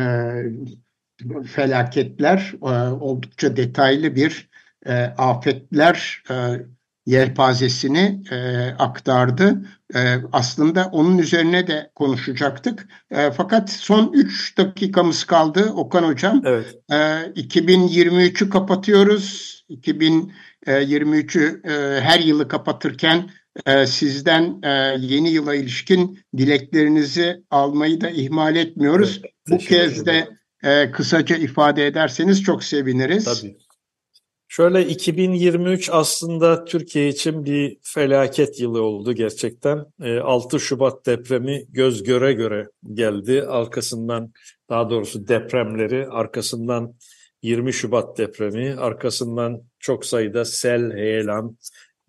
felaketler 1.46 2.54
e, 2.62 2.68
oldukça 2.92 3.58
detaylı 3.58 4.16
bir 4.16 4.50
e, 4.86 4.94
afetler 5.04 6.24
e, 6.32 6.36
yelpazesini 7.06 8.24
e, 8.32 8.68
aktardı. 8.80 9.66
E, 9.96 10.00
aslında 10.32 10.90
onun 10.92 11.18
üzerine 11.18 11.68
de 11.68 11.92
konuşacaktık. 11.96 12.88
E, 13.12 13.32
fakat 13.32 13.70
son 13.70 14.12
3 14.14 14.58
dakikamız 14.58 15.24
kaldı 15.24 15.72
Okan 15.76 16.04
Hocam. 16.04 16.42
Evet. 16.46 16.76
E, 16.92 16.96
2023'ü 16.96 18.50
kapatıyoruz. 18.50 19.50
2023'ü 19.70 21.68
e, 21.68 22.02
her 22.02 22.20
yılı 22.20 22.48
kapatırken 22.48 23.30
e, 23.66 23.86
sizden 23.86 24.60
e, 24.64 24.70
yeni 25.00 25.30
yıla 25.30 25.56
ilişkin 25.56 26.20
dileklerinizi 26.38 27.44
almayı 27.52 28.02
da 28.02 28.10
ihmal 28.10 28.56
etmiyoruz. 28.56 29.22
Evet, 29.24 29.34
Bu 29.50 29.58
kez 29.58 30.06
de 30.06 30.28
e, 30.64 30.92
kısaca 30.92 31.36
ifade 31.36 31.88
ederseniz 31.88 32.44
çok 32.44 32.64
seviniriz. 32.64 33.26
Tabii. 33.26 33.58
Şöyle 34.52 34.88
2023 34.88 35.90
aslında 35.92 36.66
Türkiye 36.66 37.08
için 37.08 37.46
bir 37.46 37.78
felaket 37.82 38.60
yılı 38.60 38.82
oldu 38.82 39.14
gerçekten. 39.14 39.86
6 40.24 40.56
ee, 40.56 40.60
Şubat 40.60 41.06
depremi 41.06 41.66
göz 41.70 42.04
göre 42.04 42.34
göre 42.34 42.70
geldi. 42.94 43.44
Arkasından 43.44 44.34
daha 44.70 44.90
doğrusu 44.90 45.28
depremleri, 45.28 46.08
arkasından 46.08 46.96
20 47.42 47.74
Şubat 47.74 48.18
depremi, 48.18 48.76
arkasından 48.80 49.62
çok 49.80 50.06
sayıda 50.06 50.46
sel, 50.46 50.94
heyelan 50.94 51.58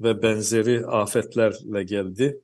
ve 0.01 0.23
benzeri 0.23 0.87
afetlerle 0.87 1.83
geldi. 1.83 2.41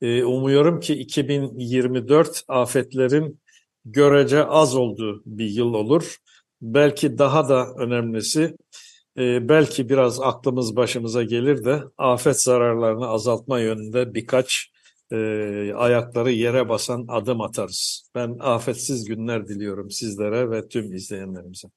Ee, 0.00 0.24
umuyorum 0.24 0.80
ki 0.80 0.94
2024 0.94 2.42
afetlerin 2.48 3.40
görece 3.84 4.44
az 4.44 4.76
olduğu 4.76 5.22
bir 5.26 5.46
yıl 5.46 5.74
olur. 5.74 6.16
Belki 6.62 7.18
daha 7.18 7.48
da 7.48 7.66
önemlisi 7.78 8.56
e, 9.18 9.48
belki 9.48 9.88
biraz 9.88 10.20
aklımız 10.20 10.76
başımıza 10.76 11.22
gelir 11.22 11.64
de 11.64 11.82
afet 11.98 12.42
zararlarını 12.42 13.06
azaltma 13.06 13.60
yönünde 13.60 14.14
birkaç 14.14 14.70
e, 15.12 15.16
ayakları 15.76 16.30
yere 16.30 16.68
basan 16.68 17.04
adım 17.08 17.40
atarız. 17.40 18.10
Ben 18.14 18.36
afetsiz 18.40 19.04
günler 19.04 19.48
diliyorum 19.48 19.90
sizlere 19.90 20.50
ve 20.50 20.68
tüm 20.68 20.92
izleyenlerimize. 20.94 21.68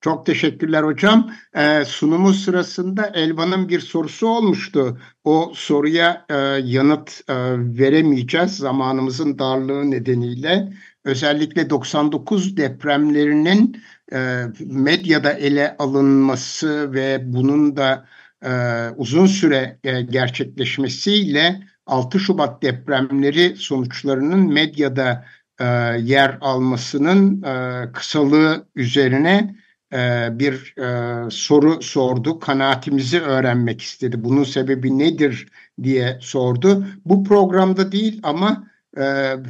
Çok 0.00 0.26
teşekkürler 0.26 0.82
hocam. 0.82 1.30
Ee, 1.54 1.84
sunumuz 1.84 2.44
sırasında 2.44 3.06
Elvan'ın 3.14 3.68
bir 3.68 3.80
sorusu 3.80 4.28
olmuştu. 4.28 4.98
O 5.24 5.52
soruya 5.54 6.26
e, 6.28 6.34
yanıt 6.64 7.20
e, 7.28 7.34
veremeyeceğiz 7.78 8.56
zamanımızın 8.56 9.38
darlığı 9.38 9.90
nedeniyle. 9.90 10.72
Özellikle 11.06 11.70
99 11.70 12.56
depremlerinin 12.56 13.82
e, 14.12 14.42
medyada 14.66 15.32
ele 15.32 15.76
alınması 15.78 16.92
ve 16.92 17.20
bunun 17.24 17.76
da 17.76 18.06
e, 18.42 18.50
uzun 18.96 19.26
süre 19.26 19.78
e, 19.84 20.02
gerçekleşmesiyle 20.02 21.60
6 21.86 22.20
Şubat 22.20 22.62
depremleri 22.62 23.56
sonuçlarının 23.56 24.52
medyada 24.52 25.24
e, 25.60 25.64
yer 26.00 26.38
almasının 26.40 27.42
e, 27.42 27.92
kısalığı 27.92 28.66
üzerine 28.74 29.56
e, 29.92 30.28
bir 30.32 30.74
e, 30.78 31.30
soru 31.30 31.82
sordu. 31.82 32.38
Kanaatimizi 32.40 33.20
öğrenmek 33.20 33.82
istedi. 33.82 34.24
Bunun 34.24 34.44
sebebi 34.44 34.98
nedir 34.98 35.48
diye 35.82 36.18
sordu. 36.20 36.86
Bu 37.04 37.24
programda 37.24 37.92
değil 37.92 38.20
ama 38.22 38.75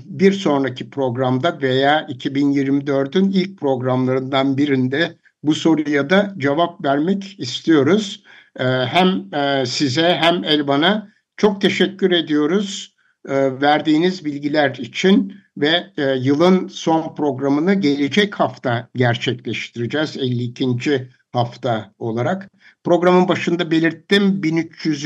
bir 0.04 0.32
sonraki 0.32 0.90
programda 0.90 1.58
veya 1.62 2.00
2024'ün 2.00 3.30
ilk 3.30 3.58
programlarından 3.58 4.58
birinde 4.58 5.16
bu 5.42 5.54
soruya 5.54 6.10
da 6.10 6.34
cevap 6.38 6.84
vermek 6.84 7.40
istiyoruz. 7.40 8.22
Ee, 8.58 8.64
hem 8.64 9.34
e, 9.34 9.66
size 9.66 10.16
hem 10.20 10.44
Elvan'a 10.44 11.08
çok 11.36 11.60
teşekkür 11.60 12.10
ediyoruz 12.10 12.94
e, 13.28 13.60
verdiğiniz 13.60 14.24
bilgiler 14.24 14.70
için 14.70 15.34
ve 15.56 15.86
e, 15.96 16.02
yılın 16.02 16.68
son 16.68 17.14
programını 17.14 17.74
gelecek 17.74 18.40
hafta 18.40 18.88
gerçekleştireceğiz 18.94 20.16
52. 20.16 21.08
hafta 21.32 21.92
olarak. 21.98 22.50
Programın 22.84 23.28
başında 23.28 23.70
belirttim 23.70 24.42
1300 24.42 25.04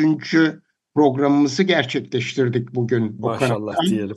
programımızı 0.95 1.63
gerçekleştirdik 1.63 2.75
bugün. 2.75 3.21
Maşallah 3.21 3.75
diyelim. 3.89 4.17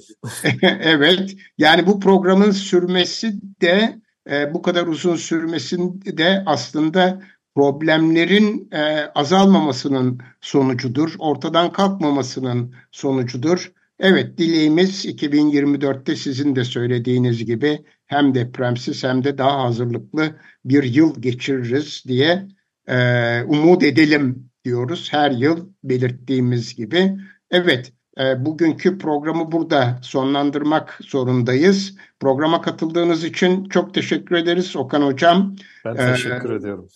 evet. 0.62 1.36
Yani 1.58 1.88
bu 1.88 2.00
programın 2.00 2.52
sürmesi 2.52 3.34
de 3.62 4.00
e, 4.32 4.54
bu 4.54 4.62
kadar 4.62 4.88
uzun 4.88 5.16
sürmesinde 5.16 6.18
de 6.18 6.44
aslında 6.46 7.22
problemlerin 7.56 8.70
e, 8.72 9.12
azalmamasının 9.16 10.20
sonucudur. 10.42 11.16
Ortadan 11.20 11.72
kalkmamasının 11.72 12.76
sonucudur. 12.92 13.72
Evet 14.00 14.38
dileğimiz 14.38 15.06
2024'te 15.06 16.16
sizin 16.16 16.56
de 16.56 16.64
söylediğiniz 16.64 17.46
gibi 17.46 17.86
hem 18.08 18.36
depremsiz 18.36 19.04
hem 19.04 19.24
de 19.24 19.38
daha 19.38 19.64
hazırlıklı 19.64 20.36
bir 20.66 20.84
yıl 20.84 21.22
geçiririz 21.22 22.04
diye 22.08 22.48
e, 22.88 22.98
umut 23.44 23.84
edelim 23.84 24.50
diyoruz 24.66 25.14
her 25.14 25.32
yıl 25.32 25.70
belirttiğimiz 25.84 26.76
gibi. 26.76 27.18
Evet 27.52 27.94
e, 28.20 28.46
bugünkü 28.46 28.98
programı 28.98 29.52
burada 29.52 30.00
sonlandırmak 30.02 31.00
zorundayız. 31.02 31.98
Programa 32.20 32.62
katıldığınız 32.62 33.24
için 33.24 33.66
çok 33.66 33.94
teşekkür 33.94 34.36
ederiz 34.36 34.76
Okan 34.76 35.02
Hocam. 35.02 35.56
Ben 35.86 35.96
teşekkür 35.96 36.50
ee, 36.50 36.56
ediyorum. 36.56 36.88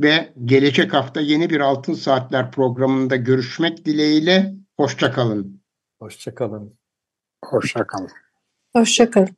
Ve 0.00 0.32
gelecek 0.44 0.92
hafta 0.92 1.20
yeni 1.20 1.50
bir 1.50 1.60
Altın 1.60 1.94
Saatler 1.94 2.50
programında 2.50 3.16
görüşmek 3.16 3.84
dileğiyle. 3.84 4.54
Hoşçakalın. 4.76 5.62
Hoşçakalın. 5.98 6.78
Hoşçakalın. 7.44 8.10
Hoşçakalın. 8.72 9.36